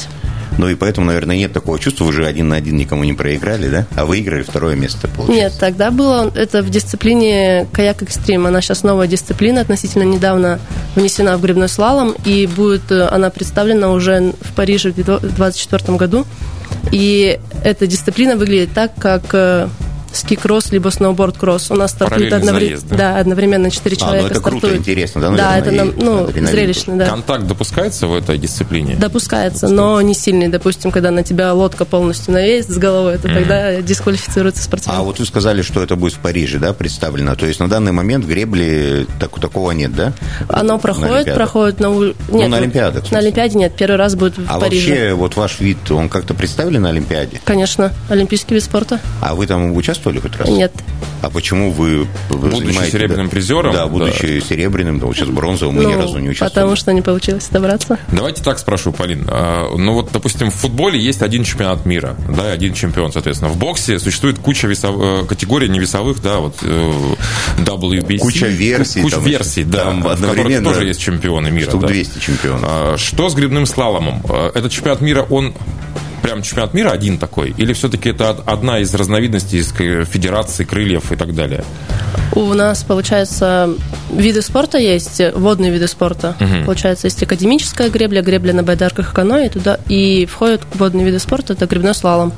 Ну 0.58 0.70
и 0.70 0.76
поэтому, 0.76 1.08
наверное, 1.08 1.38
нет 1.38 1.54
такого 1.54 1.80
чувства, 1.80 2.06
вы 2.06 2.14
же 2.14 2.26
один 2.26 2.50
на 2.50 2.56
один 2.56 2.78
никому 2.78 3.04
не 3.04 3.14
проиграли, 3.14 3.68
да? 3.68 3.88
А 3.96 4.06
выиграли 4.06 4.44
второе 4.44 4.76
место, 4.76 5.08
получается. 5.08 5.34
Нет, 5.34 5.54
тогда 5.60 5.92
было 5.92 6.32
это 6.34 6.62
в 6.62 6.70
дисциплине 6.70 7.68
каяк 7.72 8.02
экстрим. 8.04 8.46
Она 8.46 8.62
сейчас 8.62 8.84
новая 8.84 9.08
дисциплина, 9.08 9.62
относительно 9.62 10.04
недавно 10.04 10.60
внесена 10.96 11.38
в 11.38 11.42
грибной 11.42 11.70
слалом, 11.70 12.16
и 12.26 12.48
будет 12.48 12.92
э, 12.92 13.08
она 13.08 13.30
представлена 13.30 13.92
уже 13.92 14.34
в 14.42 14.54
Париже 14.54 14.92
в 14.92 14.96
2024 14.96 15.98
году. 15.98 16.26
И 16.92 17.40
эта 17.64 17.88
дисциплина 17.88 18.36
выглядит 18.36 18.74
так, 18.74 18.94
как 18.96 19.24
э, 19.34 19.68
ски-кросс, 20.16 20.72
либо 20.72 20.90
сноуборд-кросс. 20.90 21.72
У 21.72 21.76
нас 21.76 21.92
стартует 21.92 22.34
одновременно, 22.34 22.82
да? 22.90 22.96
да, 22.96 23.20
одновременно 23.20 23.72
4 23.72 23.96
человека 23.96 24.20
а, 24.20 24.22
ну 24.22 24.28
это 24.28 24.40
стартуют. 24.40 24.64
круто, 24.64 24.78
интересно, 24.78 25.22
да? 25.22 25.30
Наверное, 25.32 25.52
да, 25.52 25.58
это 25.58 25.72
нам, 25.72 25.94
ну, 25.98 26.48
зрелищно, 26.48 26.98
да. 26.98 27.08
Контакт 27.08 27.48
допускается 27.48 28.08
в 28.08 28.16
этой 28.16 28.38
дисциплине? 28.38 28.96
Допускается, 28.96 29.68
но 29.68 30.02
не 30.02 30.14
сильный. 30.14 30.48
Допустим, 30.48 30.92
когда 30.92 31.12
на 31.12 31.24
тебя 31.24 31.54
лодка 31.54 31.86
полностью 31.86 32.34
навесит 32.34 32.72
с 32.72 32.78
головой, 32.78 33.18
то 33.18 33.28
mm-hmm. 33.28 33.34
тогда 33.34 33.82
дисквалифицируется 33.82 34.64
спортсмен. 34.64 34.96
А 34.96 35.04
вот 35.04 35.20
вы 35.20 35.26
сказали, 35.26 35.62
что 35.62 35.84
это 35.84 35.96
будет 35.96 36.14
в 36.14 36.20
Париже, 36.20 36.60
да, 36.60 36.74
представлено? 36.74 37.36
То 37.36 37.46
есть 37.46 37.60
на 37.60 37.68
данный 37.68 37.92
момент 37.92 38.26
гребли 38.26 39.08
так, 39.20 39.38
такого 39.40 39.72
нет, 39.72 39.94
да? 39.96 40.14
Оно 40.48 40.78
проходит, 40.78 41.28
на 41.28 41.34
проходит 41.34 41.80
на... 41.80 41.88
Нет, 41.88 42.16
ну, 42.30 42.48
на 42.48 42.58
Олимпиадах. 42.58 43.12
На 43.12 43.20
Олимпиаде 43.20 43.58
нет, 43.58 43.74
первый 43.76 43.98
раз 43.98 44.16
будет 44.16 44.38
в 44.38 44.46
а 44.48 44.60
Париже. 44.60 44.92
А 44.92 44.96
вообще 44.96 45.14
вот 45.14 45.36
ваш 45.36 45.60
вид, 45.60 45.92
он 45.92 46.10
как-то 46.10 46.34
представлен 46.34 46.84
на 46.84 46.90
Олимпиаде? 46.90 47.42
Конечно, 47.44 47.92
олимпийский 48.10 48.54
вид 48.56 48.64
спорта. 48.64 49.00
А 49.22 49.36
вы 49.36 49.48
там 49.48 49.76
участвуете? 49.76 50.05
Участвовали 50.06 50.20
хоть 50.20 50.38
раз? 50.38 50.50
Нет. 50.50 50.72
А 51.22 51.30
почему 51.30 51.72
вы, 51.72 52.08
вы 52.30 52.38
Будучи 52.50 52.58
занимаете- 52.68 52.92
серебряным 52.92 53.30
призером, 53.30 53.74
Да, 53.74 53.88
будучи 53.88 54.40
серебряным, 54.48 55.00
да, 55.00 55.08
вот 55.08 55.16
сейчас 55.16 55.30
бронзовым, 55.30 55.76
мы 55.76 55.86
ни 55.86 55.94
Ну, 55.94 56.02
разу 56.02 56.20
не 56.20 56.30
участвовали. 56.30 56.54
Потому 56.54 56.76
что 56.76 56.94
не 56.94 57.02
получилось 57.02 57.48
добраться. 57.50 57.98
Давайте 58.12 58.44
так 58.44 58.60
спрошу, 58.60 58.92
Полин. 58.92 59.26
А, 59.28 59.76
Ну 59.76 59.94
вот, 59.94 60.10
допустим, 60.12 60.52
в 60.52 60.54
футболе 60.56 61.00
есть 61.00 61.22
один 61.22 61.44
чемпионат 61.44 61.86
мира, 61.86 62.16
да, 62.30 62.50
и 62.50 62.54
один 62.54 62.74
чемпион, 62.74 63.12
соответственно. 63.12 63.50
В 63.52 63.58
боксе 63.58 63.98
существует 64.00 64.38
куча 64.40 64.68
весов... 64.68 64.96
э, 65.00 65.26
категорий 65.28 65.70
невесовых, 65.70 66.22
да, 66.22 66.38
вот 66.40 66.56
э, 66.62 66.94
WBC. 67.58 68.18
Куча 68.20 68.48
версий 68.48 69.02
Куча 69.02 69.16
там 69.16 69.26
версий, 69.26 69.62
еще. 69.62 69.70
да, 69.72 69.84
Там 69.86 70.00
в 70.02 70.04
которых 70.04 70.20
одновременно 70.32 70.70
тоже 70.74 70.86
есть 70.88 71.00
чемпионы 71.02 71.50
мира. 71.52 71.70
Штук 71.70 71.82
да. 71.82 71.88
200 71.88 72.20
чемпионов. 72.20 72.62
А, 72.64 72.96
Что 72.98 73.30
с 73.30 73.34
грибным 73.36 73.66
слаломом? 73.66 74.22
А, 74.30 74.52
Этот 74.54 74.72
чемпионат 74.72 75.02
мира, 75.02 75.26
он 75.30 75.54
прям 76.26 76.42
чемпионат 76.42 76.74
мира 76.74 76.90
один 76.90 77.18
такой? 77.18 77.54
Или 77.58 77.74
все-таки 77.74 78.10
это 78.10 78.32
од- 78.32 78.44
одна 78.48 78.80
из 78.80 78.94
разновидностей 78.96 79.60
из 79.60 79.72
федерации 80.08 80.64
крыльев 80.64 81.12
и 81.12 81.16
так 81.16 81.36
далее? 81.36 81.64
У 82.34 82.54
нас, 82.54 82.84
получается, 82.84 83.70
виды 84.12 84.42
спорта 84.42 84.78
есть, 84.80 85.22
водные 85.36 85.72
виды 85.72 85.88
спорта. 85.88 86.36
Получается, 86.66 87.08
есть 87.08 87.22
академическая 87.22 87.90
гребля, 87.90 88.22
гребля 88.22 88.54
на 88.54 88.64
байдарках 88.64 89.12
и 89.12 89.16
каноэ, 89.16 89.50
туда 89.50 89.80
и 89.88 90.26
входят 90.26 90.62
водные 90.74 91.06
виды 91.06 91.20
спорта, 91.20 91.54
это 91.54 91.68
грибной 91.68 91.94
слалом. 91.94 92.34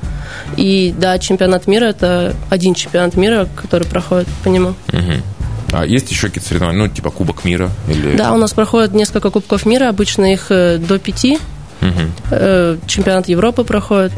И 0.57 0.93
да, 0.97 1.17
чемпионат 1.17 1.67
мира 1.67 1.85
это 1.85 2.35
один 2.49 2.73
чемпионат 2.73 3.15
мира, 3.15 3.47
который 3.55 3.87
проходит 3.87 4.27
по 4.43 4.49
нему. 4.49 4.75
А 5.71 5.85
есть 5.85 6.09
еще 6.11 6.27
какие-то 6.27 6.47
соревнования, 6.47 6.83
ну, 6.83 6.87
типа 6.89 7.09
Кубок 7.09 7.43
мира? 7.43 7.69
Или... 7.89 8.15
Да, 8.15 8.33
у 8.33 8.37
нас 8.37 8.53
проходит 8.53 8.93
несколько 8.93 9.29
кубков 9.29 9.65
мира, 9.65 9.89
обычно 9.89 10.31
их 10.31 10.47
э, 10.49 10.77
до 10.77 10.97
пяти. 10.97 11.39
Э, 12.31 12.77
Чемпионат 12.87 13.27
Европы 13.27 13.63
проходит, 13.63 14.11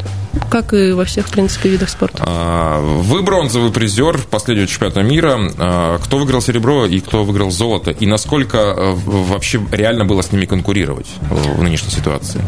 как 0.50 0.72
и 0.72 0.92
во 0.92 1.04
всех, 1.04 1.28
в 1.28 1.30
принципе, 1.30 1.68
видах 1.68 1.88
спорта. 1.88 2.22
А, 2.26 2.80
Вы 2.80 3.22
бронзовый 3.22 3.70
призер 3.70 4.18
последнего 4.30 4.66
чемпионата 4.66 5.02
мира. 5.02 5.38
А, 5.58 5.98
Кто 5.98 6.18
выиграл 6.18 6.40
серебро 6.40 6.86
и 6.86 7.00
кто 7.00 7.24
выиграл 7.24 7.50
золото? 7.50 7.90
И 7.90 8.06
насколько 8.06 8.58
э, 8.58 8.94
вообще 9.04 9.60
реально 9.72 10.04
было 10.04 10.22
с 10.22 10.32
ними 10.32 10.46
конкурировать 10.46 11.08
в 11.28 11.62
нынешней 11.62 11.90
ситуации? 11.90 12.40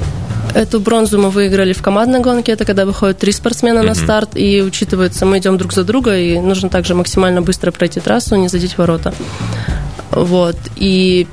Эту 0.54 0.80
бронзу 0.80 1.18
мы 1.18 1.30
выиграли 1.30 1.72
в 1.72 1.80
командной 1.80 2.20
гонке, 2.20 2.52
это 2.52 2.64
когда 2.64 2.84
выходят 2.84 3.18
три 3.18 3.32
спортсмена 3.32 3.82
на 3.82 3.94
старт, 3.94 4.30
и 4.34 4.60
учитывается, 4.60 5.24
мы 5.24 5.38
идем 5.38 5.56
друг 5.56 5.72
за 5.72 5.82
друга, 5.82 6.18
и 6.18 6.38
нужно 6.38 6.68
также 6.68 6.94
максимально 6.94 7.40
быстро 7.40 7.70
пройти 7.70 8.00
трассу, 8.00 8.36
не 8.36 8.48
задеть 8.48 8.76
ворота. 8.76 9.14
Вот. 10.10 10.56
И 10.76 11.26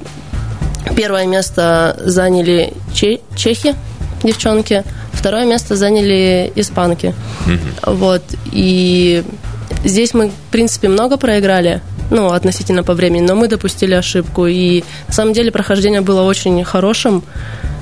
первое 0.96 1.26
место 1.26 1.96
заняли 2.04 2.74
че- 2.94 3.20
чехи, 3.36 3.76
девчонки, 4.24 4.84
второе 5.14 5.46
место 5.46 5.76
заняли 5.76 6.52
испанки. 6.56 7.14
Вот. 7.86 8.24
И 8.52 9.24
здесь 9.84 10.14
мы, 10.14 10.30
в 10.30 10.52
принципе, 10.52 10.88
много 10.88 11.18
проиграли, 11.18 11.82
ну, 12.12 12.32
относительно 12.32 12.84
по 12.84 12.94
времени, 12.94 13.22
но 13.22 13.36
мы 13.36 13.48
допустили 13.48 13.94
ошибку. 13.94 14.48
И 14.48 14.84
на 15.08 15.14
самом 15.14 15.34
деле 15.34 15.52
прохождение 15.52 16.02
было 16.02 16.24
очень 16.24 16.64
хорошим. 16.64 17.24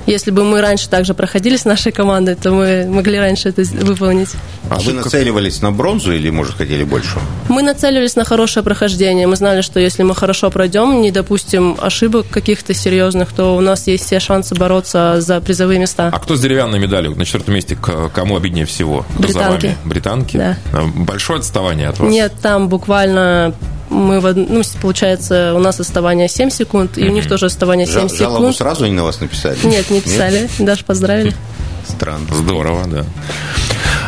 Если 0.08 0.32
бы 0.32 0.46
мы 0.46 0.62
раньше 0.62 0.88
также 0.90 1.14
проходили 1.14 1.58
с 1.58 1.66
нашей 1.66 1.92
командой, 1.92 2.36
то 2.36 2.52
мы 2.52 2.88
могли 2.90 3.20
раньше 3.20 3.50
это 3.50 3.62
выполнить. 3.86 4.30
А 4.70 4.80
вы 4.80 4.94
нацеливались 4.94 5.62
на 5.62 5.72
бронзу 5.72 6.14
или, 6.14 6.30
может, 6.30 6.56
хотели 6.56 6.84
больше? 6.86 7.20
Мы 7.50 7.62
нацелились 7.62 8.16
на 8.16 8.24
хорошее 8.24 8.64
прохождение. 8.64 9.28
Мы 9.28 9.36
знали, 9.36 9.62
что 9.62 9.82
если 9.82 10.04
мы 10.04 10.16
хорошо 10.16 10.50
пройдем, 10.50 11.02
не 11.02 11.12
допустим 11.12 11.78
ошибок 11.80 12.26
каких-то 12.30 12.74
серьезных, 12.74 13.34
то 13.34 13.56
у 13.58 13.60
нас 13.60 13.88
есть 13.88 14.06
все 14.06 14.20
шансы 14.22 14.56
бороться 14.56 15.16
за 15.20 15.42
призовые 15.42 15.78
места. 15.80 16.10
А 16.14 16.20
кто 16.20 16.36
с 16.38 16.42
деревянной 16.42 16.80
медалью 16.80 17.14
на 17.16 17.26
четвертом 17.26 17.56
месте? 17.56 17.76
К 17.76 18.10
кому 18.10 18.38
обиднее 18.38 18.66
всего? 18.66 19.06
Кто 19.18 19.28
за 19.28 19.40
Британки. 19.40 19.66
вами? 19.66 19.78
Британки? 19.84 20.38
Да. 20.38 20.58
А, 20.72 20.86
Большое 20.96 21.40
отставание 21.40 21.90
от 21.90 22.00
вас? 22.00 22.10
Нет, 22.10 22.32
там 22.42 22.70
буквально 22.70 23.54
мы, 23.90 24.20
в 24.20 24.34
ну, 24.36 24.62
получается, 24.82 25.54
у 25.56 25.60
нас 25.60 25.80
отставание 25.80 26.28
7 26.28 26.50
секунд, 26.50 26.98
и 26.98 27.08
у 27.08 27.12
них 27.12 27.28
тоже 27.28 27.46
отставание 27.48 27.86
7 27.88 28.08
Жа- 28.08 28.18
Жалобу 28.18 28.38
секунд. 28.40 28.56
сразу 28.58 28.86
они 28.86 28.94
на 28.94 29.04
вас 29.04 29.20
написали? 29.22 29.58
Нет, 29.64 29.90
не 29.90 30.02
писали, 30.02 30.50
даже 30.60 30.84
поздравили. 30.84 31.34
Странно. 31.88 32.28
Здорово, 32.34 32.86
да. 32.88 33.06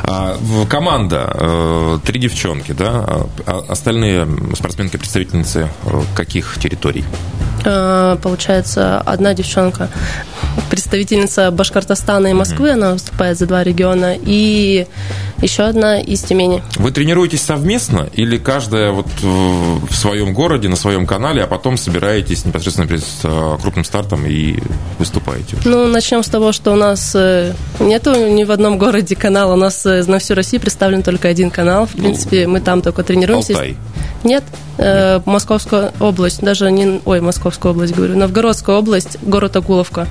А, 0.03 0.37
команда, 0.69 1.31
э, 1.33 1.99
три 2.05 2.19
девчонки, 2.19 2.71
да? 2.73 2.89
А, 2.89 3.27
а 3.45 3.65
остальные 3.69 4.27
спортсменки-представительницы 4.55 5.69
э, 5.85 6.01
каких 6.15 6.57
территорий? 6.59 7.05
Э, 7.63 8.17
Получается, 8.21 8.99
одна 9.01 9.33
девчонка, 9.33 9.89
представительница 10.69 11.51
Башкортостана 11.51 12.27
и 12.27 12.33
Москвы, 12.33 12.71
она 12.71 12.93
выступает 12.93 13.37
за 13.37 13.45
два 13.45 13.63
региона, 13.63 14.15
и 14.19 14.87
еще 15.41 15.63
одна 15.63 15.99
из 15.99 16.21
Тюмени. 16.21 16.61
Вы 16.75 16.91
тренируетесь 16.91 17.41
совместно 17.41 18.09
или 18.13 18.37
каждая 18.37 18.91
вот 18.91 19.07
в 19.21 19.93
своем 19.93 20.33
городе, 20.33 20.67
на 20.67 20.75
своем 20.75 21.05
канале, 21.05 21.43
а 21.43 21.47
потом 21.47 21.77
собираетесь 21.77 22.45
непосредственно 22.45 22.87
перед 22.87 23.03
э, 23.23 23.57
крупным 23.61 23.85
стартом 23.85 24.25
и 24.25 24.59
выступаете? 24.97 25.57
Ну, 25.65 25.87
начнем 25.87 26.23
с 26.23 26.27
того, 26.27 26.51
что 26.51 26.71
у 26.73 26.75
нас 26.75 27.13
э, 27.15 27.53
нету 27.79 28.13
ни 28.15 28.43
в 28.43 28.51
одном 28.51 28.77
городе 28.77 29.15
канала. 29.15 29.53
У 29.53 29.57
нас 29.57 29.85
э, 29.85 30.03
на 30.05 30.19
всю 30.19 30.35
Россию 30.35 30.61
представлен 30.61 31.03
только 31.03 31.27
один 31.27 31.51
канал. 31.51 31.85
В 31.85 31.93
принципе, 31.93 32.47
мы 32.47 32.59
там 32.59 32.81
только 32.81 33.03
тренируемся. 33.03 33.53
Алтай. 33.53 33.77
Нет, 34.23 34.43
э, 34.79 35.19
Московская 35.25 35.91
область, 35.99 36.41
даже 36.41 36.71
не... 36.71 37.01
Ой, 37.05 37.21
Московская 37.21 37.71
область, 37.71 37.93
говорю. 37.93 38.17
Новгородская 38.17 38.75
область, 38.77 39.17
город 39.21 39.55
Акуловка. 39.55 40.07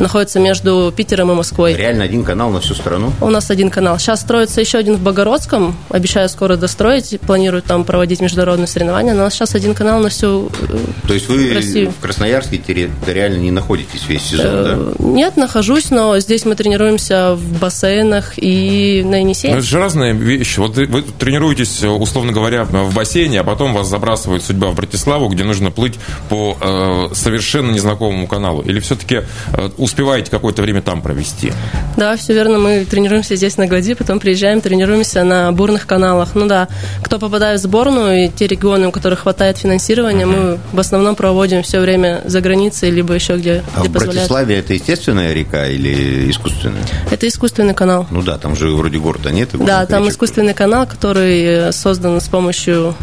Находится 0.00 0.40
между 0.40 0.92
Питером 0.96 1.30
и 1.30 1.34
Москвой. 1.34 1.74
Реально 1.74 2.04
один 2.04 2.24
канал 2.24 2.50
на 2.50 2.60
всю 2.60 2.74
страну? 2.74 3.12
У 3.20 3.28
нас 3.28 3.50
один 3.50 3.70
канал. 3.70 3.98
Сейчас 3.98 4.20
строится 4.22 4.60
еще 4.60 4.78
один 4.78 4.96
в 4.96 5.00
Богородском. 5.00 5.76
Обещаю 5.90 6.28
скоро 6.28 6.56
достроить. 6.56 7.18
Планируют 7.20 7.66
там 7.66 7.84
проводить 7.84 8.20
международные 8.20 8.66
соревнования. 8.66 9.12
Но 9.12 9.20
у 9.20 9.24
нас 9.24 9.34
сейчас 9.34 9.54
один 9.54 9.74
канал 9.74 10.00
на 10.00 10.08
всю... 10.08 10.50
э, 10.68 10.78
То 11.06 11.14
есть 11.14 11.28
вы 11.28 11.52
Россию. 11.54 11.92
в 11.92 12.00
Красноярске 12.02 12.58
территориально 12.58 13.36
не 13.36 13.50
находитесь 13.50 14.06
весь 14.08 14.22
сезон, 14.22 14.44
да? 14.64 14.72
э, 14.76 14.92
Нет, 15.00 15.36
нахожусь, 15.36 15.90
но 15.90 16.18
здесь 16.18 16.44
мы 16.44 16.54
тренируемся 16.56 17.34
в 17.34 17.58
бассейнах 17.60 18.32
и 18.36 19.02
на 19.04 19.10
Ну, 19.10 19.16
Енисее. 19.18 19.52
это 19.52 19.60
же 19.62 19.78
разные 19.78 20.14
вещи. 20.14 20.58
Вот 20.60 20.76
вы 20.76 21.02
тренируетесь, 21.02 21.84
условно 21.84 22.32
говоря, 22.32 22.64
в 22.64 22.94
бассейне, 22.94 23.40
а 23.40 23.44
потом 23.44 23.74
вас 23.74 23.88
забрасывает 23.88 24.42
судьба 24.42 24.68
в 24.68 24.74
Братиславу, 24.74 25.28
где 25.28 25.44
нужно 25.44 25.70
плыть 25.70 25.98
по 26.30 26.56
э, 26.60 27.14
совершенно 27.14 27.70
незнакомому 27.70 28.26
каналу. 28.26 28.62
Или 28.62 28.80
все-таки 28.80 29.22
э, 29.52 29.68
успеваете 29.90 30.30
какое-то 30.30 30.62
время 30.62 30.82
там 30.82 31.02
провести? 31.02 31.52
Да, 31.96 32.16
все 32.16 32.32
верно. 32.32 32.58
Мы 32.58 32.84
тренируемся 32.84 33.34
здесь 33.34 33.56
на 33.56 33.66
глади, 33.66 33.94
потом 33.94 34.20
приезжаем, 34.20 34.60
тренируемся 34.60 35.24
на 35.24 35.50
бурных 35.50 35.86
каналах. 35.86 36.34
Ну 36.34 36.46
да, 36.46 36.68
кто 37.02 37.18
попадает 37.18 37.58
в 37.60 37.62
сборную, 37.64 38.26
и 38.26 38.28
те 38.28 38.46
регионы, 38.46 38.88
у 38.88 38.92
которых 38.92 39.20
хватает 39.20 39.58
финансирования, 39.58 40.26
мы 40.26 40.58
в 40.72 40.78
основном 40.78 41.16
проводим 41.16 41.62
все 41.62 41.80
время 41.80 42.22
за 42.24 42.40
границей, 42.40 42.90
либо 42.90 43.14
еще 43.14 43.36
где, 43.36 43.64
А 43.74 43.80
где 43.80 43.88
в 43.88 43.92
позволяет. 43.92 44.14
Братиславе 44.14 44.58
это 44.58 44.74
естественная 44.74 45.32
река 45.32 45.66
или 45.66 46.30
искусственная? 46.30 46.82
Это 47.10 47.26
искусственный 47.26 47.74
канал. 47.74 48.06
Ну 48.10 48.22
да, 48.22 48.38
там 48.38 48.54
же 48.54 48.70
вроде 48.70 48.98
города 48.98 49.30
нет. 49.32 49.50
Да, 49.52 49.84
там 49.86 50.02
речек. 50.02 50.14
искусственный 50.14 50.54
канал, 50.54 50.86
который 50.86 51.72
создан 51.72 52.20
с 52.20 52.28
помощью, 52.28 52.94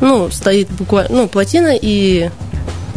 ну, 0.00 0.30
стоит 0.30 0.68
буквально, 0.70 1.16
ну, 1.16 1.28
плотина, 1.28 1.72
и 1.80 2.30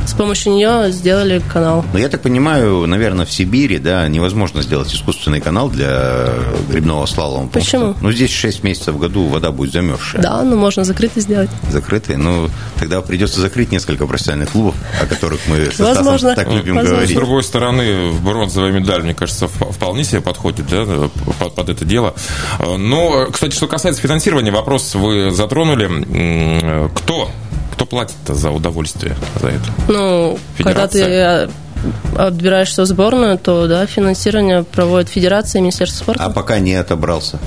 с 0.09 0.13
помощью 0.13 0.53
нее 0.53 0.91
сделали 0.91 1.41
канал. 1.51 1.85
Но 1.93 1.99
я 1.99 2.09
так 2.09 2.21
понимаю, 2.21 2.87
наверное, 2.87 3.25
в 3.25 3.31
Сибири, 3.31 3.77
да, 3.77 4.07
невозможно 4.07 4.61
сделать 4.61 4.93
искусственный 4.93 5.39
канал 5.39 5.69
для 5.69 6.27
грибного 6.69 7.05
слалома. 7.05 7.47
Почему? 7.49 7.93
что, 7.93 7.97
ну, 8.01 8.11
здесь 8.11 8.31
6 8.31 8.63
месяцев 8.63 8.95
в 8.95 8.99
году 8.99 9.27
вода 9.27 9.51
будет 9.51 9.71
замерзшая. 9.73 10.21
Да, 10.21 10.43
ну, 10.43 10.55
можно 10.55 10.83
закрытый 10.83 11.21
сделать. 11.21 11.49
Закрытый. 11.71 12.17
Ну, 12.17 12.49
тогда 12.77 13.01
придется 13.01 13.39
закрыть 13.39 13.71
несколько 13.71 14.07
профессиональных 14.07 14.49
клубов, 14.49 14.75
о 15.01 15.05
которых 15.05 15.39
мы 15.47 15.69
со 15.71 15.83
Возможно. 15.83 16.35
Так 16.35 16.47
любим 16.51 16.75
Возможно. 16.75 16.89
С 16.89 16.91
говорить. 16.91 17.15
другой 17.15 17.43
стороны, 17.43 18.11
бронзовая 18.23 18.71
медаль, 18.71 19.03
мне 19.03 19.13
кажется, 19.13 19.45
вп- 19.45 19.71
вполне 19.71 20.03
себе 20.03 20.21
подходит 20.21 20.67
да, 20.67 20.85
под, 21.39 21.53
под 21.55 21.69
это 21.69 21.85
дело. 21.85 22.13
Но, 22.77 23.27
кстати, 23.31 23.53
что 23.53 23.67
касается 23.67 24.01
финансирования, 24.01 24.51
вопрос 24.51 24.95
вы 24.95 25.31
затронули. 25.31 26.89
Кто? 26.95 27.29
Кто 27.79 27.85
платит 27.85 28.17
за 28.27 28.51
удовольствие 28.51 29.15
за 29.41 29.47
это? 29.47 29.63
Ну, 29.87 30.37
когда 30.57 30.85
ты 30.85 30.97
Федерация? 30.99 31.49
э, 32.17 32.21
отбираешься 32.21 32.81
в 32.81 32.85
сборную, 32.85 33.37
то, 33.37 33.67
да, 33.67 33.85
финансирование 33.85 34.63
проводит 34.65 35.07
Федерация 35.07 35.59
и 35.59 35.61
Министерство 35.61 36.03
спорта. 36.03 36.25
А 36.25 36.29
пока 36.29 36.59
не 36.59 36.73
отобрался. 36.75 37.39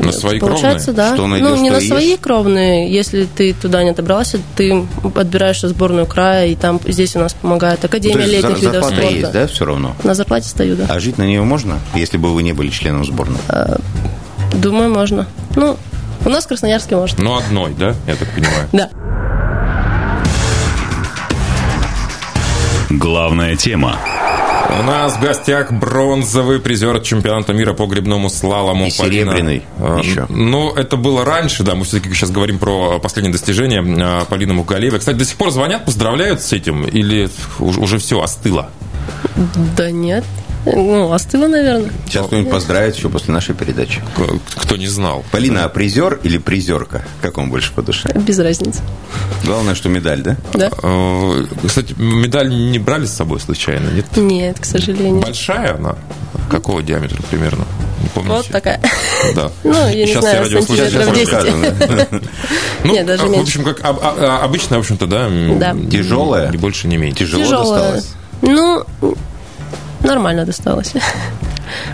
На 0.00 0.12
свои 0.12 0.40
Получается, 0.40 0.94
кровные? 0.94 1.10
да. 1.10 1.14
Что 1.14 1.26
найдешь, 1.26 1.46
ну, 1.50 1.56
не 1.62 1.68
на 1.68 1.80
свои 1.82 2.12
ешь. 2.12 2.18
кровные. 2.22 2.90
Если 2.90 3.24
ты 3.26 3.52
туда 3.52 3.82
не 3.84 3.90
отобрался, 3.90 4.40
ты 4.56 4.86
отбираешься 5.14 5.66
в 5.66 5.70
сборную 5.70 6.06
края, 6.06 6.46
и 6.46 6.54
там 6.54 6.80
здесь 6.86 7.14
у 7.14 7.18
нас 7.18 7.34
помогает 7.34 7.80
Ну, 7.82 7.86
Академия 7.88 8.14
то 8.14 8.20
есть 8.30 8.32
летних 8.32 8.62
видов 8.62 8.84
спорта. 8.86 9.02
есть, 9.02 9.32
да, 9.32 9.46
все 9.46 9.66
равно? 9.66 9.94
На 10.04 10.14
зарплате 10.14 10.48
стою, 10.48 10.74
да. 10.74 10.86
А 10.88 10.98
жить 11.00 11.18
на 11.18 11.24
нее 11.24 11.42
можно, 11.42 11.78
если 11.94 12.16
бы 12.16 12.32
вы 12.32 12.42
не 12.42 12.54
были 12.54 12.70
членом 12.70 13.04
сборной? 13.04 13.40
Думаю, 14.54 14.90
можно. 14.90 15.26
Ну, 15.54 15.76
у 16.24 16.30
нас 16.30 16.46
в 16.46 16.48
Красноярске 16.48 16.96
можно. 16.96 17.22
Ну, 17.22 17.36
одной, 17.36 17.74
да, 17.78 17.94
я 18.06 18.16
так 18.16 18.28
понимаю. 18.34 18.68
Да. 18.72 18.88
Главная 22.90 23.56
тема. 23.56 23.96
У 24.80 24.82
нас 24.82 25.16
в 25.16 25.20
гостях 25.20 25.72
бронзовый 25.72 26.60
призер 26.60 27.00
чемпионата 27.00 27.52
мира 27.52 27.72
по 27.72 27.86
гребному 27.86 28.28
слалому. 28.28 28.86
И 28.86 28.90
серебряный 28.90 29.62
Полина. 29.78 29.98
еще. 29.98 30.26
Ну, 30.28 30.72
это 30.74 30.96
было 30.96 31.24
раньше, 31.24 31.62
да. 31.62 31.74
Мы 31.74 31.84
все-таки 31.84 32.12
сейчас 32.14 32.30
говорим 32.30 32.58
про 32.58 32.98
последнее 32.98 33.32
достижение 33.32 33.82
а, 33.82 34.24
Полины 34.26 34.52
Мухгалеевой. 34.54 35.00
Кстати, 35.00 35.16
до 35.16 35.24
сих 35.24 35.36
пор 35.36 35.50
звонят, 35.50 35.84
поздравляют 35.84 36.42
с 36.42 36.52
этим? 36.52 36.84
Или 36.84 37.28
уже 37.58 37.98
все 37.98 38.20
остыло? 38.20 38.70
Да 39.76 39.90
нет. 39.90 40.24
Ну, 40.66 41.12
остыло, 41.12 41.46
наверное. 41.46 41.90
Сейчас 42.06 42.26
кто-нибудь 42.26 42.50
поздравит 42.50 42.96
еще 42.96 43.08
после 43.08 43.32
нашей 43.32 43.54
передачи. 43.54 44.02
Кто 44.56 44.76
не 44.76 44.86
знал. 44.88 45.24
Полина, 45.30 45.64
а 45.64 45.68
призер 45.68 46.18
или 46.22 46.38
призерка? 46.38 47.02
Как 47.22 47.36
вам 47.36 47.50
больше 47.50 47.72
по 47.72 47.82
душе? 47.82 48.10
Без 48.14 48.38
разницы. 48.38 48.82
Главное, 49.44 49.74
что 49.74 49.88
медаль, 49.88 50.20
да? 50.22 50.36
Да? 50.54 50.70
Э, 50.82 51.44
Кстати, 51.66 51.94
медаль 51.98 52.50
не 52.50 52.78
брали 52.78 53.06
с 53.06 53.12
собой 53.14 53.40
случайно? 53.40 53.88
Нет? 53.90 54.06
Нет, 54.16 54.58
к 54.60 54.64
сожалению. 54.64 55.20
Большая 55.22 55.74
она? 55.76 55.94
Какого 56.50 56.82
диаметра 56.82 57.22
примерно? 57.30 57.64
Не 58.02 58.08
помните? 58.10 58.34
Вот 58.36 58.46
такая. 58.48 58.80
Да. 59.34 59.50
Ну, 59.64 59.72
я 59.88 59.94
не 59.94 60.06
Сейчас 60.06 60.20
знаю, 60.22 60.44
сантиметров 60.50 60.76
скажут. 60.76 62.08
10. 62.10 62.22
Ну, 62.84 62.92
Нет, 62.92 63.06
даже 63.06 63.22
а, 63.22 63.26
в 63.26 63.30
меньше. 63.30 63.58
общем, 63.58 63.64
как 63.64 63.84
об- 63.84 64.00
обычно, 64.44 64.76
в 64.76 64.80
общем-то, 64.80 65.06
да? 65.06 65.28
Да. 65.58 65.74
Тяжелая? 65.90 66.52
Больше, 66.52 66.88
ни 66.88 66.96
меньше. 66.96 67.20
Тяжело 67.24 67.42
Тяжелая. 67.44 67.80
досталось? 67.82 68.08
Ну, 68.42 68.84
нормально 70.08 70.44
досталось. 70.44 70.94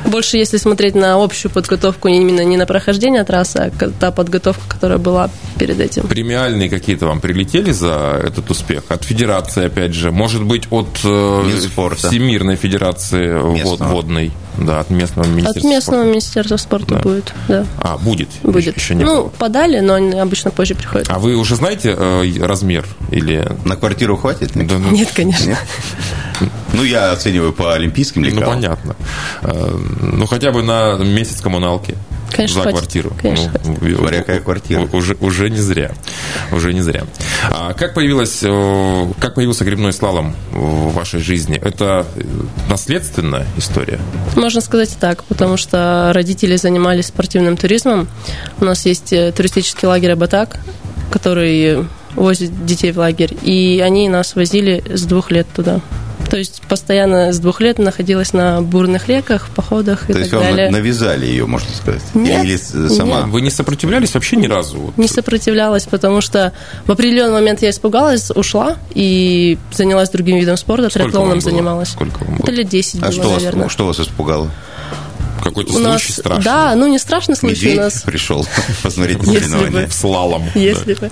Больше, 0.06 0.36
если 0.36 0.56
смотреть 0.56 0.94
на 0.94 1.22
общую 1.22 1.50
подготовку, 1.52 2.08
именно 2.08 2.40
не 2.44 2.56
на 2.56 2.66
прохождение 2.66 3.24
трассы, 3.24 3.56
а 3.56 3.90
та 4.00 4.10
подготовка, 4.10 4.62
которая 4.68 4.98
была 4.98 5.30
перед 5.58 5.80
этим. 5.80 6.06
Премиальные 6.06 6.68
какие-то 6.68 7.06
вам 7.06 7.20
прилетели 7.20 7.70
за 7.72 8.20
этот 8.24 8.50
успех? 8.50 8.84
От 8.88 9.04
федерации, 9.04 9.66
опять 9.66 9.94
же. 9.94 10.10
Может 10.10 10.42
быть, 10.44 10.64
от 10.70 10.88
э, 11.04 11.42
Минспорта. 11.46 12.08
Всемирной 12.08 12.56
федерации 12.56 13.38
вод- 13.38 13.54
Местного. 13.56 13.90
водной. 13.92 14.32
Да, 14.56 14.78
от 14.80 14.88
местного 14.90 15.26
От 15.28 15.34
министерства 15.34 15.68
местного 15.68 15.80
спорта. 15.96 16.10
министерства 16.10 16.56
спорта 16.56 16.94
Да. 16.94 17.00
будет, 17.00 17.32
да. 17.48 17.66
А, 17.78 17.98
будет? 17.98 18.28
Будет. 18.44 18.76
Еще 18.76 18.94
не 18.94 19.02
ну, 19.04 19.22
было. 19.22 19.28
подали, 19.30 19.80
но 19.80 19.94
они 19.94 20.16
обычно 20.16 20.52
позже 20.52 20.76
приходят. 20.76 21.08
А 21.10 21.18
вы 21.18 21.34
уже 21.34 21.56
знаете 21.56 21.92
э, 21.98 22.24
размер? 22.40 22.86
Или... 23.10 23.44
На 23.64 23.74
квартиру 23.74 24.16
хватит? 24.16 24.52
Да, 24.54 24.78
ну, 24.78 24.90
Нет, 24.92 25.10
конечно. 25.12 25.48
Нет? 25.50 25.58
Ну, 26.72 26.84
я 26.84 27.10
оцениваю 27.12 27.52
по 27.52 27.74
олимпийским 27.74 28.22
Ну, 28.22 28.28
лекалам. 28.28 28.54
понятно. 28.54 28.96
Э, 29.64 29.78
Ну, 30.00 30.26
хотя 30.26 30.52
бы 30.52 30.62
на 30.62 30.96
месяц 30.96 31.40
коммуналки. 31.40 31.94
Конечно, 32.32 32.56
за 32.56 32.62
хватит. 32.62 32.78
квартиру. 32.78 33.12
Конечно, 33.20 33.52
Ну, 33.64 33.96
Смотря 33.96 34.18
какая 34.18 34.40
квартира. 34.40 34.80
Уже, 34.92 35.16
уже 35.20 35.50
не 35.50 35.58
зря. 35.58 35.92
Уже 36.52 36.74
не 36.74 36.80
зря. 36.80 37.04
А 37.50 37.74
как, 37.74 37.94
появилась, 37.94 38.40
э, 38.42 39.12
как 39.20 39.34
появился 39.34 39.64
грибной 39.64 39.92
слалом 39.92 40.34
в 40.50 40.92
вашей 40.94 41.20
жизни? 41.20 41.56
Это 41.56 42.06
э, 42.16 42.22
наследственная 42.68 43.46
история? 43.56 44.00
Можно 44.36 44.60
сказать 44.60 44.92
и 44.92 44.96
так, 44.98 45.22
потому 45.24 45.56
что 45.56 46.10
родители 46.14 46.56
занимались 46.56 47.06
спортивным 47.06 47.56
туризмом. 47.56 48.08
У 48.60 48.64
нас 48.64 48.84
есть 48.86 49.12
э, 49.12 49.30
туристический 49.32 49.86
лагерь 49.86 50.12
Абатак, 50.12 50.58
который 51.12 51.86
возит 52.16 52.64
детей 52.64 52.92
в 52.92 52.98
лагерь, 52.98 53.36
и 53.42 53.80
они 53.84 54.08
нас 54.08 54.34
возили 54.34 54.82
с 54.92 55.02
двух 55.04 55.30
лет 55.30 55.46
туда. 55.54 55.80
То 56.34 56.38
есть 56.38 56.62
постоянно 56.68 57.32
с 57.32 57.38
двух 57.38 57.60
лет 57.60 57.78
находилась 57.78 58.32
на 58.32 58.60
бурных 58.60 59.06
реках, 59.06 59.46
походах 59.54 60.02
и 60.02 60.06
То 60.08 60.12
так 60.14 60.22
есть 60.22 60.32
вам 60.32 60.42
далее. 60.42 60.68
навязали 60.68 61.26
ее, 61.26 61.46
можно 61.46 61.68
сказать? 61.72 62.02
Нет, 62.12 62.42
Или 62.44 62.56
с- 62.56 62.96
сама? 62.96 63.20
Вы 63.20 63.40
не 63.40 63.50
сопротивлялись 63.50 64.12
вообще 64.14 64.34
ни 64.34 64.48
разу? 64.48 64.78
Вот. 64.78 64.98
Не 64.98 65.06
сопротивлялась, 65.06 65.84
потому 65.84 66.20
что 66.20 66.52
в 66.86 66.90
определенный 66.90 67.34
момент 67.34 67.62
я 67.62 67.70
испугалась, 67.70 68.32
ушла 68.32 68.78
и 68.96 69.58
занялась 69.70 70.10
другим 70.10 70.36
видом 70.38 70.56
спорта, 70.56 70.90
Сколько 70.90 71.02
вам 71.04 71.10
триатлоном 71.12 71.38
было? 71.38 71.40
занималась. 71.40 71.88
Сколько 71.90 72.24
вам 72.24 72.34
Это 72.34 72.46
было? 72.46 72.50
лет 72.56 72.68
10 72.68 72.96
А 72.96 73.02
было, 73.02 73.12
что 73.12 73.22
вас, 73.28 73.36
наверное. 73.36 73.68
что 73.68 73.86
вас 73.86 74.00
испугало? 74.00 74.50
Какой-то 75.40 75.70
У 75.70 75.74
случай 75.74 75.86
нас, 75.88 76.02
страшный? 76.02 76.44
да, 76.44 76.74
ну 76.74 76.88
не 76.88 76.98
страшный 76.98 77.36
случай 77.36 77.66
у 77.66 77.70
Медведь 77.70 77.76
нас. 77.80 78.02
пришел 78.02 78.44
посмотреть 78.82 79.22
на 79.22 79.30
Если 79.30 79.46
соревнования. 79.50 79.82
бы. 79.82 79.86
В 79.86 79.94
слалом. 79.94 80.42
Если 80.56 80.94
бы. 80.94 81.10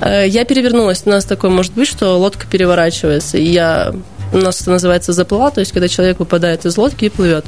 Э, 0.00 0.28
Я 0.28 0.44
перевернулась. 0.44 1.02
У 1.06 1.10
нас 1.10 1.24
такое 1.24 1.50
может 1.50 1.72
быть, 1.72 1.88
что 1.88 2.16
лодка 2.18 2.46
переворачивается. 2.46 3.36
И 3.38 3.44
я 3.48 3.92
у 4.32 4.38
нас 4.38 4.60
это 4.60 4.70
называется 4.70 5.12
заплыла, 5.12 5.50
то 5.50 5.60
есть 5.60 5.72
когда 5.72 5.88
человек 5.88 6.18
выпадает 6.18 6.66
из 6.66 6.76
лодки 6.76 7.06
и 7.06 7.08
плывет. 7.08 7.44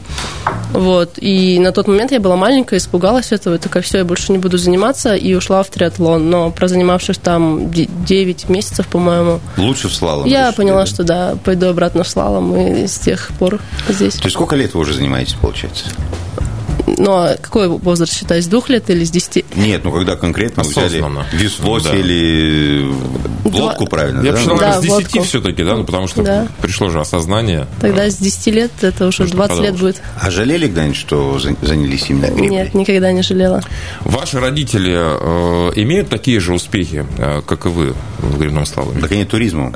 Вот. 0.72 1.14
И 1.16 1.58
на 1.58 1.72
тот 1.72 1.88
момент 1.88 2.12
я 2.12 2.20
была 2.20 2.36
маленькая, 2.36 2.78
испугалась 2.78 3.32
этого, 3.32 3.56
и 3.56 3.58
такая, 3.58 3.82
все, 3.82 3.98
я 3.98 4.04
больше 4.04 4.32
не 4.32 4.38
буду 4.38 4.56
заниматься, 4.56 5.14
и 5.14 5.34
ушла 5.34 5.62
в 5.62 5.68
триатлон. 5.68 6.30
Но 6.30 6.50
прозанимавшись 6.50 7.18
там 7.18 7.70
9 7.70 8.48
месяцев, 8.48 8.86
по-моему, 8.86 9.40
Лучше 9.56 9.88
в 9.88 9.94
слалом. 9.94 10.26
я 10.26 10.42
решили, 10.42 10.56
поняла, 10.56 10.80
да? 10.80 10.86
что 10.86 11.04
да, 11.04 11.36
пойду 11.44 11.66
обратно 11.66 12.04
в 12.04 12.08
слалом, 12.08 12.56
и 12.56 12.86
с 12.86 12.98
тех 12.98 13.30
пор 13.38 13.60
здесь. 13.88 14.14
То 14.14 14.24
есть 14.24 14.34
сколько 14.34 14.56
лет 14.56 14.74
вы 14.74 14.80
уже 14.80 14.94
занимаетесь, 14.94 15.34
получается? 15.34 15.86
А 17.08 17.36
какой 17.36 17.68
возраст 17.68 18.12
считать, 18.12 18.44
с 18.44 18.46
двух 18.46 18.68
лет 18.68 18.88
или 18.90 19.04
с 19.04 19.10
десяти? 19.10 19.44
Нет, 19.56 19.82
ну 19.84 19.92
когда 19.92 20.16
конкретно 20.16 20.62
вы 20.62 20.70
взяли 20.70 20.86
Осознанно. 20.98 21.26
весло 21.32 21.78
Да. 21.80 21.90
сели 21.90 22.84
в 23.44 23.54
лодку, 23.56 23.86
правильно? 23.86 24.18
Я 24.22 24.32
да? 24.32 24.36
посчитал, 24.36 24.58
Да, 24.58 24.72
с 24.78 24.82
10 24.82 24.90
водку. 24.90 25.22
все-таки, 25.22 25.64
да, 25.64 25.76
ну, 25.76 25.84
потому 25.84 26.06
что 26.08 26.22
Да. 26.22 26.48
пришло 26.60 26.88
же 26.90 27.00
осознание. 27.00 27.66
Тогда 27.80 28.08
с 28.10 28.16
10 28.16 28.50
лет, 28.50 28.70
это 28.82 29.06
уже 29.06 29.24
20 29.26 29.60
лет 29.60 29.76
будет. 29.78 30.00
А 30.20 30.30
жалели 30.30 30.66
когда-нибудь, 30.66 30.96
что 30.96 31.38
за- 31.38 31.56
занялись 31.62 32.10
именно 32.10 32.26
греблей? 32.26 32.48
Нет, 32.50 32.74
никогда 32.74 33.12
не 33.12 33.22
жалела. 33.22 33.62
Ваши 34.04 34.38
родители 34.40 34.94
э, 34.94 35.72
имеют 35.76 36.08
такие 36.08 36.40
же 36.40 36.52
успехи, 36.54 37.06
э, 37.18 37.42
как 37.46 37.66
и 37.66 37.68
вы 37.68 37.94
в 38.18 38.38
гребном 38.38 38.66
слаломе? 38.66 39.00
Так 39.00 39.12
они 39.12 39.24
туризмом 39.24 39.74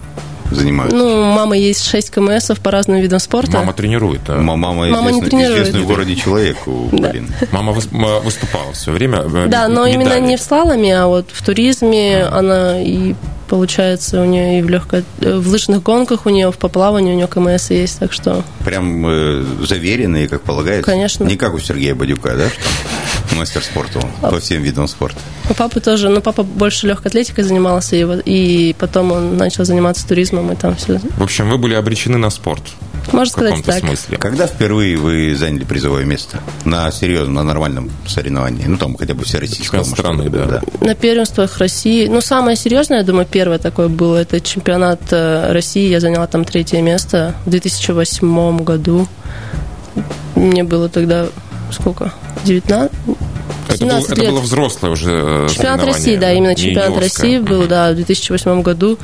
занимаются. 0.50 0.96
Ну, 0.96 1.07
у 1.07 1.24
мамы 1.33 1.57
есть 1.59 1.85
6 1.87 2.11
КМСов 2.11 2.61
по 2.61 2.70
разным 2.70 2.98
видам 3.00 3.18
спорта. 3.18 3.59
Мама 3.59 3.72
тренирует, 3.72 4.20
да? 4.26 4.35
М- 4.35 4.44
Мама, 4.44 4.72
Мама 4.74 4.87
не 4.87 5.18
известный, 5.18 5.28
тренирует. 5.30 5.59
известный 5.62 5.80
в 5.83 5.87
городе 5.87 6.16
человек 6.16 6.57
у. 6.66 6.88
Полины. 6.88 7.28
Мама 7.52 7.72
выступала 7.72 8.72
все 8.72 8.90
время. 8.92 9.18
э, 9.24 9.46
Да, 9.48 9.68
но 9.68 9.87
именно 9.87 10.18
не 10.20 10.37
в 10.37 10.40
слаломе, 10.42 10.98
а 10.98 11.07
вот 11.07 11.26
в 11.33 11.44
туризме 11.44 12.24
она 12.24 12.80
и 12.83 13.14
получается 13.48 14.22
у 14.22 14.24
нее 14.24 14.59
и 14.59 14.62
в 14.62 14.68
легко 14.70 14.98
в 15.20 15.48
лыжных 15.48 15.83
гонках 15.83 16.24
у 16.26 16.30
нее 16.30 16.50
в 16.50 16.57
поплавании 16.57 17.12
у 17.12 17.16
нее 17.16 17.26
КМС 17.26 17.70
есть, 17.70 17.98
так 17.98 18.12
что 18.12 18.42
Прям 18.64 19.07
э, 19.07 19.44
заверенные, 19.66 20.28
как 20.28 20.42
полагается. 20.42 20.90
Конечно. 20.90 21.24
Не 21.24 21.37
как 21.37 21.54
у 21.54 21.59
Сергея 21.59 21.94
Бадюка, 21.94 22.35
да? 22.35 22.46
Мастер 23.34 23.62
спорта 23.62 23.98
он, 23.98 24.30
по 24.30 24.38
всем 24.40 24.62
видам 24.62 24.88
спорта. 24.88 25.18
у 25.50 25.54
папы 25.54 25.80
тоже, 25.80 26.08
ну 26.08 26.20
папа 26.20 26.42
больше 26.42 26.86
легкой 26.86 27.08
атлетикой 27.08 27.44
занимался 27.44 27.96
и, 27.96 28.04
вот- 28.04 28.22
и 28.24 28.74
потом 28.78 29.12
он 29.12 29.36
начал 29.36 29.64
заниматься 29.64 30.06
туризмом 30.06 30.52
и 30.52 30.56
там 30.56 30.76
все. 30.76 30.98
В 31.18 31.22
общем, 31.22 31.48
вы 31.50 31.58
были 31.58 31.74
обречены 31.74 32.16
на 32.18 32.30
спорт. 32.30 32.62
Можно 33.12 33.24
В 33.24 33.28
сказать 33.32 33.50
каком-то 33.50 33.70
так. 33.72 33.80
смысле. 33.80 34.16
Когда 34.16 34.46
впервые 34.46 34.96
вы 34.96 35.34
заняли 35.36 35.64
призовое 35.64 36.04
место 36.06 36.40
на 36.64 36.90
серьезном, 36.90 37.34
на 37.34 37.42
нормальном 37.42 37.90
соревновании? 38.06 38.64
Ну, 38.66 38.78
там 38.78 38.96
хотя 38.96 39.12
бы 39.12 39.24
все. 39.24 39.46
Чемпионат 39.46 39.86
страны, 39.88 40.30
да. 40.30 40.62
На 40.80 40.94
первенствах 40.94 41.58
России, 41.58 42.06
ну, 42.06 42.22
самое 42.22 42.56
серьезное, 42.56 42.98
я 42.98 43.04
думаю, 43.04 43.26
первое 43.30 43.58
такое 43.58 43.88
было, 43.88 44.16
это 44.16 44.40
чемпионат 44.40 45.00
э, 45.10 45.52
России, 45.52 45.86
я 45.90 46.00
заняла 46.00 46.26
там 46.26 46.46
третье 46.46 46.80
место 46.80 47.34
в 47.44 47.50
2008 47.50 48.64
году. 48.64 49.06
Мне 50.34 50.64
было 50.64 50.88
тогда 50.88 51.26
сколько? 51.70 52.12
19? 52.44 52.90
Это, 53.74 53.84
был- 53.84 53.90
17 53.90 54.10
это 54.12 54.20
лет. 54.20 54.30
было 54.30 54.40
взрослое 54.40 54.90
уже 54.92 55.10
э, 55.12 55.48
Чемпионат 55.52 55.84
России, 55.84 56.16
да, 56.16 56.32
именно 56.32 56.54
чемпионат. 56.54 56.98
России 56.98 57.38
был, 57.38 57.66
да, 57.66 57.92
в 57.92 57.94
2008 57.96 58.62
году. 58.62 58.98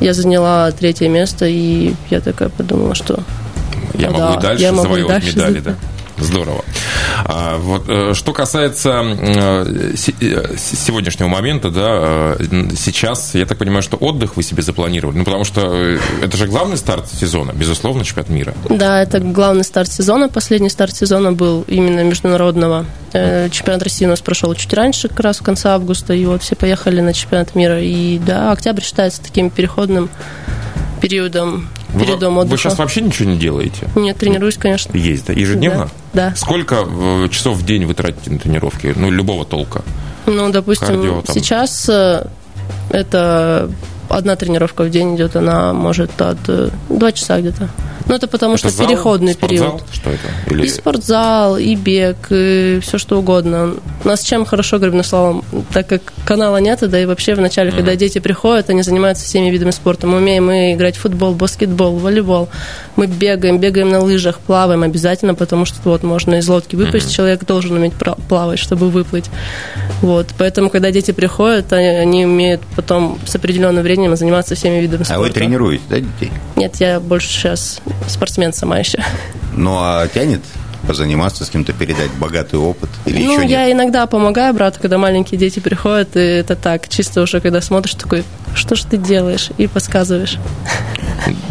Я 0.00 0.12
заняла 0.12 0.70
третье 0.72 1.08
место, 1.08 1.46
и 1.46 1.94
я 2.10 2.20
такая 2.20 2.48
подумала, 2.48 2.94
что 2.94 3.20
Я 3.94 4.10
Ну 4.10 4.18
могу 4.18 4.32
да, 4.34 4.38
и 4.38 4.42
дальше 4.42 4.62
я 4.62 4.72
могу 4.72 4.82
и 4.82 4.88
завоевывать 4.88 5.22
дальше 5.22 5.36
медали, 5.36 5.60
да. 5.60 5.74
Здорово. 6.18 6.64
А, 7.26 7.56
вот, 7.56 7.84
э, 7.88 8.12
что 8.12 8.32
касается 8.34 9.02
э, 9.02 9.94
э, 10.20 10.56
сегодняшнего 10.58 11.28
момента, 11.28 11.70
да, 11.70 12.36
сейчас, 12.76 13.34
я 13.34 13.46
так 13.46 13.56
понимаю, 13.56 13.82
что 13.82 13.96
отдых 13.96 14.36
вы 14.36 14.42
себе 14.42 14.62
запланировали, 14.62 15.16
ну, 15.16 15.24
потому 15.24 15.44
что 15.44 15.96
это 16.22 16.36
же 16.36 16.46
главный 16.46 16.76
старт 16.76 17.08
сезона, 17.10 17.52
безусловно, 17.52 18.04
чемпионат 18.04 18.28
мира. 18.28 18.54
Да, 18.68 19.02
это 19.02 19.20
главный 19.20 19.64
старт 19.64 19.90
сезона. 19.90 20.28
Последний 20.28 20.68
старт 20.68 20.94
сезона 20.94 21.32
был 21.32 21.64
именно 21.66 22.04
международного. 22.04 22.84
Чемпионат 23.12 23.82
России 23.82 24.04
у 24.04 24.08
нас 24.08 24.20
прошел 24.20 24.54
чуть 24.54 24.72
раньше, 24.74 25.08
как 25.08 25.20
раз 25.20 25.38
в 25.38 25.42
конце 25.42 25.70
августа, 25.70 26.12
и 26.12 26.26
вот 26.26 26.42
все 26.42 26.56
поехали 26.56 27.00
на 27.00 27.14
чемпионат 27.14 27.54
мира. 27.54 27.80
И 27.80 28.18
да, 28.18 28.52
октябрь 28.52 28.82
считается 28.82 29.22
таким 29.22 29.48
переходным 29.50 30.10
периодом, 31.04 31.68
Вы, 31.90 32.00
периодом 32.00 32.34
вы 32.34 32.40
отдыха. 32.42 32.56
сейчас 32.62 32.78
вообще 32.78 33.02
ничего 33.02 33.30
не 33.30 33.36
делаете? 33.36 33.88
Нет, 33.94 34.16
тренируюсь, 34.16 34.56
конечно. 34.56 34.96
Есть, 34.96 35.26
да? 35.26 35.34
Ежедневно? 35.34 35.90
Да. 36.14 36.30
да. 36.30 36.36
Сколько 36.36 36.86
э, 36.88 37.28
часов 37.30 37.58
в 37.58 37.66
день 37.66 37.84
вы 37.84 37.92
тратите 37.92 38.30
на 38.30 38.38
тренировки? 38.38 38.94
Ну, 38.96 39.10
любого 39.10 39.44
толка. 39.44 39.82
Ну, 40.26 40.50
допустим, 40.50 40.86
Кардио 40.86 41.20
там. 41.20 41.34
сейчас 41.34 41.88
э, 41.90 42.26
это 42.88 43.70
одна 44.08 44.36
тренировка 44.36 44.82
в 44.84 44.90
день 44.90 45.16
идет, 45.16 45.36
она 45.36 45.72
может 45.72 46.20
от 46.20 46.38
э, 46.48 46.68
два 46.88 47.12
часа 47.12 47.40
где-то. 47.40 47.68
Ну, 48.06 48.14
это 48.14 48.26
потому 48.26 48.54
Это 48.56 48.68
что 48.68 48.76
зал, 48.76 48.86
переходный 48.86 49.32
спортзал? 49.32 49.78
период. 49.78 49.82
Что 49.92 50.10
это? 50.10 50.28
Или... 50.54 50.66
И 50.66 50.68
спортзал, 50.68 51.56
и 51.56 51.74
бег, 51.74 52.16
и 52.30 52.78
все 52.82 52.98
что 52.98 53.18
угодно. 53.18 53.74
У 54.04 54.08
нас 54.08 54.22
чем 54.22 54.44
хорошо 54.44 54.78
гребным 54.78 55.04
слалом, 55.04 55.42
так 55.72 55.86
как 55.86 56.02
канала 56.26 56.58
нет, 56.58 56.80
да 56.82 57.00
и 57.00 57.06
вообще 57.06 57.34
вначале, 57.34 57.70
mm 57.70 57.76
когда 57.76 57.96
дети 57.96 58.18
приходят, 58.18 58.68
они 58.70 58.82
занимаются 58.82 59.24
всеми 59.24 59.48
видами 59.50 59.70
спорта. 59.70 60.06
Мы 60.06 60.18
умеем 60.18 60.50
и 60.50 60.74
играть 60.74 60.96
в 60.96 61.00
футбол, 61.00 61.32
баскетбол, 61.34 61.96
волейбол. 61.96 62.48
Мы 62.96 63.06
бегаем, 63.06 63.58
бегаем 63.58 63.88
на 63.90 64.00
лыжах, 64.00 64.38
плаваем 64.38 64.82
обязательно, 64.82 65.34
потому 65.34 65.64
что 65.64 65.76
вот 65.84 66.02
можно 66.02 66.34
из 66.36 66.48
лодки 66.48 66.76
выпасть, 66.76 67.06
Мгм. 67.06 67.12
человек 67.14 67.44
должен 67.46 67.74
уметь 67.76 67.94
плавать, 68.28 68.58
чтобы 68.58 68.90
выплыть. 68.90 69.30
Вот, 70.02 70.26
поэтому, 70.38 70.68
когда 70.70 70.90
дети 70.90 71.10
приходят, 71.12 71.72
они, 71.72 71.86
они 71.86 72.26
умеют 72.26 72.60
потом 72.76 73.18
с 73.26 73.34
определенным 73.34 73.82
временем 73.94 74.16
заниматься 74.16 74.54
всеми 74.54 74.80
видами 74.80 75.02
А 75.02 75.04
спорта. 75.04 75.22
вы 75.22 75.30
тренируете, 75.30 75.82
да, 75.88 76.00
детей? 76.00 76.32
Нет, 76.56 76.76
я 76.80 77.00
больше 77.00 77.28
сейчас 77.28 77.80
спортсмен 78.08 78.52
сама 78.52 78.78
еще. 78.78 78.98
Ну, 79.56 79.76
а 79.80 80.06
тянет 80.08 80.40
позаниматься 80.86 81.44
с 81.44 81.48
кем-то, 81.50 81.72
передать 81.72 82.10
богатый 82.18 82.56
опыт? 82.56 82.90
Или 83.06 83.24
ну, 83.24 83.32
еще 83.34 83.42
нет? 83.42 83.50
я 83.50 83.72
иногда 83.72 84.06
помогаю 84.06 84.52
брату, 84.52 84.80
когда 84.82 84.98
маленькие 84.98 85.38
дети 85.38 85.60
приходят, 85.60 86.16
и 86.16 86.20
это 86.20 86.56
так, 86.56 86.88
чисто 86.88 87.22
уже, 87.22 87.40
когда 87.40 87.60
смотришь, 87.62 87.94
такой, 87.94 88.24
что 88.54 88.74
ж 88.74 88.82
ты 88.82 88.96
делаешь, 88.98 89.50
и 89.56 89.66
подсказываешь. 89.66 90.36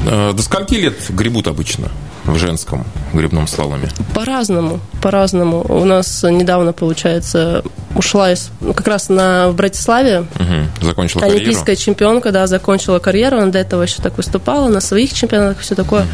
Э, 0.06 0.34
До 0.34 0.44
скольки 0.44 0.76
лет 0.76 0.96
гребут 1.10 1.48
обычно 1.48 1.90
в 2.26 2.38
женском 2.38 2.86
гребном 3.14 3.48
слаломе? 3.48 3.90
По-разному, 4.14 4.80
по-разному. 5.02 5.66
У 5.68 5.84
нас 5.86 6.24
недавно, 6.24 6.72
получается, 6.74 7.64
ушла 7.96 8.32
из, 8.32 8.50
ну, 8.62 8.74
как 8.74 8.88
раз 8.88 9.10
на, 9.10 9.50
в 9.50 9.56
Братиславе, 9.56 10.22
Мгм. 10.40 10.68
Закончила 10.82 11.20
карьеру? 11.22 11.40
олимпийская 11.40 11.76
чемпионка, 11.76 12.32
да, 12.32 12.48
закончила 12.48 13.00
карьеру, 13.00 13.38
она 13.38 13.48
до 13.52 13.60
этого 13.60 13.84
еще 13.84 14.02
так 14.02 14.18
выступала 14.18 14.68
на 14.70 14.80
своих 14.82 15.14
чемпионатах, 15.14 15.60
все 15.60 15.76
такое. 15.76 16.06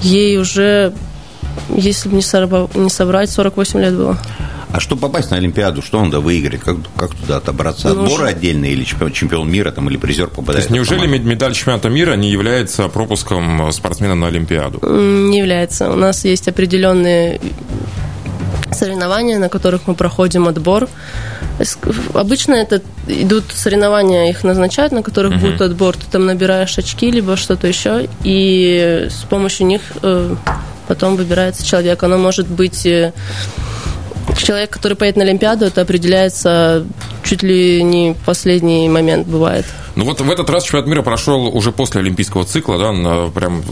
Ей 0.00 0.38
уже, 0.38 0.92
если 1.68 2.08
бы 2.08 2.16
не, 2.16 2.22
сорва- 2.22 2.70
не 2.76 2.90
собрать, 2.90 3.30
48 3.30 3.80
лет 3.80 3.94
было. 3.94 4.18
А 4.72 4.80
чтобы 4.80 5.02
попасть 5.02 5.30
на 5.30 5.36
Олимпиаду, 5.36 5.82
что 5.82 6.02
надо 6.02 6.20
выиграть? 6.20 6.60
Как, 6.62 6.76
как 6.96 7.14
туда 7.14 7.36
отобраться? 7.36 7.88
Ну, 7.90 8.04
Отборы 8.04 8.28
что- 8.28 8.36
отдельные 8.36 8.72
или 8.72 8.84
чемпион, 8.84 9.12
чемпион 9.12 9.50
мира 9.50 9.70
там, 9.70 9.88
или 9.90 9.98
призер 9.98 10.28
То 10.28 10.36
попадает? 10.36 10.58
есть 10.60 10.70
в 10.70 10.72
неужели 10.72 11.06
медаль 11.06 11.52
чемпионата 11.54 11.88
мира 11.90 12.14
не 12.14 12.30
является 12.30 12.88
пропуском 12.88 13.70
спортсмена 13.72 14.14
на 14.14 14.28
Олимпиаду? 14.28 14.78
Не 14.86 15.38
является. 15.38 15.90
У 15.90 15.96
нас 15.96 16.24
есть 16.24 16.48
определенные 16.48 17.38
соревнования, 18.72 19.38
на 19.38 19.48
которых 19.50 19.86
мы 19.86 19.94
проходим 19.94 20.48
отбор. 20.48 20.88
Обычно 22.14 22.54
это 22.54 22.80
идут 23.06 23.44
соревнования, 23.52 24.30
их 24.30 24.42
назначают, 24.42 24.92
на 24.92 25.02
которых 25.02 25.38
будет 25.38 25.60
отбор. 25.60 25.96
Ты 25.96 26.04
там 26.10 26.24
набираешь 26.24 26.78
очки, 26.78 27.10
либо 27.10 27.36
что-то 27.36 27.66
еще, 27.66 28.08
и 28.24 29.08
с 29.10 29.24
помощью 29.28 29.66
них 29.66 29.82
э, 30.02 30.34
потом 30.88 31.16
выбирается 31.16 31.64
человек. 31.66 32.02
Оно 32.02 32.16
может 32.16 32.48
быть 32.48 32.86
э, 32.86 33.12
человек, 34.36 34.70
который 34.70 34.94
поедет 34.94 35.16
на 35.16 35.24
Олимпиаду, 35.24 35.66
это 35.66 35.80
определяется 35.80 36.84
чуть 37.24 37.42
ли 37.42 37.82
не 37.82 38.14
последний 38.26 38.88
момент 38.88 39.26
бывает. 39.26 39.66
Ну 39.96 40.04
вот 40.04 40.20
в 40.20 40.30
этот 40.30 40.48
раз 40.50 40.64
чемпионат 40.64 40.88
мира 40.88 41.02
прошел 41.02 41.46
уже 41.54 41.70
после 41.72 42.00
олимпийского 42.00 42.44
цикла, 42.44 42.78
да, 42.78 42.92
на- 42.92 43.28
прям, 43.28 43.62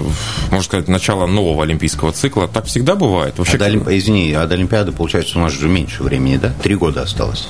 можно 0.50 0.62
сказать, 0.62 0.88
начало 0.88 1.26
нового 1.26 1.62
олимпийского 1.64 2.12
цикла. 2.12 2.46
Так 2.48 2.66
всегда 2.66 2.94
бывает? 2.94 3.38
Вообще, 3.38 3.56
А 3.56 3.58
до 3.58 3.64
Олимп- 3.66 3.88
Извини, 3.96 4.32
а 4.34 4.46
до 4.46 4.54
Олимпиады, 4.54 4.92
получается, 4.92 5.38
у 5.38 5.42
нас 5.42 5.52
же 5.52 5.68
меньше 5.68 6.02
времени, 6.02 6.36
да? 6.36 6.52
Три 6.62 6.74
года 6.74 7.02
осталось. 7.02 7.48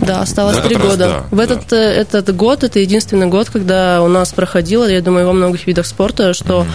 Да, 0.00 0.20
осталось 0.22 0.58
три 0.58 0.76
раз, 0.76 0.84
года. 0.84 1.06
да, 1.30 1.36
в 1.36 1.38
этот, 1.40 1.72
э, 1.72 1.76
этот 1.76 2.34
год, 2.34 2.64
это 2.64 2.78
единственный 2.80 3.26
год, 3.26 3.50
когда 3.50 4.02
у 4.02 4.08
нас 4.08 4.32
проходило, 4.32 4.88
я 4.88 5.00
думаю, 5.00 5.26
во 5.26 5.32
многих 5.32 5.66
видах 5.66 5.86
спорта, 5.86 6.32
что 6.34 6.66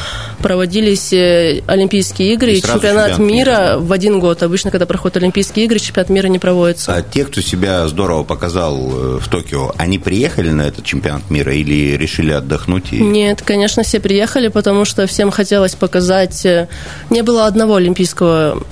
проводились 0.41 1.11
э, 1.13 1.61
Олимпийские 1.67 2.33
игры 2.33 2.53
И 2.53 2.57
и, 2.57 2.61
чемпионат 2.61 3.11
чемпионат 3.15 3.19
мира 3.19 3.27
мира. 3.37 3.77
в 3.79 3.91
один 3.91 4.19
год. 4.19 4.43
Обычно, 4.43 4.71
когда 4.71 4.85
проходят 4.85 5.17
Олимпийские 5.17 5.65
игры, 5.65 5.79
чемпионат 5.79 6.09
мира 6.09 6.27
не 6.27 6.39
проводится. 6.39 6.93
А 6.93 7.01
те, 7.01 7.25
кто 7.25 7.41
себя 7.41 7.87
здорово 7.87 8.23
показал 8.23 8.77
э, 8.77 9.19
в 9.21 9.27
Токио, 9.27 9.73
они 9.77 9.97
приехали 9.99 10.49
на 10.51 10.61
этот 10.63 10.85
чемпионат 10.85 11.29
мира 11.29 11.36
или 11.41 11.95
решили 11.97 12.31
отдохнуть? 12.31 12.91
И... 12.91 12.99
Нет, 12.99 13.41
конечно, 13.41 13.83
все 13.83 13.99
приехали, 13.99 14.47
потому 14.47 14.85
что 14.85 15.05
всем 15.07 15.31
хотелось 15.31 15.75
показать. 15.75 16.45
э, 16.45 16.67
Не 17.09 17.21
было 17.21 17.45
одного 17.45 17.75
олимпийского 17.75 18.63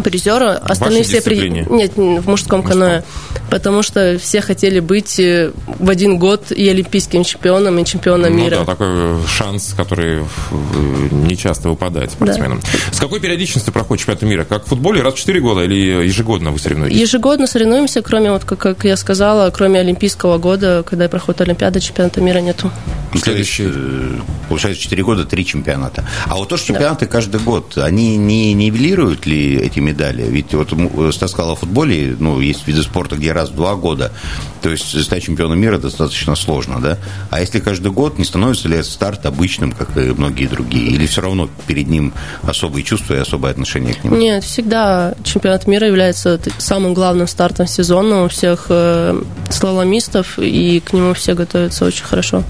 призера, 0.00 0.54
остальные 0.56 1.04
все 1.04 1.16
дисциплине? 1.16 1.66
Нет, 1.68 1.96
в 1.96 2.28
мужском 2.28 2.62
каноэ, 2.62 3.02
потому 3.50 3.82
что 3.82 4.18
все 4.18 4.40
хотели 4.40 4.80
быть 4.80 5.18
э, 5.18 5.52
в 5.66 5.88
один 5.88 6.18
год 6.18 6.52
и 6.52 6.68
олимпийским 6.68 7.24
чемпионом, 7.24 7.78
и 7.78 7.84
чемпионом 7.84 8.32
ну 8.32 8.44
мира. 8.44 8.56
да, 8.56 8.64
такой 8.64 9.26
шанс, 9.26 9.74
который 9.76 10.18
э, 10.18 10.24
не 11.10 11.36
часто 11.36 11.68
выпадает 11.68 12.12
спортсменам. 12.12 12.60
С 12.92 12.98
какой 12.98 13.20
периодичностью 13.20 13.72
проходит 13.72 14.00
чемпионат 14.00 14.22
мира? 14.22 14.44
Как 14.44 14.64
в 14.64 14.68
футболе 14.68 15.02
раз 15.02 15.14
в 15.14 15.18
4 15.18 15.40
года 15.40 15.64
или 15.64 16.06
ежегодно 16.06 16.50
вы 16.50 16.58
соревнуетесь? 16.58 16.98
Ежегодно 16.98 17.46
соревнуемся, 17.46 18.02
кроме, 18.02 18.32
вот, 18.32 18.44
как, 18.44 18.58
как 18.58 18.84
я 18.84 18.96
сказала, 18.96 19.50
кроме 19.50 19.80
Олимпийского 19.80 20.38
года, 20.38 20.84
когда 20.86 21.08
проходит 21.08 21.42
Олимпиада, 21.42 21.80
чемпионата 21.80 22.20
мира 22.20 22.38
нету. 22.38 22.70
Следующий. 23.14 23.64
То 23.64 23.68
есть, 23.68 23.78
э, 23.78 24.20
Получается, 24.48 24.82
4 24.82 25.02
года, 25.04 25.24
3 25.24 25.44
чемпионата. 25.44 26.04
А 26.26 26.36
вот 26.36 26.48
то, 26.48 26.56
что 26.56 26.68
чемпионаты 26.68 27.06
каждый 27.06 27.40
год, 27.40 27.76
они 27.76 28.16
не 28.16 28.54
нивелируют 28.54 29.26
ли 29.26 29.56
эти 29.56 29.78
медали? 29.88 30.22
Ведь 30.22 30.54
вот 30.54 30.72
м, 30.72 31.12
Стас 31.12 31.30
сказал 31.32 31.52
о 31.52 31.56
футболе, 31.56 32.16
ну, 32.18 32.40
есть 32.40 32.66
виды 32.66 32.82
спорта, 32.82 33.16
где 33.16 33.32
раз 33.32 33.50
в 33.50 33.56
два 33.56 33.74
года. 33.74 34.12
То 34.62 34.70
есть 34.70 35.02
стать 35.02 35.22
чемпионом 35.22 35.60
мира 35.60 35.78
достаточно 35.78 36.34
сложно, 36.36 36.80
да? 36.80 36.98
А 37.30 37.40
если 37.40 37.60
каждый 37.60 37.92
год, 37.92 38.18
не 38.18 38.24
становится 38.24 38.68
ли 38.68 38.82
старт 38.82 39.26
обычным, 39.26 39.72
как 39.72 39.96
и 39.96 40.12
многие 40.12 40.46
другие? 40.46 40.86
Или 40.88 41.06
все 41.06 41.20
равно 41.20 41.48
перед 41.66 41.88
ним 41.88 42.12
особые 42.42 42.84
чувства 42.84 43.14
и 43.14 43.18
особое 43.18 43.52
отношение 43.52 43.94
к 43.94 44.04
нему? 44.04 44.16
Нет, 44.16 44.44
всегда 44.44 45.14
чемпионат 45.24 45.66
мира 45.66 45.86
является 45.86 46.40
самым 46.58 46.94
главным 46.94 47.26
стартом 47.26 47.66
сезона 47.66 48.24
у 48.24 48.28
всех 48.28 48.66
э, 48.68 49.20
слаломистов, 49.50 50.38
и 50.38 50.80
к 50.80 50.92
нему 50.92 51.14
все 51.14 51.34
готовятся 51.34 51.84
очень 51.84 52.04
хорошо. 52.04 52.44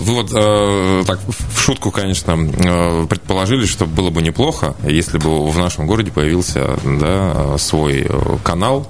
Вы 0.00 0.14
вот 0.14 0.30
э, 0.34 1.04
так 1.06 1.20
в 1.26 1.60
шутку, 1.60 1.90
конечно, 1.90 2.32
э, 2.32 3.06
предположили, 3.08 3.66
что 3.66 3.86
было 3.86 4.10
бы 4.10 4.22
неплохо, 4.22 4.74
если 4.84 5.18
бы 5.18 5.48
в 5.48 5.58
нашем 5.58 5.86
городе 5.86 6.10
появился 6.10 6.78
да, 6.84 7.58
свой 7.58 8.06
э, 8.08 8.36
канал 8.42 8.86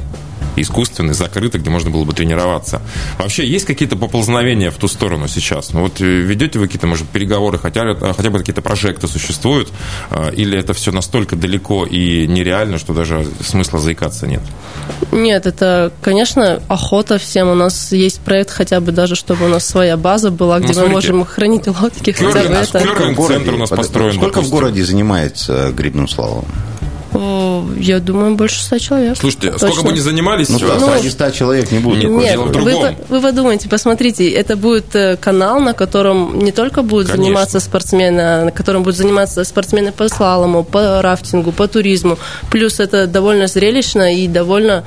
искусственный, 0.63 1.15
закрытый, 1.15 1.61
где 1.61 1.71
можно 1.71 1.91
было 1.91 2.05
бы 2.05 2.13
тренироваться. 2.13 2.81
Вообще, 3.19 3.47
есть 3.47 3.65
какие-то 3.65 3.97
поползновения 3.97 4.71
в 4.71 4.77
ту 4.77 4.89
сторону 4.89 5.29
сейчас? 5.29 5.73
Ну, 5.73 5.83
вот 5.83 6.01
э, 6.01 6.05
ведете 6.05 6.59
вы 6.59 6.67
какие-то, 6.67 6.87
может, 6.87 7.09
переговоры, 7.09 7.59
хотя, 7.59 7.85
э, 7.85 8.13
хотя 8.17 8.31
бы 8.31 8.39
какие-то 8.39 8.63
прожекты 8.63 9.09
существуют, 9.09 9.69
э, 10.11 10.33
или 10.35 10.59
это 10.59 10.73
все 10.75 10.93
настолько 10.93 11.37
далеко 11.37 11.85
и 11.87 12.27
нереально, 12.27 12.79
что 12.79 12.95
даже 12.95 13.27
смысла 13.45 13.79
заикаться 13.79 14.27
нет? 14.27 14.43
Нет, 15.13 15.47
это, 15.47 15.93
конечно, 16.03 16.63
охота 16.69 17.19
всем. 17.19 17.49
У 17.49 17.55
нас 17.55 17.93
есть 17.93 18.21
проект 18.21 18.51
хотя 18.51 18.81
бы 18.81 18.93
даже, 18.93 19.15
чтобы 19.15 19.47
у 19.47 19.49
нас 19.49 19.67
своя 19.67 19.97
база 19.97 20.31
была, 20.31 20.59
где 20.59 20.69
мы 20.69 20.75
смотрите, 20.75 20.95
можем 20.95 21.25
хранить 21.25 21.67
лодки. 21.67 22.13
Хотя 22.13 22.27
бы 22.27 22.33
Кёрлинг, 22.33 22.51
а 22.57 22.63
это. 22.63 22.79
сколько- 22.81 22.95
Кёрлинг-центр 22.99 23.55
у 23.55 23.59
нас 23.59 23.71
построен, 23.71 24.15
Сколько 24.15 24.41
в 24.43 24.49
городе 24.51 24.85
занимается 24.85 25.73
грибным 25.73 26.09
слалом? 26.09 26.45
Я 27.13 28.01
думаю, 28.01 28.35
больше 28.35 28.63
ста 28.63 28.79
человек. 28.79 29.17
Слушайте, 29.17 29.53
Точно. 29.53 29.69
сколько 29.69 29.87
бы 29.87 29.93
ни 29.93 29.99
занимались, 29.99 30.49
Ну, 30.49 30.57
э, 30.57 30.59
что, 30.59 30.89
ради 30.89 31.09
100 31.09 31.31
человек 31.31 31.73
не 31.73 31.79
будет. 31.79 32.05
Нет, 32.05 32.11
Нет, 32.11 32.39
вы, 32.39 32.53
другом. 32.53 32.97
вы 33.09 33.21
подумайте, 33.21 33.69
посмотрите, 33.69 34.31
это 34.31 34.57
будет 34.57 34.95
э, 34.95 35.17
канал, 35.17 35.61
на 35.61 35.73
котором 35.73 36.39
не 36.39 36.53
только 36.53 36.83
будут 36.83 37.07
Конечно. 37.07 37.25
заниматься 37.25 37.61
спортсмены, 37.61 38.21
а 38.21 38.45
на 38.45 38.51
котором 38.51 38.83
будут 38.83 38.97
заниматься 38.97 39.43
спортсмены 39.45 39.93
по 39.93 40.09
слалому, 40.09 40.65
по 40.65 41.01
рафтингу, 41.03 41.53
по 41.53 41.67
туризму. 41.67 42.19
Плюс 42.51 42.79
это 42.81 43.07
довольно 43.07 43.47
зрелищно 43.47 44.15
и 44.15 44.29
довольно 44.29 44.85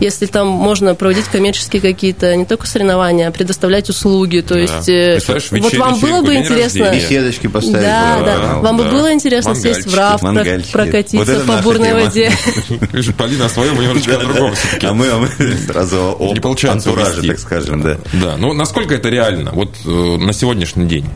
если 0.00 0.26
там 0.26 0.48
можно 0.48 0.94
проводить 0.94 1.26
коммерческие 1.26 1.80
какие-то, 1.82 2.34
не 2.36 2.44
только 2.44 2.66
соревнования, 2.66 3.28
а 3.28 3.30
предоставлять 3.30 3.88
услуги. 3.88 4.40
То 4.40 4.54
Да. 4.54 4.60
есть, 4.60 4.88
э, 4.88 5.12
Представляешь, 5.24 5.50
вот 5.64 5.74
вам 5.74 6.00
было 6.00 6.22
бы 6.22 6.34
интересно... 6.34 6.86
рождения. 6.86 7.06
Беседочки 7.08 7.46
поставить. 7.46 7.80
Да, 7.86 8.16
вот, 8.16 8.26
да. 8.26 8.32
канал, 8.36 8.62
Вам 8.62 8.76
бы 8.78 8.84
да. 8.84 8.90
было 8.90 9.12
интересно 9.12 9.54
сесть 9.54 9.86
в 9.86 9.86
Мангальчики, 9.86 9.96
рафт, 9.96 10.20
про- 10.20 10.32
мангальчики. 10.32 10.66
Вот 10.76 10.82
прокатиться 10.84 11.32
это 11.32 11.44
по 11.46 11.62
бурной 11.62 11.88
тема. 11.88 12.00
воде. 12.00 12.32
Видишь, 12.92 13.14
Полина 13.14 13.46
о 13.46 13.48
своем 13.48 13.74
и 13.80 13.84
немножечко 13.84 14.14
о 14.16 14.18
другом 14.18 14.54
всё-таки. 14.54 14.86
А 14.86 14.92
мы, 14.94 15.08
а 15.08 15.18
мы 15.18 15.28
сразу 15.66 16.16
о 16.18 16.32
Не 16.32 16.40
получается 16.40 16.90
антураже, 16.90 17.22
так 17.22 17.38
скажем, 17.38 17.82
да. 17.82 17.98
Да, 18.14 18.36
ну 18.38 18.52
насколько 18.52 18.94
это 18.94 19.08
реально? 19.08 19.50
Вот 19.52 19.74
э, 19.84 19.88
на 19.90 20.32
сегодняшний 20.32 20.86
день. 20.86 21.06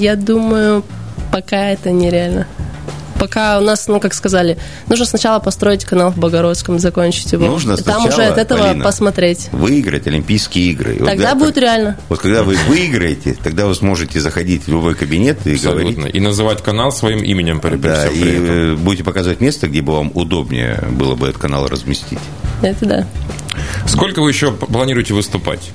Я 0.00 0.14
думаю, 0.16 0.84
пока 1.32 1.70
это 1.70 1.90
нереально. 1.90 2.46
Пока 3.18 3.58
у 3.58 3.62
нас, 3.62 3.88
ну, 3.88 4.00
как 4.00 4.14
сказали, 4.14 4.58
нужно 4.88 5.04
сначала 5.04 5.38
построить 5.40 5.84
канал 5.84 6.10
в 6.12 6.18
Богородском, 6.18 6.78
закончить 6.78 7.32
его. 7.32 7.46
Нужно 7.46 7.72
И 7.72 7.76
Там 7.82 8.02
сначала, 8.02 8.08
уже 8.08 8.22
от 8.24 8.38
этого 8.38 8.66
Полина, 8.68 8.84
посмотреть. 8.84 9.48
Выиграть 9.52 10.06
Олимпийские 10.06 10.70
игры. 10.70 10.94
И 10.94 10.98
Тогда 10.98 11.10
когда- 11.10 11.34
будет 11.34 11.58
реально. 11.58 11.96
Вот 12.08 12.20
когда 12.20 12.42
вы 12.42 12.56
выиграете, 12.68 13.36
тогда 13.42 13.66
вы 13.66 13.74
сможете 13.74 14.20
заходить 14.20 14.64
в 14.64 14.68
любой 14.68 14.94
кабинет 14.94 15.46
и 15.46 15.56
говорить. 15.56 15.96
Абсолютно. 15.98 16.06
И 16.16 16.20
называть 16.20 16.62
канал 16.62 16.92
своим 16.92 17.22
именем 17.22 17.60
при, 17.60 17.70
при 17.70 17.76
Да, 17.78 18.06
и 18.06 18.20
при 18.20 18.30
этом. 18.32 18.44
э, 18.44 18.74
будете 18.76 19.04
показывать 19.04 19.40
место, 19.40 19.68
где 19.68 19.82
бы 19.82 19.94
вам 19.94 20.12
удобнее 20.14 20.82
было 20.92 21.14
бы 21.14 21.28
этот 21.28 21.40
канал 21.40 21.66
разместить. 21.68 22.18
Это 22.62 22.86
да. 22.86 23.06
Сколько 23.86 24.22
вы 24.22 24.30
еще 24.30 24.52
планируете 24.52 25.14
выступать? 25.14 25.70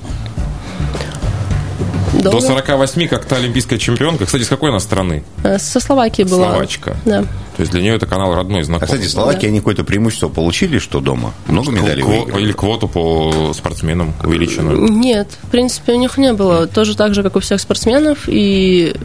До 2.30 2.40
48, 2.40 3.08
как 3.08 3.24
та 3.24 3.36
олимпийская 3.36 3.78
чемпионка. 3.78 4.26
Кстати, 4.26 4.42
с 4.42 4.48
какой 4.48 4.70
она 4.70 4.80
страны? 4.80 5.24
Э, 5.42 5.58
со 5.58 5.80
Словакии 5.80 6.22
была. 6.22 6.50
Словачка. 6.50 6.96
Да. 7.04 7.22
То 7.22 7.60
есть 7.60 7.70
для 7.72 7.82
нее 7.82 7.94
это 7.94 8.06
канал 8.06 8.34
родной, 8.34 8.62
знакомый. 8.64 8.88
А, 8.90 8.92
кстати, 8.92 9.08
Словакия, 9.10 9.42
да. 9.42 9.48
они 9.48 9.58
какое-то 9.58 9.84
преимущество 9.84 10.28
получили, 10.28 10.78
что 10.78 11.00
дома? 11.00 11.32
Много 11.46 11.70
медалей 11.70 12.02
Кво- 12.02 12.40
Или 12.40 12.52
квоту 12.52 12.88
по 12.88 13.52
спортсменам 13.54 14.12
увеличенную? 14.24 14.88
Нет, 14.90 15.28
в 15.42 15.50
принципе, 15.50 15.92
у 15.92 15.98
них 15.98 16.18
не 16.18 16.32
было. 16.32 16.66
Тоже 16.66 16.96
так 16.96 17.14
же, 17.14 17.22
как 17.22 17.36
у 17.36 17.40
всех 17.40 17.60
спортсменов. 17.60 18.24
И 18.26 18.96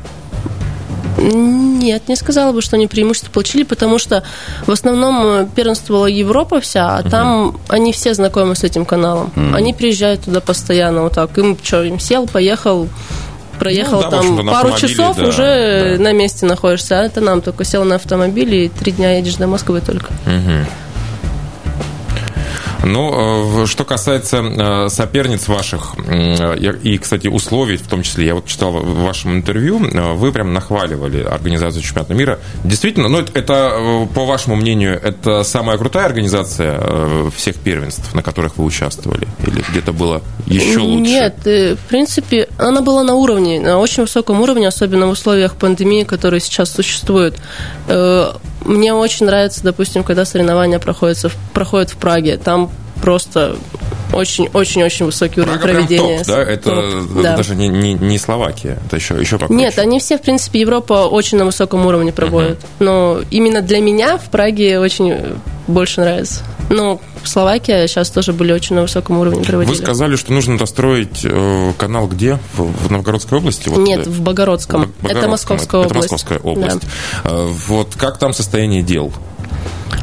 нет, 1.20 2.08
не 2.08 2.16
сказала 2.16 2.52
бы, 2.52 2.62
что 2.62 2.76
они 2.76 2.88
преимущество 2.88 3.32
получили, 3.32 3.64
потому 3.64 4.00
что 4.00 4.24
в 4.66 4.72
основном 4.72 5.48
первенствовала 5.50 6.06
Европа 6.06 6.62
вся, 6.62 6.98
а 6.98 7.04
там 7.04 7.50
uh-huh. 7.50 7.60
они 7.70 7.92
все 7.92 8.14
знакомы 8.14 8.56
с 8.56 8.64
этим 8.64 8.86
каналом. 8.86 9.32
Uh-huh. 9.36 9.56
Они 9.56 9.74
приезжают 9.74 10.22
туда 10.22 10.42
постоянно 10.42 11.04
вот 11.04 11.14
так. 11.14 11.38
Им 11.38 11.58
что, 11.62 11.84
им 11.84 12.00
сел, 12.00 12.28
поехал, 12.28 12.90
проехал 13.60 14.02
ну, 14.02 14.10
да, 14.10 14.10
там 14.10 14.48
пару 14.48 14.78
часов, 14.78 15.18
да, 15.18 15.28
уже 15.28 15.96
да. 15.98 16.04
на 16.04 16.14
месте 16.14 16.46
находишься. 16.46 17.00
А 17.00 17.04
это 17.04 17.22
нам 17.22 17.42
только 17.42 17.64
сел 17.64 17.84
на 17.84 17.96
автомобиль 17.96 18.54
и 18.56 18.70
три 18.70 18.92
дня 18.92 19.18
едешь 19.18 19.36
до 19.36 19.48
Москвы 19.48 19.82
только. 19.82 20.08
Uh-huh. 20.26 20.66
Ну, 22.84 23.64
э, 23.64 23.66
что 23.66 23.84
касается 23.84 24.38
э, 24.38 24.90
соперниц 24.90 25.48
ваших 25.48 25.96
и, 26.84 26.98
кстати, 26.98 27.28
условий, 27.28 27.78
в 27.78 27.88
том 27.88 28.04
числе, 28.04 28.28
я 28.28 28.36
вот 28.36 28.46
читал 28.46 28.72
в 28.72 29.04
вашем 29.04 29.36
интервью, 29.36 29.86
э, 29.86 30.14
вы 30.14 30.32
прям 30.32 30.54
нахваливали 30.54 31.24
организацию 31.24 31.84
чемпионата 31.84 32.14
мира. 32.14 32.40
Действительно, 32.64 33.10
ну, 33.10 33.20
это, 33.20 34.08
по 34.14 34.26
вашему 34.26 34.56
мнению, 34.56 35.00
это 35.02 35.44
самая 35.44 35.78
крутая 35.78 36.06
организация 36.06 37.30
всех 37.36 37.58
первенств, 37.58 38.14
на 38.14 38.24
которых 38.24 38.58
вы 38.58 38.66
участвовали? 38.66 39.28
Или 39.46 39.64
где-то 39.70 39.92
было 39.92 40.22
еще 40.46 40.80
лучше? 40.80 41.12
Нет, 41.12 41.36
в 41.46 41.90
принципе, 41.90 42.48
она 42.58 42.82
была 42.82 43.04
на 43.04 43.16
уровне, 43.16 43.60
на 43.60 43.78
очень 43.78 44.04
высоком 44.04 44.42
уровне, 44.42 44.68
особенно 44.68 45.08
в 45.08 45.12
условиях 45.12 45.56
пандемии, 45.56 46.04
которые 46.04 46.40
сейчас 46.40 46.72
существуют. 46.72 47.36
Мне 48.66 48.94
очень 48.94 49.26
нравится, 49.26 49.64
допустим, 49.64 50.04
когда 50.04 50.26
соревнования 50.26 50.80
проходят, 50.80 51.32
проходят 51.54 51.90
в 51.90 51.98
Праге. 51.98 52.38
Там 52.38 52.70
просто 53.02 53.56
очень-очень-очень 54.14 55.06
высокий 55.06 55.42
уровень 55.42 55.60
Прага 55.60 55.74
проведения. 55.74 56.18
Топ, 56.20 56.28
да? 56.28 56.42
Это, 56.42 56.70
топ, 56.72 57.24
да. 57.24 57.38
даже 57.38 57.56
не, 57.56 57.68
не, 57.68 57.94
не 57.94 58.18
Словакия, 58.18 58.80
это 58.86 58.96
еще, 58.96 59.16
еще 59.16 59.38
покруче. 59.38 59.62
Нет, 59.62 59.78
они 59.80 60.00
все, 60.00 60.18
в 60.18 60.22
принципе, 60.22 60.60
Европа 60.60 61.08
очень 61.08 61.38
на 61.38 61.46
высоком 61.46 61.86
уровне 61.86 62.12
проводят. 62.12 62.60
Uh-huh. 62.60 62.68
Но 62.80 63.20
именно 63.30 63.62
для 63.62 63.80
меня 63.80 64.18
в 64.18 64.30
Праге 64.30 64.80
очень 64.80 65.16
больше 65.68 66.02
нравится. 66.02 66.44
Ну, 66.70 67.00
Словакия 67.24 67.88
сейчас 67.88 68.10
тоже 68.10 68.34
были 68.34 68.52
очень 68.52 68.76
на 68.76 68.84
высоком 68.84 69.20
уровне 69.20 69.44
проводили. 69.44 69.76
Вы 69.76 69.82
сказали, 69.82 70.16
что 70.16 70.34
нужно 70.34 70.58
достроить 70.58 71.22
э, 71.24 71.74
канал 71.78 72.08
где? 72.08 72.40
В, 72.54 72.88
в 72.88 72.92
Новгородской 72.92 73.38
области? 73.38 73.70
Вот, 73.70 73.80
Нет, 73.80 74.08
в 74.08 74.22
Богородском. 74.22 74.82
Богородском. 74.82 75.18
Это 75.18 75.28
Московская 75.28 75.82
это, 75.82 75.88
область. 75.90 76.06
Это 76.06 76.14
Московская 76.14 76.40
область. 76.40 76.82
Да. 77.24 77.30
Э, 77.32 77.48
вот 77.68 77.96
как 77.96 78.18
там 78.18 78.34
состояние 78.34 78.84
дел? 78.84 79.14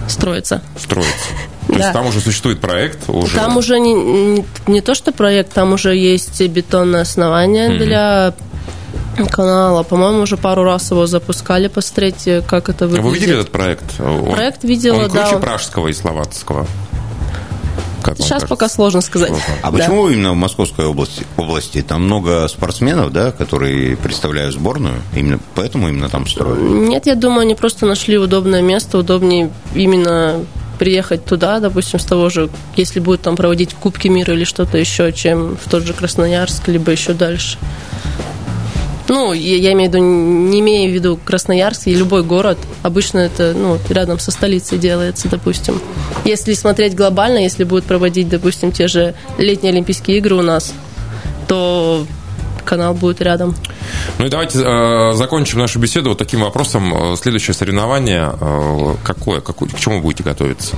Строится. 0.09 0.63
Строится. 0.79 1.13
То 1.67 1.73
да. 1.73 1.79
есть 1.79 1.93
там 1.93 2.07
уже 2.07 2.21
существует 2.21 2.61
проект? 2.61 3.09
Уже... 3.09 3.35
Там 3.35 3.57
уже 3.57 3.81
не, 3.81 3.93
не, 3.93 4.45
не 4.69 4.81
то, 4.81 4.95
что 4.95 5.11
проект, 5.11 5.53
там 5.53 5.73
уже 5.73 5.97
есть 5.97 6.41
бетонное 6.41 7.01
основание 7.01 7.71
mm-hmm. 7.71 7.79
для 7.79 8.35
канала. 9.31 9.83
По-моему, 9.83 10.21
уже 10.21 10.37
пару 10.37 10.63
раз 10.63 10.91
его 10.93 11.07
запускали, 11.07 11.67
посмотреть, 11.67 12.29
как 12.47 12.69
это 12.69 12.87
выглядит. 12.87 13.05
Вы 13.05 13.15
видели 13.15 13.35
этот 13.35 13.51
проект? 13.51 13.97
Проект 13.97 14.63
видела, 14.63 15.05
он 15.05 15.11
да. 15.11 15.27
круче 15.27 15.41
пражского 15.41 15.89
и 15.89 15.93
словацкого? 15.93 16.67
Как 18.07 18.19
Сейчас 18.19 18.45
пока 18.45 18.69
сложно 18.69 19.01
сказать. 19.01 19.33
А 19.63 19.71
да. 19.73 19.79
почему 19.79 20.09
именно 20.09 20.33
в 20.33 20.37
Московской 20.37 20.87
области, 20.87 21.27
области? 21.37 21.83
Там 21.83 22.05
много 22.05 22.47
спортсменов, 22.47 23.13
да, 23.13 23.33
которые 23.33 23.97
представляют 23.97 24.55
сборную, 24.55 25.03
именно 25.13 25.41
поэтому 25.57 25.89
именно 25.89 26.09
там 26.09 26.27
строят? 26.29 26.61
Нет, 26.61 27.07
я 27.07 27.17
думаю, 27.17 27.41
они 27.41 27.57
просто 27.57 27.85
нашли 27.85 28.17
удобное 28.17 28.63
место, 28.63 28.99
удобнее 28.99 29.51
именно 29.75 30.45
приехать 30.79 31.25
туда, 31.25 31.59
допустим, 31.59 31.99
с 31.99 32.05
того 32.05 32.29
же, 32.29 32.49
если 32.77 33.01
будут 33.01 33.23
там 33.23 33.35
проводить 33.35 33.75
Кубки 33.75 34.07
мира 34.07 34.35
или 34.35 34.45
что-то 34.45 34.79
еще, 34.79 35.13
чем 35.13 35.57
в 35.57 35.69
тот 35.69 35.83
же 35.85 35.93
Красноярск, 35.93 36.69
либо 36.69 36.93
еще 36.93 37.13
дальше. 37.13 37.59
Ну, 39.09 39.33
я, 39.33 39.57
я 39.57 39.73
имею 39.73 39.91
в 39.91 39.95
виду, 39.95 40.05
не 40.05 40.61
имея 40.61 40.91
в 40.91 40.93
виду 40.93 41.19
Красноярск 41.25 41.87
и 41.87 41.95
любой 41.95 42.23
город. 42.23 42.59
Обычно 42.83 43.19
это 43.19 43.55
ну, 43.57 43.79
рядом 43.89 44.19
со 44.19 44.31
столицей 44.31 44.79
делается, 44.79 45.29
допустим. 45.29 45.81
Если 46.25 46.55
смотреть 46.55 46.95
глобально, 46.95 47.39
если 47.39 47.65
будут 47.65 47.85
проводить, 47.85 48.29
допустим, 48.29 48.73
те 48.73 48.89
же 48.89 49.15
летние 49.39 49.73
Олимпийские 49.73 50.19
игры 50.19 50.35
у 50.35 50.43
нас, 50.43 50.73
то 51.47 52.07
канал 52.65 52.95
будет 52.95 53.23
рядом. 53.23 53.55
Ну 54.19 54.27
и 54.27 54.29
давайте 54.29 54.59
э, 54.59 55.13
закончим 55.13 55.61
нашу 55.61 55.79
беседу 55.79 56.11
вот 56.11 56.19
таким 56.19 56.41
вопросом. 56.41 57.17
Следующее 57.17 57.55
соревнование 57.55 58.33
э, 58.41 58.95
какое? 59.05 59.41
какое? 59.41 59.69
К 59.69 59.79
чему 59.79 60.01
будете 60.01 60.25
готовиться? 60.25 60.75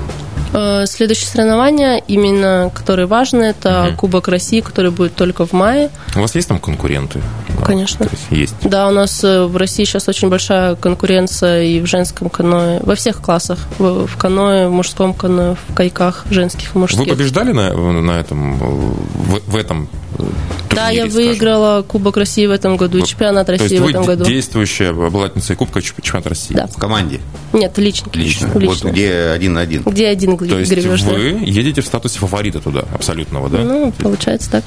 Э, 0.53 0.87
следующее 0.87 1.27
соревнование, 1.27 2.03
именно 2.07 2.71
которое 2.75 3.07
важно, 3.07 3.43
это 3.43 3.89
угу. 3.89 3.97
Кубок 3.97 4.29
России, 4.29 4.61
который 4.61 4.91
будет 4.91 5.15
только 5.15 5.47
в 5.47 5.53
мае. 5.53 5.91
У 6.17 6.21
вас 6.21 6.35
есть 6.35 6.49
там 6.49 6.59
конкуренты? 6.59 7.21
Конечно. 7.65 8.07
То 8.07 8.13
есть, 8.13 8.27
есть. 8.31 8.55
Да, 8.69 8.89
у 8.89 8.91
нас 8.91 9.23
э, 9.25 9.45
в 9.45 9.57
России 9.57 9.85
сейчас 9.85 10.09
очень 10.09 10.29
большая 10.29 10.77
конкуренция 10.77 11.65
и 11.65 11.81
в 11.81 11.87
женском 11.87 12.31
каное, 12.31 12.81
во 12.83 12.95
всех 12.95 13.21
классах. 13.21 13.59
В, 13.79 14.07
в 14.07 14.17
каное, 14.17 14.69
в 14.69 14.73
мужском 14.73 15.15
каное, 15.15 15.57
в 15.69 15.75
кайках 15.75 16.25
женских 16.31 16.75
и 16.75 16.79
мужских. 16.79 17.01
Вы 17.01 17.07
побеждали 17.07 17.53
на, 17.53 17.73
на 17.73 18.13
этом, 18.13 18.59
в, 18.59 19.41
в 19.47 19.57
этом 19.57 19.89
турнире, 20.19 20.35
Да, 20.71 20.91
я 20.91 21.07
выиграла 21.07 21.83
Кубок 21.83 22.17
России 22.17 22.47
в 22.47 22.51
этом 22.51 22.77
году 22.77 22.99
и 22.99 23.05
чемпионат 23.05 23.49
России 23.49 23.79
в 23.79 23.87
этом 23.87 24.05
году. 24.05 24.25
действующая 24.25 24.91
обладательница 24.91 25.55
Кубка 25.55 25.83
чемпионата 25.83 26.31
России? 26.31 26.55
Да. 26.55 26.67
В 26.67 26.77
команде? 26.77 27.21
Нет, 27.53 27.77
лично. 27.79 28.11
Лично. 28.15 28.47
лично. 28.55 28.67
Вот 28.67 28.93
где 28.93 29.31
один 29.35 29.55
на 29.55 29.61
один? 29.61 29.83
Где 29.83 30.09
один 30.09 30.37
То 30.38 30.59
есть 30.59 30.72
вы 31.05 31.40
едете 31.44 31.81
в 31.81 31.87
статусе 31.87 32.18
фаворита 32.18 32.61
туда, 32.61 32.85
абсолютного, 32.92 33.48
да? 33.48 33.59
Ну, 33.59 33.92
получается 33.92 34.51
так. 34.51 34.64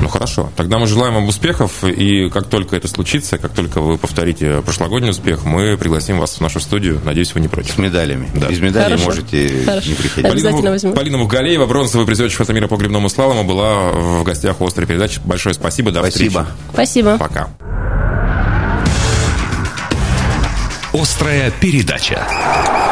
Ну 0.00 0.08
хорошо. 0.08 0.52
Тогда 0.56 0.78
мы 0.78 0.86
желаем 0.86 1.14
вам 1.14 1.28
успехов, 1.28 1.84
и 1.84 2.28
как 2.28 2.48
только 2.48 2.76
это 2.76 2.88
случится, 2.88 3.38
как 3.38 3.52
только 3.52 3.80
вы 3.80 3.96
повторите 3.96 4.60
прошлогодний 4.62 5.10
успех, 5.10 5.44
мы 5.44 5.76
пригласим 5.76 6.18
вас 6.18 6.34
в 6.34 6.40
нашу 6.40 6.60
студию. 6.60 7.00
Надеюсь, 7.04 7.34
вы 7.34 7.40
не 7.40 7.48
против. 7.48 7.74
С 7.74 7.78
медалями. 7.78 8.28
Да. 8.34 8.48
Без 8.48 8.60
медалей 8.60 8.96
Хорошо. 8.96 9.04
можете 9.04 9.64
Хорошо. 9.64 9.88
не 9.88 9.94
приходить. 9.94 10.30
Обязательно 10.30 10.70
возьму. 10.70 10.92
Полина 10.92 11.18
Мугалеева, 11.18 11.66
бронзовый 11.66 12.06
призер 12.06 12.28
чемпионата 12.28 12.52
мира 12.52 12.68
по 12.68 12.76
гребному 12.76 13.08
слалому, 13.08 13.44
была 13.44 13.92
в 13.92 14.24
гостях 14.24 14.60
у 14.60 14.66
острой 14.66 14.86
передачи. 14.86 15.20
Большое 15.24 15.54
спасибо. 15.54 15.90
До 15.90 16.00
спасибо. 16.00 16.42
встречи. 16.42 16.72
Спасибо. 16.72 17.18
Пока. 17.18 17.48
Острая 20.92 21.50
передача. 21.60 22.83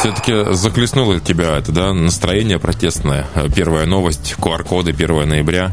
Все-таки 0.00 0.54
захлестнуло 0.54 1.20
тебя 1.20 1.58
это, 1.58 1.72
да, 1.72 1.92
настроение 1.92 2.58
протестное. 2.58 3.26
Первая 3.54 3.84
новость, 3.84 4.34
QR-коды 4.38 4.92
1 4.92 5.28
ноября. 5.28 5.72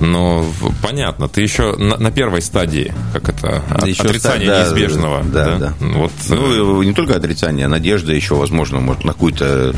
Но 0.00 0.46
понятно, 0.82 1.28
ты 1.28 1.42
еще 1.42 1.74
на, 1.76 1.96
на 1.96 2.12
первой 2.12 2.42
стадии, 2.42 2.94
как 3.12 3.28
это, 3.28 3.62
от, 3.68 3.88
еще 3.88 4.04
отрицание 4.04 4.48
да, 4.48 4.62
неизбежного. 4.62 5.24
Да, 5.24 5.44
да. 5.44 5.58
да. 5.58 5.74
Вот, 5.80 6.12
ну, 6.28 6.82
не 6.84 6.94
только 6.94 7.16
отрицание, 7.16 7.66
а 7.66 7.68
надежда 7.68 8.12
еще, 8.12 8.36
возможно, 8.36 8.78
может, 8.78 9.04
на 9.04 9.14
какую-то 9.14 9.74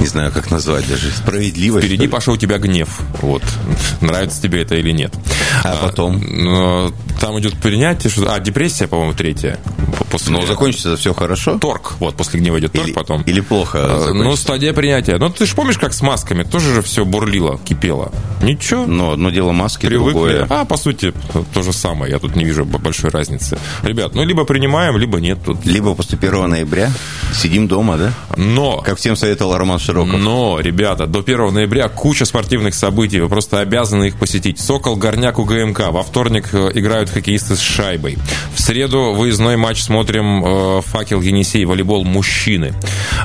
не 0.00 0.06
знаю, 0.06 0.32
как 0.32 0.50
назвать 0.50 0.88
даже, 0.88 1.10
справедливость. 1.10 1.86
Впереди, 1.86 2.08
Паша, 2.08 2.32
у 2.32 2.36
тебя 2.36 2.58
гнев. 2.58 3.00
Вот. 3.20 3.42
Нравится 4.00 4.40
тебе 4.40 4.62
это 4.62 4.76
или 4.76 4.92
нет. 4.92 5.14
А, 5.62 5.72
а 5.72 5.86
потом? 5.86 6.20
Но 6.20 6.92
там 7.20 7.38
идет 7.38 7.58
принятие, 7.58 8.10
что... 8.10 8.32
А, 8.32 8.40
депрессия, 8.40 8.86
по-моему, 8.86 9.12
третья. 9.12 9.58
После... 10.10 10.32
Но 10.32 10.46
закончится 10.46 10.96
все 10.96 11.14
хорошо? 11.14 11.58
Торг. 11.58 11.94
Вот, 12.00 12.16
после 12.16 12.40
гнева 12.40 12.58
идет 12.58 12.72
торг 12.72 12.86
или, 12.86 12.94
потом. 12.94 13.22
Или 13.22 13.40
плохо 13.40 13.78
а? 13.82 14.12
Ну, 14.12 14.34
стадия 14.36 14.72
принятия. 14.72 15.18
Ну, 15.18 15.30
ты 15.30 15.46
же 15.46 15.54
помнишь, 15.54 15.78
как 15.78 15.92
с 15.92 16.00
масками? 16.02 16.42
Тоже 16.42 16.74
же 16.74 16.82
все 16.82 17.04
бурлило, 17.04 17.58
кипело. 17.58 18.10
Ничего. 18.42 18.86
Но 18.86 19.12
одно 19.12 19.30
дело 19.30 19.52
маски, 19.52 19.86
Привыкли. 19.86 20.12
другое... 20.12 20.46
А, 20.48 20.64
по 20.64 20.76
сути, 20.76 21.12
то 21.52 21.62
же 21.62 21.72
самое. 21.72 22.12
Я 22.12 22.18
тут 22.18 22.36
не 22.36 22.44
вижу 22.44 22.64
большой 22.64 23.10
разницы. 23.10 23.58
Ребят, 23.82 24.14
ну, 24.14 24.24
либо 24.24 24.44
принимаем, 24.44 24.96
либо 24.96 25.20
нет. 25.20 25.38
Тут... 25.44 25.64
Либо 25.66 25.94
после 25.94 26.18
1 26.18 26.48
ноября 26.48 26.90
сидим 27.34 27.68
дома, 27.68 27.96
да? 27.96 28.12
Но... 28.36 28.78
Как 28.78 28.98
всем 28.98 29.14
советовал 29.14 29.56
Роман 29.56 29.78
Широков. 29.90 30.20
Но, 30.20 30.60
ребята, 30.60 31.06
до 31.06 31.20
1 31.20 31.52
ноября 31.52 31.88
куча 31.88 32.24
спортивных 32.24 32.74
событий. 32.74 33.20
Вы 33.20 33.28
просто 33.28 33.60
обязаны 33.60 34.08
их 34.08 34.16
посетить. 34.16 34.60
Сокол, 34.60 34.96
Горняк, 34.96 35.38
УГМК. 35.38 35.90
Во 35.90 36.02
вторник 36.02 36.48
э, 36.52 36.70
играют 36.74 37.10
хоккеисты 37.10 37.56
с 37.56 37.60
шайбой. 37.60 38.18
В 38.54 38.60
среду 38.60 39.12
выездной 39.14 39.56
матч 39.56 39.82
смотрим 39.82 40.82
«Факел 40.82 41.20
Енисей», 41.20 41.64
волейбол 41.64 42.04
мужчины. 42.04 42.74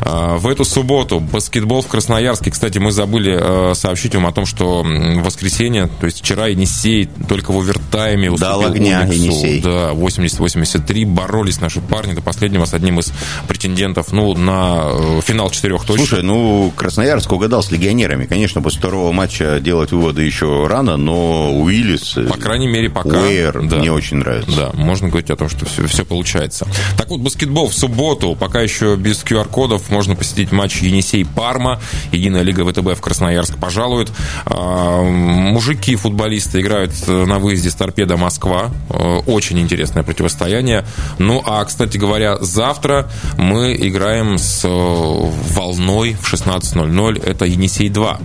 В 0.01 0.47
эту 0.47 0.65
субботу 0.65 1.19
баскетбол 1.19 1.81
в 1.81 1.87
Красноярске. 1.87 2.51
Кстати, 2.51 2.79
мы 2.79 2.91
забыли 2.91 3.73
сообщить 3.75 4.15
вам 4.15 4.27
о 4.27 4.31
том, 4.31 4.45
что 4.45 4.83
в 4.83 5.23
воскресенье, 5.23 5.89
то 5.99 6.05
есть 6.05 6.21
вчера 6.21 6.47
Енисей 6.47 7.09
только 7.27 7.51
в 7.51 7.57
овертайме 7.57 8.31
уступил 8.31 8.61
Дал 8.61 8.71
огня 8.71 9.01
Униксу. 9.01 9.45
Енисей. 9.45 9.61
Да, 9.61 9.91
80-83. 9.91 11.05
Боролись 11.05 11.61
наши 11.61 11.81
парни 11.81 12.13
до 12.13 12.21
последнего 12.21 12.65
с 12.65 12.73
одним 12.73 12.99
из 12.99 13.11
претендентов 13.47 14.11
ну, 14.11 14.33
на 14.35 15.21
финал 15.21 15.49
четырех 15.51 15.85
точек. 15.85 16.07
Слушай, 16.07 16.23
ну, 16.23 16.54
Красноярск 16.75 17.31
угадал 17.31 17.63
с 17.63 17.71
легионерами. 17.71 18.25
Конечно, 18.25 18.61
после 18.61 18.79
второго 18.79 19.11
матча 19.11 19.59
делать 19.59 19.91
выводы 19.91 20.23
еще 20.23 20.67
рано, 20.67 20.97
но 20.97 21.53
Уиллис, 21.61 22.17
По 22.29 22.37
крайней 22.37 22.67
мере, 22.67 22.89
пока. 22.89 23.21
Уэйр 23.21 23.67
да. 23.67 23.77
мне 23.77 23.91
очень 23.91 24.17
нравится. 24.17 24.55
Да, 24.55 24.71
можно 24.73 25.09
говорить 25.09 25.29
о 25.29 25.35
том, 25.35 25.49
что 25.49 25.65
все, 25.65 25.85
все 25.87 26.05
получается. 26.05 26.67
Так 26.97 27.09
вот, 27.09 27.21
баскетбол 27.21 27.69
в 27.69 27.73
субботу. 27.73 28.35
Пока 28.39 28.61
еще 28.61 28.95
без 28.95 29.23
QR-кодов 29.23 29.89
можно 29.89 30.15
посетить 30.15 30.51
матч 30.51 30.81
Енисей-Парма. 30.81 31.79
Единая 32.11 32.41
лига 32.41 32.65
ВТБ 32.65 32.97
в 32.97 33.01
Красноярск 33.01 33.57
пожалует. 33.57 34.11
А, 34.45 35.01
Мужики, 35.03 35.95
футболисты 35.95 36.61
играют 36.61 36.91
на 37.07 37.39
выезде 37.39 37.69
с 37.69 37.75
торпедо 37.75 38.17
Москва. 38.17 38.71
Э, 38.89 39.19
Очень 39.25 39.59
интересное 39.59 40.03
противостояние. 40.03 40.85
Ну, 41.19 41.41
а, 41.45 41.63
кстати 41.65 41.97
говоря, 41.97 42.37
завтра 42.41 43.09
мы 43.37 43.75
играем 43.75 44.37
с 44.37 44.63
э, 44.65 44.67
волной 44.69 46.15
в 46.21 46.27
16.00. 46.45 47.23
Это 47.25 47.45
Енисей-2. 47.45 48.17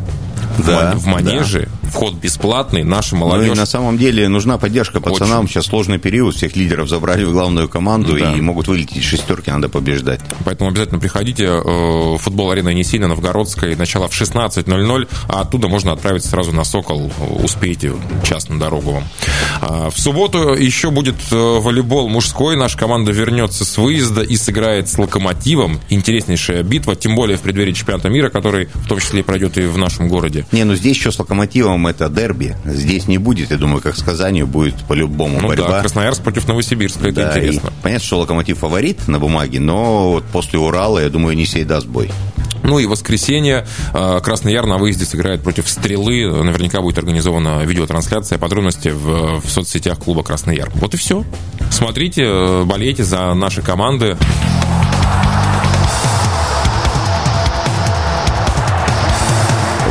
Да, 0.66 0.92
в 0.94 1.06
манеже. 1.06 1.68
Вход 2.00 2.14
бесплатный. 2.14 2.82
Наша 2.82 3.14
молодежь... 3.14 3.48
Ну 3.48 3.52
и 3.52 3.56
на 3.56 3.66
самом 3.66 3.98
деле 3.98 4.26
нужна 4.28 4.56
поддержка 4.56 5.00
пацанам. 5.00 5.44
Очень. 5.44 5.52
Сейчас 5.52 5.66
сложный 5.66 5.98
период. 5.98 6.34
Всех 6.34 6.56
лидеров 6.56 6.88
забрали 6.88 7.24
в 7.24 7.32
главную 7.32 7.68
команду 7.68 8.16
Да. 8.18 8.32
и 8.32 8.40
могут 8.40 8.68
вылететь 8.68 8.96
из 8.96 9.04
шестерки. 9.04 9.50
Надо 9.50 9.68
побеждать. 9.68 10.20
Поэтому 10.46 10.70
обязательно 10.70 10.98
приходите. 10.98 11.44
Э, 11.62 12.16
Футбол 12.18 12.52
арена 12.52 12.70
Енисей 12.70 12.98
на 12.98 13.08
Новгородской. 13.08 13.76
Начало 13.76 14.08
в 14.08 14.18
16.00. 14.18 15.08
А 15.28 15.40
оттуда 15.42 15.68
можно 15.68 15.92
отправиться 15.92 16.30
сразу 16.30 16.52
на 16.52 16.64
Сокол. 16.64 17.12
Успеете 17.42 17.92
час 18.24 18.48
на 18.48 18.58
дорогу 18.58 18.92
вам. 18.92 19.04
А 19.60 19.90
В 19.90 19.98
субботу 20.00 20.54
еще 20.54 20.90
будет 20.90 21.16
э, 21.30 21.36
волейбол 21.36 22.08
мужской. 22.08 22.56
Наша 22.56 22.78
команда 22.78 23.12
вернется 23.12 23.66
с 23.66 23.76
выезда 23.76 24.22
и 24.22 24.36
сыграет 24.36 24.88
с 24.88 24.96
Локомотивом. 24.96 25.78
Интереснейшая 25.90 26.62
битва. 26.62 26.96
Тем 26.96 27.14
более 27.14 27.36
в 27.36 27.42
преддверии 27.42 27.72
чемпионата 27.72 28.08
мира, 28.08 28.30
который 28.30 28.68
в 28.72 28.88
том 28.88 29.00
числе 29.00 29.22
пройдет 29.22 29.58
и 29.58 29.66
в 29.66 29.76
нашем 29.76 30.08
городе. 30.08 30.46
Не, 30.50 30.64
ну 30.64 30.74
здесь 30.74 30.96
еще 30.96 31.12
с 31.12 31.18
Локомотивом 31.18 31.89
это 31.90 32.08
дерби. 32.08 32.56
Здесь 32.64 33.06
не 33.08 33.18
будет, 33.18 33.50
я 33.50 33.56
думаю, 33.56 33.82
как 33.82 33.96
с 33.96 34.02
Казанью, 34.02 34.46
будет 34.46 34.74
по-любому 34.86 35.40
Ну 35.40 35.48
борьба. 35.48 35.68
да, 35.68 35.80
Красноярск 35.80 36.22
против 36.22 36.46
Новосибирска. 36.48 37.08
Это 37.08 37.12
Да, 37.12 37.34
и 37.36 37.38
интересно. 37.40 37.72
понятно, 37.82 38.06
что 38.06 38.18
Локомотив 38.18 38.58
фаворит 38.58 39.08
на 39.08 39.18
бумаге, 39.18 39.60
но 39.60 40.12
вот 40.12 40.24
после 40.26 40.58
Урала, 40.58 40.98
я 41.00 41.10
думаю, 41.10 41.32
Енисей 41.36 41.64
даст 41.64 41.86
бой. 41.86 42.10
Ну 42.62 42.78
и 42.78 42.84
воскресенье. 42.86 43.66
э, 43.94 44.20
Красный 44.22 44.52
Яр 44.52 44.66
на 44.66 44.76
выезде 44.76 45.04
сыграет 45.06 45.42
против 45.42 45.66
Стрелы. 45.68 46.42
Наверняка 46.44 46.80
будет 46.82 46.98
организована 46.98 47.62
видеотрансляция. 47.64 48.38
Подробности 48.38 48.88
в, 48.88 49.40
в 49.40 49.50
соцсетях 49.50 49.98
клуба 49.98 50.22
Красный 50.22 50.56
Яр. 50.56 50.70
Вот 50.74 50.92
и 50.92 50.96
все. 50.98 51.24
Смотрите, 51.70 52.22
э, 52.24 52.64
болейте 52.64 53.02
за 53.02 53.32
наши 53.34 53.62
команды. 53.62 54.16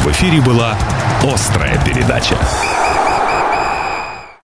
В 0.04 0.12
эфире 0.12 0.42
была 0.42 0.78
«Острая 1.24 1.78
передача». 1.84 2.79